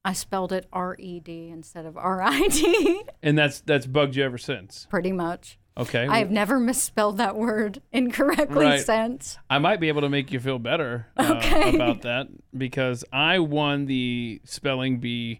I 0.03 0.13
spelled 0.13 0.51
it 0.51 0.67
R 0.73 0.95
E 0.99 1.19
D 1.19 1.49
instead 1.49 1.85
of 1.85 1.95
R 1.97 2.21
I 2.21 2.47
D. 2.47 3.01
And 3.23 3.37
that's 3.37 3.61
that's 3.61 3.85
bugged 3.85 4.15
you 4.15 4.23
ever 4.23 4.37
since. 4.39 4.87
Pretty 4.89 5.11
much. 5.11 5.59
Okay. 5.77 6.05
I 6.07 6.17
have 6.19 6.31
never 6.31 6.59
misspelled 6.59 7.17
that 7.17 7.35
word 7.37 7.81
incorrectly 7.91 8.65
Right. 8.65 8.81
since. 8.85 9.37
I 9.49 9.59
might 9.59 9.79
be 9.79 9.87
able 9.87 10.01
to 10.01 10.09
make 10.09 10.31
you 10.31 10.39
feel 10.39 10.59
better 10.59 11.07
uh, 11.17 11.35
Okay. 11.37 11.75
about 11.75 12.01
that 12.01 12.27
because 12.57 13.05
I 13.13 13.39
won 13.39 13.85
the 13.85 14.41
spelling 14.43 14.99
bee 14.99 15.39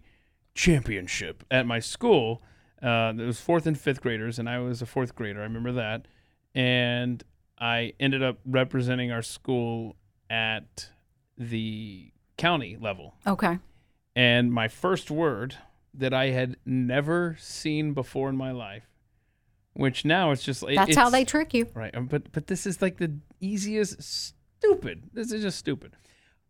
championship 0.54 1.44
at 1.50 1.66
my 1.66 1.80
school. 1.80 2.40
Uh, 2.82 3.12
it 3.16 3.22
was 3.26 3.40
fourth 3.40 3.66
and 3.66 3.78
fifth 3.78 4.00
graders, 4.00 4.38
and 4.38 4.48
I 4.48 4.58
was 4.58 4.80
a 4.80 4.86
fourth 4.86 5.14
grader. 5.14 5.40
I 5.40 5.44
remember 5.44 5.72
that, 5.72 6.06
and 6.54 7.22
I 7.58 7.92
ended 8.00 8.22
up 8.22 8.38
representing 8.46 9.12
our 9.12 9.22
school 9.22 9.96
at 10.30 10.88
the 11.36 12.10
county 12.38 12.76
level. 12.80 13.14
Okay. 13.26 13.58
And 14.14 14.52
my 14.52 14.68
first 14.68 15.10
word 15.10 15.56
that 15.94 16.12
I 16.14 16.30
had 16.30 16.56
never 16.66 17.36
seen 17.40 17.92
before 17.94 18.28
in 18.28 18.36
my 18.36 18.50
life, 18.50 18.84
which 19.74 20.04
now 20.04 20.30
it's 20.30 20.42
just 20.42 20.62
it- 20.62 20.76
That's 20.76 20.96
how 20.96 21.10
they 21.10 21.24
trick 21.24 21.54
you. 21.54 21.68
Right. 21.74 21.94
um, 21.94 22.06
But 22.06 22.32
but 22.32 22.46
this 22.46 22.66
is 22.66 22.82
like 22.82 22.98
the 22.98 23.12
easiest 23.40 24.02
stupid. 24.02 25.10
This 25.12 25.32
is 25.32 25.42
just 25.42 25.58
stupid. 25.58 25.92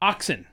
Oxen. 0.01 0.47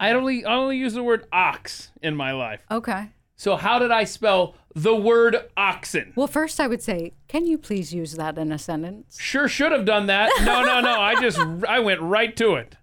I 0.00 0.12
only 0.12 0.44
I 0.44 0.54
only 0.54 0.78
use 0.78 0.94
the 0.94 1.02
word 1.02 1.26
ox 1.32 1.90
in 2.00 2.14
my 2.16 2.32
life. 2.32 2.60
Okay. 2.70 3.10
So 3.36 3.56
how 3.56 3.78
did 3.80 3.90
I 3.90 4.04
spell 4.04 4.54
the 4.74 4.94
word 4.94 5.36
oxen? 5.56 6.12
Well, 6.14 6.28
first 6.28 6.60
I 6.60 6.66
would 6.68 6.82
say, 6.82 7.12
can 7.28 7.44
you 7.44 7.58
please 7.58 7.92
use 7.92 8.12
that 8.14 8.38
in 8.38 8.52
a 8.52 8.58
sentence? 8.58 9.18
Sure 9.20 9.48
should 9.48 9.72
have 9.72 9.84
done 9.84 10.06
that. 10.06 10.30
No, 10.44 10.62
no, 10.64 10.80
no. 10.80 11.00
I 11.00 11.20
just 11.20 11.38
I 11.68 11.80
went 11.80 12.00
right 12.00 12.34
to 12.36 12.54
it. 12.54 12.76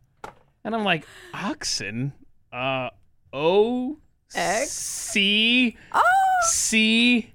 And 0.64 0.76
I'm 0.76 0.84
like, 0.84 1.06
oxen? 1.34 2.14
Uh 2.52 2.90
O 3.34 3.98
X? 4.34 4.72
C 4.72 5.78
C 6.44 7.34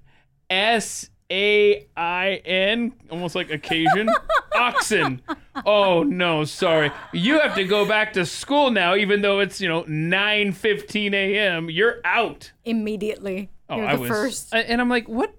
S 0.51 1.11
A 1.31 1.87
I 1.97 2.43
N, 2.45 2.93
almost 3.11 3.35
like 3.35 3.51
occasion. 3.51 4.09
Oxen. 4.55 5.21
Oh 5.67 6.03
no, 6.05 6.45
sorry. 6.45 6.91
You 7.13 7.41
have 7.41 7.55
to 7.57 7.65
go 7.65 7.87
back 7.87 8.13
to 8.15 8.25
school 8.27 8.71
now, 8.71 8.95
even 8.95 9.23
though 9.23 9.41
it's 9.41 9.61
you 9.61 9.69
know 9.69 9.83
9:15 9.85 11.13
a.m. 11.15 11.71
You're 11.71 12.01
out. 12.05 12.53
immediately. 12.65 13.51
Oh, 13.69 13.77
You're 13.77 13.87
I 13.87 13.95
the 13.97 14.01
was, 14.03 14.09
first. 14.11 14.55
I- 14.55 14.61
and 14.61 14.81
I'm 14.81 14.89
like, 14.89 15.09
what? 15.09 15.35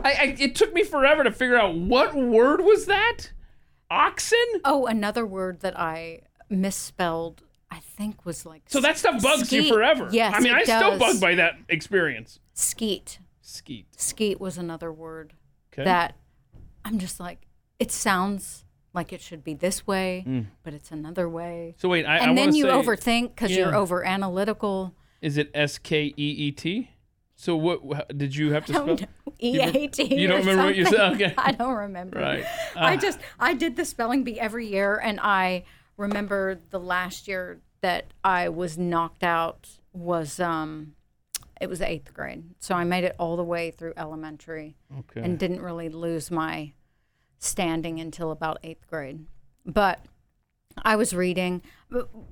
I, 0.00 0.10
I 0.12 0.36
it 0.38 0.54
took 0.54 0.72
me 0.74 0.84
forever 0.84 1.24
to 1.24 1.32
figure 1.32 1.56
out 1.56 1.74
what 1.74 2.14
word 2.14 2.60
was 2.62 2.86
that. 2.86 3.30
Oxen. 3.90 4.38
Oh, 4.64 4.86
another 4.86 5.24
word 5.24 5.60
that 5.60 5.78
I 5.78 6.20
misspelled, 6.50 7.42
I 7.70 7.80
think 7.80 8.24
was 8.24 8.46
like 8.46 8.62
So 8.66 8.80
that 8.80 8.96
stuff 8.98 9.22
bugs 9.22 9.52
you 9.52 9.68
forever. 9.68 10.08
Yes, 10.10 10.34
I 10.36 10.40
mean, 10.40 10.54
I 10.54 10.62
still 10.64 10.90
does. 10.92 10.98
bugged 10.98 11.20
by 11.20 11.34
that 11.36 11.54
experience. 11.68 12.40
skeet. 12.54 13.18
Skeet. 13.42 13.86
Skeet 13.96 14.40
was 14.40 14.58
another 14.58 14.92
word 14.92 15.32
Okay. 15.72 15.84
that 15.84 16.16
I'm 16.84 16.98
just 16.98 17.18
like, 17.20 17.46
it 17.78 17.90
sounds 17.90 18.64
like 18.94 19.12
it 19.12 19.20
should 19.20 19.42
be 19.44 19.54
this 19.54 19.86
way, 19.86 20.24
Mm. 20.26 20.46
but 20.62 20.74
it's 20.74 20.90
another 20.90 21.28
way. 21.28 21.74
so 21.78 21.88
wait, 21.88 22.04
I, 22.06 22.16
I 22.18 22.26
and 22.28 22.36
then 22.38 22.54
you 22.54 22.64
say, 22.64 22.70
overthink 22.70 23.28
because 23.34 23.52
you're 23.52 23.74
over 23.74 24.04
analytical. 24.04 24.94
Is 25.20 25.36
it 25.38 25.50
S 25.54 25.78
K 25.78 26.06
E 26.06 26.12
E 26.16 26.52
T? 26.52 26.90
So 27.36 27.54
what 27.56 28.16
did 28.18 28.34
you 28.34 28.52
have 28.52 28.64
to 28.66 28.72
spell? 28.74 28.98
E 29.40 29.60
A 29.60 29.86
T. 29.86 30.02
you 30.20 30.26
don't 30.26 30.38
or 30.38 30.40
remember 30.40 30.64
what 30.64 30.74
you 30.76 30.84
said? 30.84 31.12
Okay. 31.14 31.32
I 31.38 31.52
don't 31.52 31.74
remember. 31.74 32.18
Right. 32.18 32.44
I 32.76 32.94
Ah. 32.94 32.96
just 32.96 33.18
I 33.38 33.54
did 33.54 33.76
the 33.76 33.84
spelling 33.84 34.24
bee 34.24 34.40
every 34.40 34.66
year, 34.66 34.96
and 34.98 35.20
I 35.20 35.64
remember 35.98 36.58
the 36.70 36.80
last 36.80 37.28
year 37.28 37.60
that 37.82 38.06
I 38.24 38.48
was 38.48 38.78
knocked 38.78 39.22
out 39.22 39.68
was 39.92 40.40
um, 40.40 40.94
it 41.60 41.68
was 41.68 41.82
eighth 41.82 42.14
grade. 42.14 42.44
So 42.60 42.74
I 42.74 42.84
made 42.84 43.04
it 43.04 43.14
all 43.18 43.36
the 43.36 43.44
way 43.44 43.70
through 43.70 43.92
elementary, 43.96 44.76
Okay. 45.00 45.20
and 45.20 45.38
didn't 45.38 45.60
really 45.60 45.88
lose 45.90 46.30
my 46.30 46.72
standing 47.38 48.00
until 48.00 48.30
about 48.30 48.58
eighth 48.62 48.86
grade. 48.88 49.26
But 49.66 50.00
I 50.82 50.96
was 50.96 51.12
reading. 51.12 51.62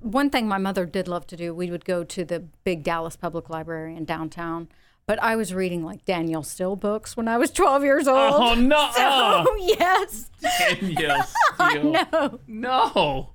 One 0.00 0.30
thing 0.30 0.46
my 0.48 0.58
mother 0.58 0.86
did 0.86 1.08
love 1.08 1.26
to 1.28 1.36
do, 1.36 1.54
we 1.54 1.70
would 1.70 1.84
go 1.84 2.04
to 2.04 2.24
the 2.24 2.40
big 2.64 2.82
Dallas 2.84 3.16
Public 3.16 3.50
Library 3.50 3.96
in 3.96 4.04
downtown. 4.04 4.68
But 5.06 5.22
I 5.22 5.36
was 5.36 5.54
reading 5.54 5.84
like 5.84 6.04
Danielle 6.04 6.42
Steele 6.42 6.74
books 6.74 7.16
when 7.16 7.28
I 7.28 7.38
was 7.38 7.52
12 7.52 7.84
years 7.84 8.08
old. 8.08 8.34
Oh 8.34 8.54
no! 8.54 8.90
So, 8.96 9.56
yes. 9.58 10.30
Danielle 10.40 11.22
Steele. 11.54 11.92
No. 12.12 12.40
No. 12.48 13.30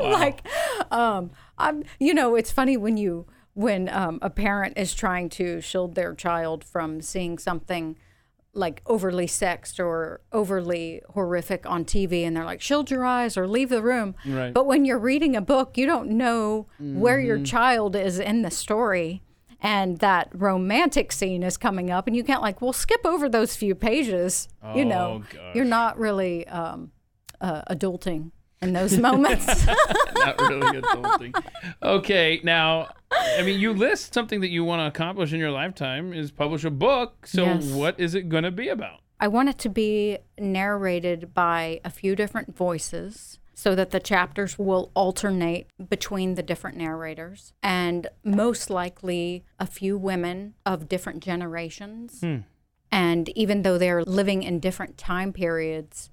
Wow. 0.00 0.10
Like, 0.18 0.46
um, 0.92 1.30
I'm, 1.58 1.84
you 1.98 2.14
know, 2.14 2.34
it's 2.34 2.50
funny 2.52 2.76
when 2.76 2.96
you, 2.96 3.26
when 3.54 3.88
um, 3.88 4.18
a 4.22 4.30
parent 4.30 4.76
is 4.78 4.94
trying 4.94 5.28
to 5.30 5.60
shield 5.60 5.94
their 5.94 6.14
child 6.14 6.64
from 6.64 7.00
seeing 7.02 7.38
something 7.38 7.96
like 8.54 8.82
overly 8.86 9.26
sexed 9.26 9.78
or 9.78 10.20
overly 10.32 11.00
horrific 11.10 11.64
on 11.66 11.84
TV 11.84 12.22
and 12.26 12.36
they're 12.36 12.44
like, 12.44 12.60
shield 12.60 12.90
your 12.90 13.04
eyes 13.04 13.36
or 13.36 13.46
leave 13.46 13.68
the 13.68 13.82
room. 13.82 14.14
Right. 14.26 14.52
But 14.52 14.66
when 14.66 14.84
you're 14.84 14.98
reading 14.98 15.36
a 15.36 15.40
book, 15.40 15.76
you 15.78 15.86
don't 15.86 16.10
know 16.10 16.66
where 16.78 17.20
your 17.20 17.38
child 17.42 17.94
is 17.94 18.18
in 18.18 18.42
the 18.42 18.50
story. 18.50 19.22
And 19.60 19.98
that 19.98 20.28
romantic 20.32 21.10
scene 21.10 21.42
is 21.42 21.56
coming 21.56 21.90
up, 21.90 22.06
and 22.06 22.14
you 22.14 22.22
can't 22.22 22.40
like, 22.42 22.62
well, 22.62 22.72
skip 22.72 23.00
over 23.04 23.28
those 23.28 23.56
few 23.56 23.74
pages. 23.74 24.46
you 24.74 24.84
know, 24.84 25.24
Oh, 25.24 25.26
gosh. 25.36 25.54
you're 25.56 25.64
not 25.64 25.98
really 25.98 26.46
um, 26.46 26.92
uh, 27.40 27.62
adulting 27.68 28.30
in 28.60 28.72
those 28.72 28.98
moments. 28.98 29.66
Not 30.14 30.40
really 30.40 30.80
adulting. 30.80 31.44
Okay, 31.82 32.40
now, 32.42 32.88
I 33.10 33.42
mean, 33.42 33.60
you 33.60 33.72
list 33.72 34.14
something 34.14 34.40
that 34.40 34.50
you 34.50 34.64
want 34.64 34.80
to 34.80 34.86
accomplish 34.86 35.32
in 35.32 35.38
your 35.38 35.50
lifetime 35.50 36.12
is 36.12 36.30
publish 36.30 36.64
a 36.64 36.70
book. 36.70 37.26
So, 37.26 37.44
Yes. 37.44 37.70
what 37.70 37.98
is 37.98 38.14
it 38.14 38.28
going 38.28 38.44
to 38.44 38.50
be 38.50 38.68
about? 38.68 39.00
I 39.20 39.28
want 39.28 39.48
it 39.48 39.58
to 39.58 39.68
be 39.68 40.18
narrated 40.38 41.34
by 41.34 41.80
a 41.84 41.90
few 41.90 42.14
different 42.14 42.56
voices 42.56 43.40
so 43.54 43.74
that 43.74 43.90
the 43.90 43.98
chapters 43.98 44.56
will 44.58 44.92
alternate 44.94 45.66
between 45.88 46.36
the 46.36 46.42
different 46.44 46.76
narrators 46.76 47.52
and 47.60 48.06
most 48.22 48.70
likely 48.70 49.44
a 49.58 49.66
few 49.66 49.98
women 49.98 50.54
of 50.64 50.88
different 50.88 51.24
generations. 51.24 52.20
Hmm. 52.20 52.36
And 52.92 53.28
even 53.30 53.62
though 53.62 53.76
they're 53.76 54.04
living 54.04 54.44
in 54.44 54.60
different 54.60 54.96
time 54.96 55.32
periods, 55.32 56.08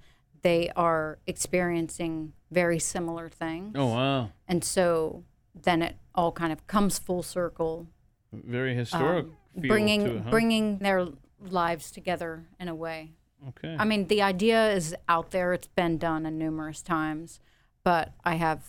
they 0.46 0.70
are 0.76 1.18
experiencing 1.26 2.34
very 2.52 2.78
similar 2.78 3.28
things. 3.30 3.74
Oh 3.76 3.88
wow, 3.88 4.30
And 4.48 4.64
so 4.64 5.24
then 5.56 5.82
it 5.82 5.96
all 6.14 6.32
kind 6.32 6.54
of 6.54 6.68
comes 6.68 7.00
full 7.00 7.24
circle 7.24 7.88
very 8.32 8.76
historic. 8.76 9.26
um, 9.26 9.32
feel 9.60 9.70
bringing 9.70 10.04
to 10.04 10.16
it, 10.18 10.22
huh? 10.24 10.30
bringing 10.30 10.78
their 10.78 11.08
lives 11.41 11.89
together 11.89 12.46
in 12.60 12.68
a 12.68 12.76
way. 12.76 13.14
Okay. 13.50 13.76
I 13.80 13.86
mean, 13.86 14.08
the 14.08 14.22
idea 14.22 14.72
is 14.72 14.96
out 15.10 15.32
there. 15.32 15.52
It's 15.54 15.68
been 15.68 15.98
done 15.98 16.28
in 16.28 16.38
numerous 16.38 16.82
times, 16.84 17.39
but 17.84 18.14
I 18.24 18.36
have 18.36 18.60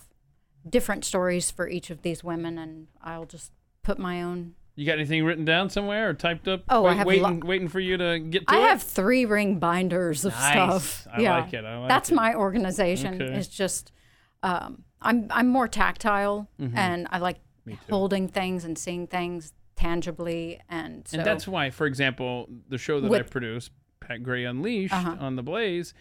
different 0.67 1.05
stories 1.05 1.51
for 1.51 1.67
each 1.69 1.89
of 1.91 2.01
these 2.01 2.23
women, 2.23 2.57
and 2.57 2.87
I'll 3.03 3.25
just 3.25 3.51
put 3.83 3.99
my 3.99 4.21
own. 4.23 4.55
You 4.77 4.85
got 4.85 4.93
anything 4.99 5.25
written 5.25 5.43
down 5.43 5.69
somewhere 5.69 6.07
or 6.09 6.13
typed 6.13 6.47
up? 6.47 6.61
Oh, 6.69 6.85
I 6.85 6.89
Wait- 6.89 6.97
have 6.97 7.07
waiting, 7.07 7.39
lo- 7.41 7.47
waiting 7.47 7.67
for 7.67 7.79
you 7.79 7.97
to 7.97 8.19
get 8.19 8.47
to 8.47 8.53
I 8.53 8.59
it. 8.59 8.69
have 8.69 8.81
three 8.83 9.25
ring 9.25 9.57
binders 9.59 10.23
of 10.23 10.31
Nice. 10.33 10.51
stuff. 10.51 11.07
I 11.11 11.21
yeah, 11.21 11.39
like 11.39 11.53
it. 11.53 11.65
I 11.65 11.77
like 11.79 11.89
that's 11.89 12.11
it. 12.11 12.15
my 12.15 12.33
organization. 12.35 13.21
Okay. 13.21 13.33
It's 13.33 13.47
just 13.49 13.91
um, 14.43 14.83
I'm 15.01 15.27
I'm 15.31 15.47
more 15.49 15.67
tactile, 15.67 16.47
and 16.59 17.07
I 17.11 17.17
like 17.17 17.37
Mm-hmm. 17.67 17.91
holding 17.91 18.27
things 18.29 18.63
and 18.63 18.77
seeing 18.77 19.07
things 19.07 19.51
tangibly, 19.75 20.61
and 20.69 21.05
so 21.05 21.17
And 21.17 21.27
that's 21.27 21.45
why, 21.49 21.69
for 21.69 21.85
example, 21.85 22.47
the 22.69 22.77
show 22.77 23.01
that 23.01 23.07
I 23.07 23.09
With- 23.09 23.29
produce, 23.29 23.69
Pat 23.99 24.23
Gray 24.23 24.45
Unleashed 24.45 24.93
Uh-huh. 24.93 25.17
on 25.19 25.35
the 25.35 25.43
Blaze, 25.43 25.93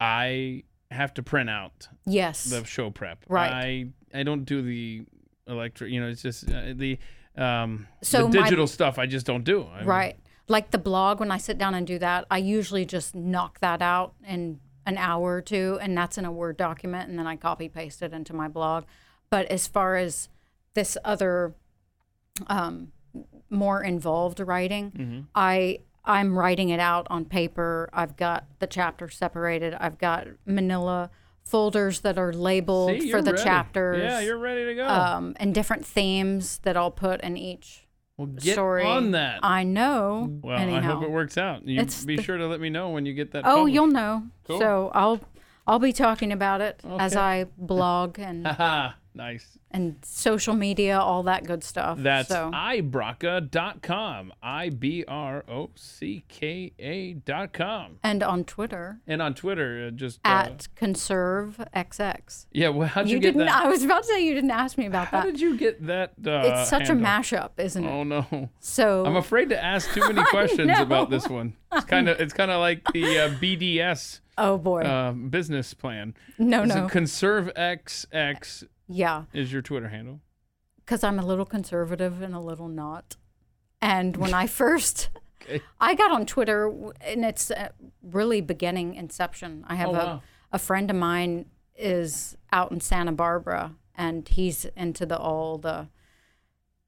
I 0.00 0.62
have 0.90 1.12
to 1.14 1.22
print 1.22 1.50
out 1.50 1.88
yes, 2.06 2.44
the 2.44 2.64
show 2.64 2.90
prep. 2.90 3.24
Right. 3.28 3.52
I 4.14 4.18
I 4.18 4.22
don't 4.22 4.44
do 4.44 4.62
the 4.62 5.02
electric. 5.46 5.90
You 5.92 6.00
know, 6.00 6.08
it's 6.08 6.22
just 6.22 6.48
uh, 6.50 6.72
the 6.74 6.98
um 7.36 7.86
So 8.02 8.28
the 8.28 8.38
my- 8.40 8.44
digital 8.44 8.66
stuff. 8.66 8.98
I 8.98 9.06
just 9.06 9.26
don't 9.26 9.44
do. 9.44 9.64
I, 9.64 9.84
Right. 9.84 10.16
Like 10.46 10.70
the 10.72 10.78
blog, 10.78 11.20
when 11.20 11.30
I 11.30 11.38
sit 11.38 11.56
down 11.58 11.74
and 11.74 11.86
do 11.86 11.98
that, 12.00 12.26
I 12.30 12.36
usually 12.38 12.84
just 12.84 13.14
knock 13.14 13.60
that 13.60 13.80
out 13.80 14.12
in 14.26 14.60
an 14.86 14.98
hour 14.98 15.36
or 15.36 15.40
two, 15.40 15.78
and 15.80 15.96
that's 15.96 16.18
in 16.18 16.26
a 16.26 16.30
Word 16.32 16.58
document, 16.58 17.08
and 17.08 17.18
then 17.18 17.26
I 17.26 17.36
copy 17.36 17.68
paste 17.70 18.02
it 18.02 18.12
into 18.12 18.34
my 18.34 18.48
blog. 18.48 18.84
But 19.30 19.46
as 19.46 19.66
far 19.66 19.96
as 19.96 20.28
this 20.74 20.98
other, 21.02 21.54
um, 22.48 22.92
more 23.48 23.82
involved 23.82 24.40
writing, 24.40 24.90
Mm-hmm. 24.90 25.20
I 25.34 25.78
I'm 26.06 26.38
writing 26.38 26.68
it 26.68 26.80
out 26.80 27.06
on 27.08 27.24
paper. 27.24 27.88
I've 27.94 28.14
got 28.18 28.44
the 28.58 28.66
chapter 28.66 29.08
separated. 29.08 29.72
I've 29.72 29.96
got 29.96 30.26
Manila 30.44 31.08
folders 31.44 32.00
that 32.00 32.18
are 32.18 32.32
labeled 32.32 33.00
See, 33.02 33.10
for 33.10 33.20
the 33.22 33.32
ready. 33.32 33.44
chapters. 33.44 34.02
Yeah, 34.02 34.20
you're 34.20 34.38
ready 34.38 34.64
to 34.66 34.74
go. 34.74 34.86
um, 34.88 35.34
and 35.36 35.54
different 35.54 35.84
themes 35.86 36.58
that 36.64 36.76
I'll 36.76 36.90
put 36.90 37.20
in 37.20 37.36
each 37.36 37.86
well, 38.16 38.28
get 38.28 38.54
story. 38.54 38.84
on 38.86 39.10
that. 39.12 39.40
I 39.42 39.62
know. 39.64 40.38
well, 40.42 40.56
anyhow. 40.58 40.78
I 40.78 40.82
hope 40.82 41.02
it 41.04 41.10
works 41.10 41.36
out. 41.36 41.66
You 41.66 41.80
It's 41.80 42.04
be 42.04 42.16
the- 42.16 42.22
sure 42.22 42.36
to 42.38 42.46
let 42.46 42.60
me 42.60 42.70
know 42.70 42.90
when 42.90 43.06
you 43.06 43.12
get 43.12 43.32
that. 43.32 43.44
Oh, 43.44 43.56
published. 43.56 43.74
you'll 43.74 43.86
know. 43.88 44.22
Cool. 44.46 44.58
So 44.58 44.90
I'll 44.94 45.20
I'll 45.66 45.78
be 45.78 45.92
talking 45.92 46.30
about 46.32 46.60
it 46.60 46.80
as 46.98 47.16
I 47.16 47.46
blog 47.58 48.18
and 48.18 48.44
nice. 49.14 49.58
and 49.70 49.96
social 50.02 50.54
media, 50.54 50.98
all 50.98 51.22
that 51.24 51.44
good 51.44 51.62
stuff. 51.64 51.98
That's 52.00 52.28
so. 52.28 52.50
ibrocka.com. 52.52 54.32
I 54.42 54.68
B 54.70 55.04
R 55.06 55.44
O 55.48 55.70
C 55.74 56.24
K 56.28 56.72
A.com. 56.78 57.98
and 58.02 58.22
on 58.22 58.44
Twitter 58.44 59.00
And 59.06 59.22
on 59.22 59.34
Twitter, 59.34 59.86
uh, 59.88 59.90
just. 59.90 60.20
uh, 60.24 60.28
at 60.28 60.68
conserve 60.74 61.60
xx. 61.74 62.46
yeah, 62.52 62.68
well, 62.68 62.88
how'd 62.88 63.08
you, 63.08 63.16
You 63.16 63.20
get 63.20 63.32
didn't. 63.34 63.46
that? 63.46 63.64
I 63.64 63.68
was 63.68 63.82
about 63.84 64.02
to 64.02 64.08
say 64.08 64.24
you 64.24 64.34
didn't 64.34 64.50
ask 64.50 64.76
me 64.78 64.86
about 64.86 65.06
How 65.08 65.18
that. 65.18 65.24
How 65.24 65.30
did 65.30 65.40
you 65.40 65.56
get 65.56 65.86
that? 65.86 66.12
Uh, 66.24 66.42
it's 66.44 66.70
such 66.70 66.88
handle? 66.88 67.06
a 67.06 67.08
mashup, 67.08 67.50
isn't 67.58 67.84
it? 67.84 67.88
Oh 67.90 68.04
no! 68.04 68.48
So 68.60 69.04
I'm 69.04 69.16
afraid 69.16 69.48
to 69.50 69.62
ask 69.62 69.92
too 69.92 70.00
many 70.00 70.22
questions 70.30 70.78
about 70.78 71.10
this 71.10 71.28
one. 71.28 71.54
It's 71.72 71.84
kind 71.84 72.08
of 72.08 72.20
it's 72.20 72.32
kind 72.32 72.50
of 72.50 72.60
like 72.60 72.82
the 72.92 73.18
uh, 73.18 73.28
BDS 73.40 74.20
oh 74.38 74.58
boy, 74.58 74.82
uh, 74.82 75.12
business 75.12 75.74
plan. 75.74 76.14
no, 76.38 76.66
So 76.66 76.82
no, 76.82 76.88
conserve 76.88 77.50
XX 77.56 78.64
yeah, 78.88 79.24
is 79.32 79.52
your 79.52 79.62
Twitter 79.62 79.88
handle. 79.88 80.20
because 80.76 81.02
I'm 81.04 81.18
a 81.18 81.24
little 81.26 81.46
conservative 81.46 82.20
and 82.22 82.34
a 82.34 82.40
little 82.40 82.68
not. 82.68 83.16
And 83.80 84.16
when 84.16 84.34
I 84.34 84.46
first, 84.62 85.08
Okay. 85.42 85.60
I 85.80 85.94
got 85.94 86.10
on 86.10 86.24
Twitter, 86.26 86.72
and 87.02 87.22
it's 87.24 87.50
uh, 87.50 87.68
really 88.02 88.40
beginning 88.40 88.94
inception. 88.94 89.64
I 89.68 89.74
have 89.74 89.88
Oh, 89.90 89.92
a 89.92 89.94
wow. 90.06 90.22
a 90.52 90.58
friend 90.58 90.90
of 90.90 90.96
mine 90.96 91.46
is 91.76 92.36
out 92.52 92.72
in 92.72 92.80
Santa 92.80 93.12
Barbara, 93.12 93.74
and 93.94 94.26
he's 94.28 94.64
into 94.76 95.04
the 95.04 95.18
all 95.18 95.58
the 95.58 95.88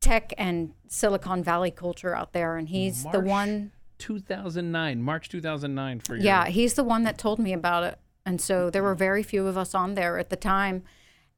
tech 0.01 0.33
and 0.39 0.73
Silicon 0.89 1.43
Valley 1.43 1.71
culture 1.71 2.15
out 2.15 2.33
there, 2.33 2.57
and 2.57 2.69
he's 2.69 3.05
the 3.13 3.21
one 3.21 3.73
2009, 3.99 5.03
March 5.03 5.29
2009 5.29 6.01
for 6.01 6.15
your 6.17 6.25
Yeah, 6.25 6.47
he's 6.47 6.75
the 6.75 6.85
one 6.85 7.03
that 7.05 7.19
told 7.19 7.39
me 7.39 7.53
about 7.53 7.85
it. 7.85 7.99
And 8.25 8.41
so 8.41 8.71
there 8.71 8.83
were 8.83 8.95
very 8.95 9.23
few 9.23 9.47
of 9.47 9.57
us 9.59 9.75
on 9.75 9.95
there 9.95 10.19
at 10.19 10.31
the 10.31 10.37
time. 10.37 10.83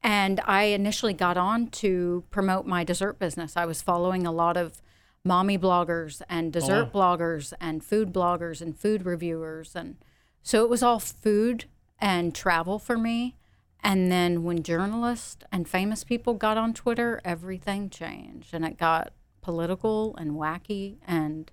And 0.01 0.39
I 0.45 0.63
initially 0.63 1.13
got 1.13 1.37
on 1.37 1.67
to 1.67 2.23
promote 2.29 2.65
my 2.65 2.83
dessert 2.83 3.19
business. 3.19 3.57
I 3.57 3.65
was 3.65 3.81
following 3.81 4.25
a 4.25 4.31
lot 4.31 4.55
of 4.55 4.81
mommy 5.23 5.57
bloggers 5.57 6.21
and 6.29 6.55
oh, 6.55 6.59
dessert 6.59 6.93
bloggers 6.93 7.53
and 7.59 7.83
food 7.83 8.13
bloggers 8.13 8.61
and 8.61 8.77
food 8.77 9.05
reviewers. 9.05 9.75
And 9.75 9.97
so 10.41 10.63
it 10.63 10.69
was 10.69 10.81
all 10.81 10.99
food 10.99 11.65
and 11.99 12.33
travel 12.33 12.79
for 12.79 12.97
me. 12.97 13.35
And 13.81 14.11
then 14.11 14.43
when 14.43 14.63
journalists 14.63 15.43
and 15.51 15.67
famous 15.67 16.03
people 16.03 16.33
got 16.33 16.57
on 16.57 16.73
Twitter, 16.73 17.21
everything 17.23 17.89
changed 17.89 18.53
and 18.53 18.65
it 18.65 18.77
got 18.77 19.13
political 19.41 20.15
and 20.17 20.31
wacky 20.31 20.97
and 21.07 21.51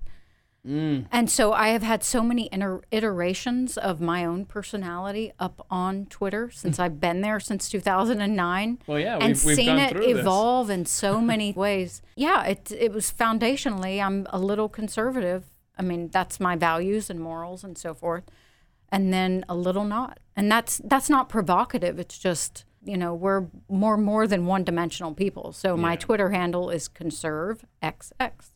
Mm. 0.66 1.06
and 1.12 1.30
so 1.30 1.52
I 1.52 1.68
have 1.68 1.82
had 1.84 2.02
so 2.02 2.22
many 2.22 2.48
inter- 2.50 2.82
iterations 2.90 3.78
of 3.78 4.00
my 4.00 4.24
own 4.24 4.44
personality 4.46 5.32
up 5.38 5.64
on 5.70 6.06
Twitter 6.06 6.50
since 6.50 6.78
I've 6.80 6.98
been 7.00 7.20
there 7.20 7.38
since 7.38 7.68
2009. 7.68 8.78
Well, 8.86 8.98
yeah, 8.98 9.14
and 9.18 9.34
we've- 9.34 9.46
we've 9.46 9.56
seen 9.56 9.66
gone 9.66 9.78
it 9.78 9.90
through 9.92 10.14
this. 10.14 10.18
evolve 10.22 10.70
in 10.70 10.84
so 10.86 11.20
many 11.32 11.52
ways. 11.52 12.02
Yeah, 12.16 12.44
it 12.44 12.72
it 12.72 12.92
was 12.92 13.12
foundationally 13.12 14.02
I'm 14.02 14.26
a 14.30 14.38
little 14.38 14.68
conservative. 14.68 15.44
I 15.78 15.82
mean, 15.82 16.08
that's 16.08 16.40
my 16.40 16.56
values 16.56 17.10
and 17.10 17.20
morals 17.20 17.62
and 17.62 17.76
so 17.78 17.94
forth. 17.94 18.24
And 18.90 19.12
then 19.12 19.44
a 19.48 19.54
little 19.54 19.84
not. 19.84 20.18
And 20.34 20.50
that's 20.50 20.80
that's 20.84 21.08
not 21.10 21.28
provocative. 21.28 21.98
It's 21.98 22.18
just, 22.18 22.64
you 22.84 22.96
know, 22.96 23.14
we're 23.14 23.46
more 23.68 23.96
more 23.96 24.26
than 24.26 24.46
one-dimensional 24.46 25.14
people. 25.14 25.52
So 25.52 25.76
my 25.76 25.96
Twitter 25.96 26.30
handle 26.30 26.70
is 26.70 26.88
conserve 26.88 27.64
xx. 27.82 28.50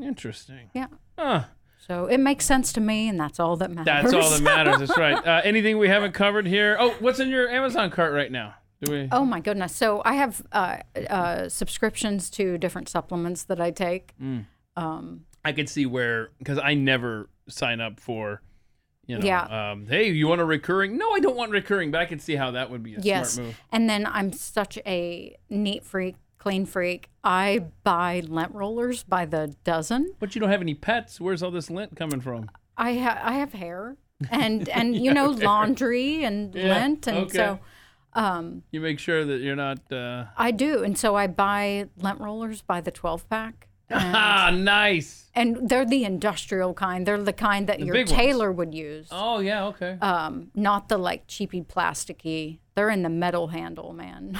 Interesting. 0.00 0.70
Yeah. 0.74 0.86
Huh. 1.20 1.44
So 1.86 2.06
it 2.06 2.18
makes 2.18 2.44
sense 2.46 2.72
to 2.74 2.80
me, 2.80 3.08
and 3.08 3.18
that's 3.20 3.38
all 3.40 3.56
that 3.56 3.70
matters. 3.70 4.10
That's 4.10 4.14
all 4.14 4.30
that 4.30 4.42
matters. 4.42 4.78
That's 4.78 4.96
right. 4.98 5.16
Uh, 5.26 5.40
anything 5.44 5.76
we 5.78 5.88
haven't 5.88 6.12
covered 6.12 6.46
here? 6.46 6.76
Oh, 6.80 6.94
what's 7.00 7.20
in 7.20 7.28
your 7.28 7.48
Amazon 7.48 7.90
cart 7.90 8.12
right 8.14 8.30
now? 8.32 8.54
Do 8.82 8.92
we? 8.92 9.08
oh 9.12 9.24
my 9.26 9.40
goodness! 9.40 9.76
So 9.76 10.00
I 10.04 10.14
have 10.14 10.40
uh, 10.52 10.78
uh, 11.10 11.48
subscriptions 11.50 12.30
to 12.30 12.56
different 12.56 12.88
supplements 12.88 13.42
that 13.44 13.60
I 13.60 13.70
take. 13.70 14.14
Mm. 14.22 14.46
Um, 14.76 15.26
I 15.44 15.52
could 15.52 15.68
see 15.68 15.84
where 15.84 16.30
because 16.38 16.58
I 16.58 16.74
never 16.74 17.28
sign 17.48 17.80
up 17.80 18.00
for. 18.00 18.40
You 19.06 19.18
know, 19.18 19.26
Yeah. 19.26 19.72
um, 19.72 19.86
hey, 19.88 20.08
you 20.10 20.28
want 20.28 20.40
a 20.40 20.44
recurring? 20.44 20.96
No, 20.96 21.10
I 21.12 21.18
don't 21.18 21.36
want 21.36 21.50
recurring, 21.50 21.90
but 21.90 22.00
I 22.00 22.06
could 22.06 22.22
see 22.22 22.36
how 22.36 22.52
that 22.52 22.70
would 22.70 22.82
be 22.84 22.94
a 22.94 23.00
yes, 23.00 23.32
smart 23.32 23.46
move. 23.48 23.60
and 23.72 23.90
then 23.90 24.06
I'm 24.06 24.32
such 24.32 24.78
a 24.86 25.36
neat 25.50 25.84
freak, 25.84 26.14
clean 26.40 26.66
freak. 26.66 27.08
I 27.22 27.66
buy 27.84 28.22
lint 28.26 28.52
rollers 28.52 29.04
by 29.04 29.26
the 29.26 29.54
dozen. 29.62 30.14
But 30.18 30.34
you 30.34 30.40
don't 30.40 30.50
have 30.50 30.62
any 30.62 30.74
pets. 30.74 31.20
Where's 31.20 31.42
all 31.44 31.52
this 31.52 31.70
lint 31.70 31.94
coming 31.94 32.20
from? 32.20 32.50
I 32.76 32.94
ha- 32.94 33.20
I 33.22 33.34
have 33.34 33.52
hair, 33.52 33.96
and 34.30 34.68
and 34.80 34.96
you 34.96 35.14
know 35.14 35.28
laundry 35.30 36.24
and 36.24 36.52
Yeah, 36.56 36.74
lint, 36.80 37.06
and 37.06 37.18
okay. 37.18 37.36
so. 37.36 37.60
Um, 38.12 38.64
You 38.72 38.80
make 38.80 38.98
sure 38.98 39.24
that 39.24 39.40
you're 39.40 39.54
not. 39.54 39.78
Uh... 39.92 40.24
I 40.36 40.50
do, 40.50 40.82
and 40.82 40.98
so 40.98 41.14
I 41.14 41.28
buy 41.28 41.86
lint 41.96 42.18
rollers 42.18 42.60
by 42.62 42.80
the 42.80 42.90
12 42.90 43.28
pack. 43.28 43.68
Ah, 43.92 44.50
nice. 44.54 45.26
and 45.34 45.68
they're 45.68 45.84
the 45.84 46.04
industrial 46.04 46.74
kind. 46.74 47.04
They're 47.06 47.20
the 47.22 47.32
kind 47.32 47.66
that 47.68 47.80
your 47.80 47.92
big 47.92 48.06
ones. 48.06 48.16
tailor 48.16 48.50
would 48.52 48.72
use. 48.74 49.08
Oh 49.10 49.40
yeah, 49.40 49.66
okay. 49.66 49.96
um, 50.00 50.50
not 50.54 50.88
the 50.88 50.96
like 50.96 51.26
cheapy 51.26 51.62
plasticky. 51.62 52.58
They're 52.80 52.88
in 52.88 53.02
the 53.02 53.10
metal 53.10 53.48
handle, 53.48 53.92
man. 53.92 54.38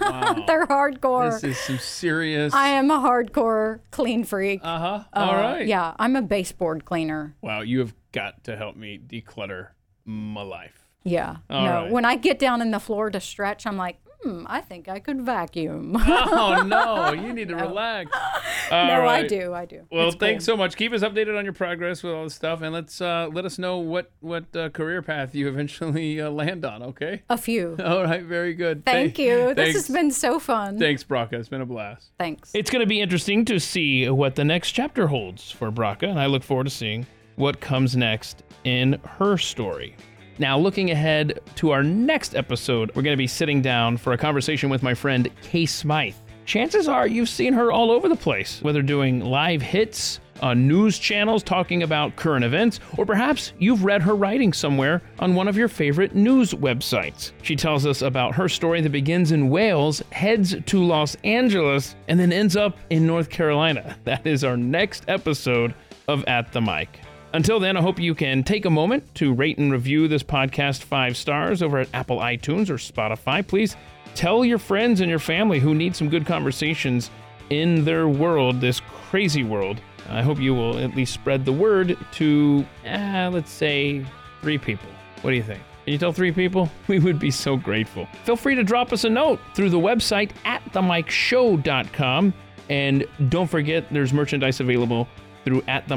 Wow. 0.00 0.44
They're 0.46 0.66
hardcore. 0.66 1.30
this 1.30 1.44
is 1.44 1.58
some 1.58 1.76
serious. 1.76 2.54
I 2.54 2.68
am 2.68 2.90
a 2.90 2.96
hardcore 2.96 3.80
clean 3.90 4.24
freak. 4.24 4.62
Uh 4.64 4.78
huh. 4.78 5.04
Uh, 5.12 5.18
All 5.18 5.34
right. 5.34 5.66
Yeah, 5.66 5.92
I'm 5.98 6.16
a 6.16 6.22
baseboard 6.22 6.86
cleaner. 6.86 7.36
Wow, 7.42 7.60
you 7.60 7.80
have 7.80 7.92
got 8.12 8.44
to 8.44 8.56
help 8.56 8.76
me 8.76 8.98
declutter 8.98 9.72
my 10.06 10.40
life. 10.40 10.88
Yeah. 11.04 11.36
All 11.50 11.64
no, 11.66 11.70
right. 11.70 11.90
when 11.92 12.06
I 12.06 12.16
get 12.16 12.38
down 12.38 12.62
in 12.62 12.70
the 12.70 12.80
floor 12.80 13.10
to 13.10 13.20
stretch, 13.20 13.66
I'm 13.66 13.76
like, 13.76 14.01
hmm, 14.22 14.44
I 14.48 14.60
think 14.60 14.88
I 14.88 14.98
could 14.98 15.22
vacuum. 15.22 15.96
Oh 16.34 16.62
no, 16.66 17.12
you 17.12 17.32
need 17.32 17.48
to 17.48 17.56
relax. 17.68 18.10
All 18.70 18.86
no, 18.86 19.06
I 19.06 19.26
do. 19.26 19.52
I 19.52 19.64
do. 19.66 19.82
Well, 19.90 20.08
It's 20.08 20.16
thanks 20.16 20.46
cool. 20.46 20.54
so 20.54 20.56
much. 20.56 20.76
Keep 20.76 20.92
us 20.92 21.02
updated 21.02 21.36
on 21.38 21.44
your 21.44 21.52
progress 21.52 22.02
with 22.02 22.12
all 22.12 22.24
this 22.24 22.34
stuff, 22.34 22.62
and 22.62 22.72
let's 22.72 23.00
uh, 23.00 23.28
let 23.32 23.44
us 23.44 23.58
know 23.58 23.78
what 23.78 24.10
what 24.20 24.44
uh, 24.56 24.68
career 24.70 25.02
path 25.02 25.34
you 25.34 25.48
eventually 25.48 26.20
uh, 26.20 26.30
land 26.30 26.64
on. 26.64 26.82
Okay. 26.82 27.22
A 27.28 27.36
few. 27.38 27.76
All 27.84 28.02
right. 28.04 28.22
Very 28.22 28.54
good. 28.54 28.84
Thank 28.84 29.18
you. 29.18 29.54
This 29.54 29.74
has 29.74 29.88
been 29.88 30.10
so 30.10 30.38
fun. 30.38 30.78
Thanks, 30.78 31.04
Brocka. 31.04 31.34
It's 31.34 31.48
been 31.48 31.60
a 31.60 31.66
blast. 31.66 32.10
Thanks. 32.18 32.50
It's 32.54 32.70
going 32.70 32.80
to 32.80 32.86
be 32.86 33.00
interesting 33.00 33.44
to 33.46 33.58
see 33.58 34.08
what 34.08 34.34
the 34.36 34.44
next 34.44 34.72
chapter 34.72 35.06
holds 35.08 35.50
for 35.50 35.70
Brocka, 35.70 36.08
and 36.08 36.18
I 36.20 36.26
look 36.26 36.42
forward 36.42 36.64
to 36.64 36.70
seeing 36.70 37.06
what 37.36 37.60
comes 37.60 37.96
next 37.96 38.42
in 38.64 39.00
her 39.18 39.36
story. 39.38 39.96
Now, 40.42 40.58
looking 40.58 40.90
ahead 40.90 41.38
to 41.54 41.70
our 41.70 41.84
next 41.84 42.34
episode, 42.34 42.90
we're 42.96 43.02
going 43.02 43.14
to 43.14 43.16
be 43.16 43.28
sitting 43.28 43.62
down 43.62 43.96
for 43.96 44.12
a 44.12 44.18
conversation 44.18 44.70
with 44.70 44.82
my 44.82 44.92
friend 44.92 45.30
Kay 45.40 45.66
Smythe. 45.66 46.16
Chances 46.46 46.88
are 46.88 47.06
you've 47.06 47.28
seen 47.28 47.52
her 47.52 47.70
all 47.70 47.92
over 47.92 48.08
the 48.08 48.16
place, 48.16 48.60
whether 48.60 48.82
doing 48.82 49.20
live 49.20 49.62
hits 49.62 50.18
on 50.40 50.66
news 50.66 50.98
channels 50.98 51.44
talking 51.44 51.84
about 51.84 52.16
current 52.16 52.44
events, 52.44 52.80
or 52.98 53.06
perhaps 53.06 53.52
you've 53.60 53.84
read 53.84 54.02
her 54.02 54.16
writing 54.16 54.52
somewhere 54.52 55.00
on 55.20 55.36
one 55.36 55.46
of 55.46 55.56
your 55.56 55.68
favorite 55.68 56.16
news 56.16 56.54
websites. 56.54 57.30
She 57.42 57.54
tells 57.54 57.86
us 57.86 58.02
about 58.02 58.34
her 58.34 58.48
story 58.48 58.80
that 58.80 58.90
begins 58.90 59.30
in 59.30 59.48
Wales, 59.48 60.02
heads 60.10 60.56
to 60.66 60.82
Los 60.82 61.14
Angeles, 61.22 61.94
and 62.08 62.18
then 62.18 62.32
ends 62.32 62.56
up 62.56 62.76
in 62.90 63.06
North 63.06 63.30
Carolina. 63.30 63.96
That 64.06 64.26
is 64.26 64.42
our 64.42 64.56
next 64.56 65.04
episode 65.06 65.72
of 66.08 66.24
At 66.24 66.52
the 66.52 66.60
Mic. 66.60 66.98
Until 67.34 67.58
then, 67.58 67.78
I 67.78 67.80
hope 67.80 67.98
you 67.98 68.14
can 68.14 68.44
take 68.44 68.66
a 68.66 68.70
moment 68.70 69.14
to 69.14 69.32
rate 69.32 69.56
and 69.56 69.72
review 69.72 70.06
this 70.06 70.22
podcast 70.22 70.82
five 70.82 71.16
stars 71.16 71.62
over 71.62 71.78
at 71.78 71.88
Apple 71.94 72.18
iTunes 72.18 72.68
or 72.68 72.74
Spotify. 72.74 73.46
Please 73.46 73.74
tell 74.14 74.44
your 74.44 74.58
friends 74.58 75.00
and 75.00 75.08
your 75.08 75.18
family 75.18 75.58
who 75.58 75.74
need 75.74 75.96
some 75.96 76.10
good 76.10 76.26
conversations 76.26 77.10
in 77.48 77.86
their 77.86 78.06
world, 78.06 78.60
this 78.60 78.80
crazy 78.80 79.44
world. 79.44 79.80
I 80.10 80.20
hope 80.20 80.40
you 80.40 80.54
will 80.54 80.78
at 80.78 80.94
least 80.94 81.14
spread 81.14 81.46
the 81.46 81.52
word 81.52 81.96
to, 82.12 82.66
uh, 82.86 83.30
let's 83.32 83.50
say, 83.50 84.04
three 84.42 84.58
people. 84.58 84.90
What 85.22 85.30
do 85.30 85.36
you 85.36 85.42
think? 85.42 85.62
Can 85.84 85.92
you 85.94 85.98
tell 85.98 86.12
three 86.12 86.32
people? 86.32 86.70
We 86.86 86.98
would 86.98 87.18
be 87.18 87.30
so 87.30 87.56
grateful. 87.56 88.06
Feel 88.24 88.36
free 88.36 88.56
to 88.56 88.62
drop 88.62 88.92
us 88.92 89.04
a 89.04 89.10
note 89.10 89.40
through 89.54 89.70
the 89.70 89.78
website 89.78 90.32
at 90.44 90.62
themicshow.com. 90.72 92.34
And 92.68 93.06
don't 93.30 93.48
forget, 93.48 93.90
there's 93.90 94.12
merchandise 94.12 94.60
available 94.60 95.08
through 95.44 95.62
at 95.66 95.88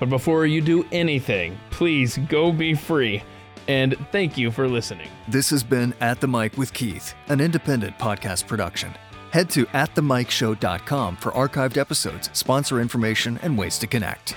But 0.00 0.08
before 0.08 0.46
you 0.46 0.60
do 0.60 0.84
anything, 0.92 1.58
please 1.70 2.18
go 2.28 2.52
be 2.52 2.74
free. 2.74 3.22
And 3.68 3.96
thank 4.10 4.36
you 4.36 4.50
for 4.50 4.68
listening. 4.68 5.08
This 5.28 5.50
has 5.50 5.62
been 5.62 5.94
At 6.00 6.20
the 6.20 6.26
Mic 6.26 6.58
with 6.58 6.72
Keith, 6.72 7.14
an 7.28 7.40
independent 7.40 7.96
podcast 7.98 8.46
production. 8.46 8.92
Head 9.30 9.48
to 9.50 9.64
atthemicshow.com 9.66 11.16
for 11.16 11.30
archived 11.32 11.76
episodes, 11.76 12.28
sponsor 12.32 12.80
information, 12.80 13.38
and 13.42 13.56
ways 13.56 13.78
to 13.78 13.86
connect. 13.86 14.36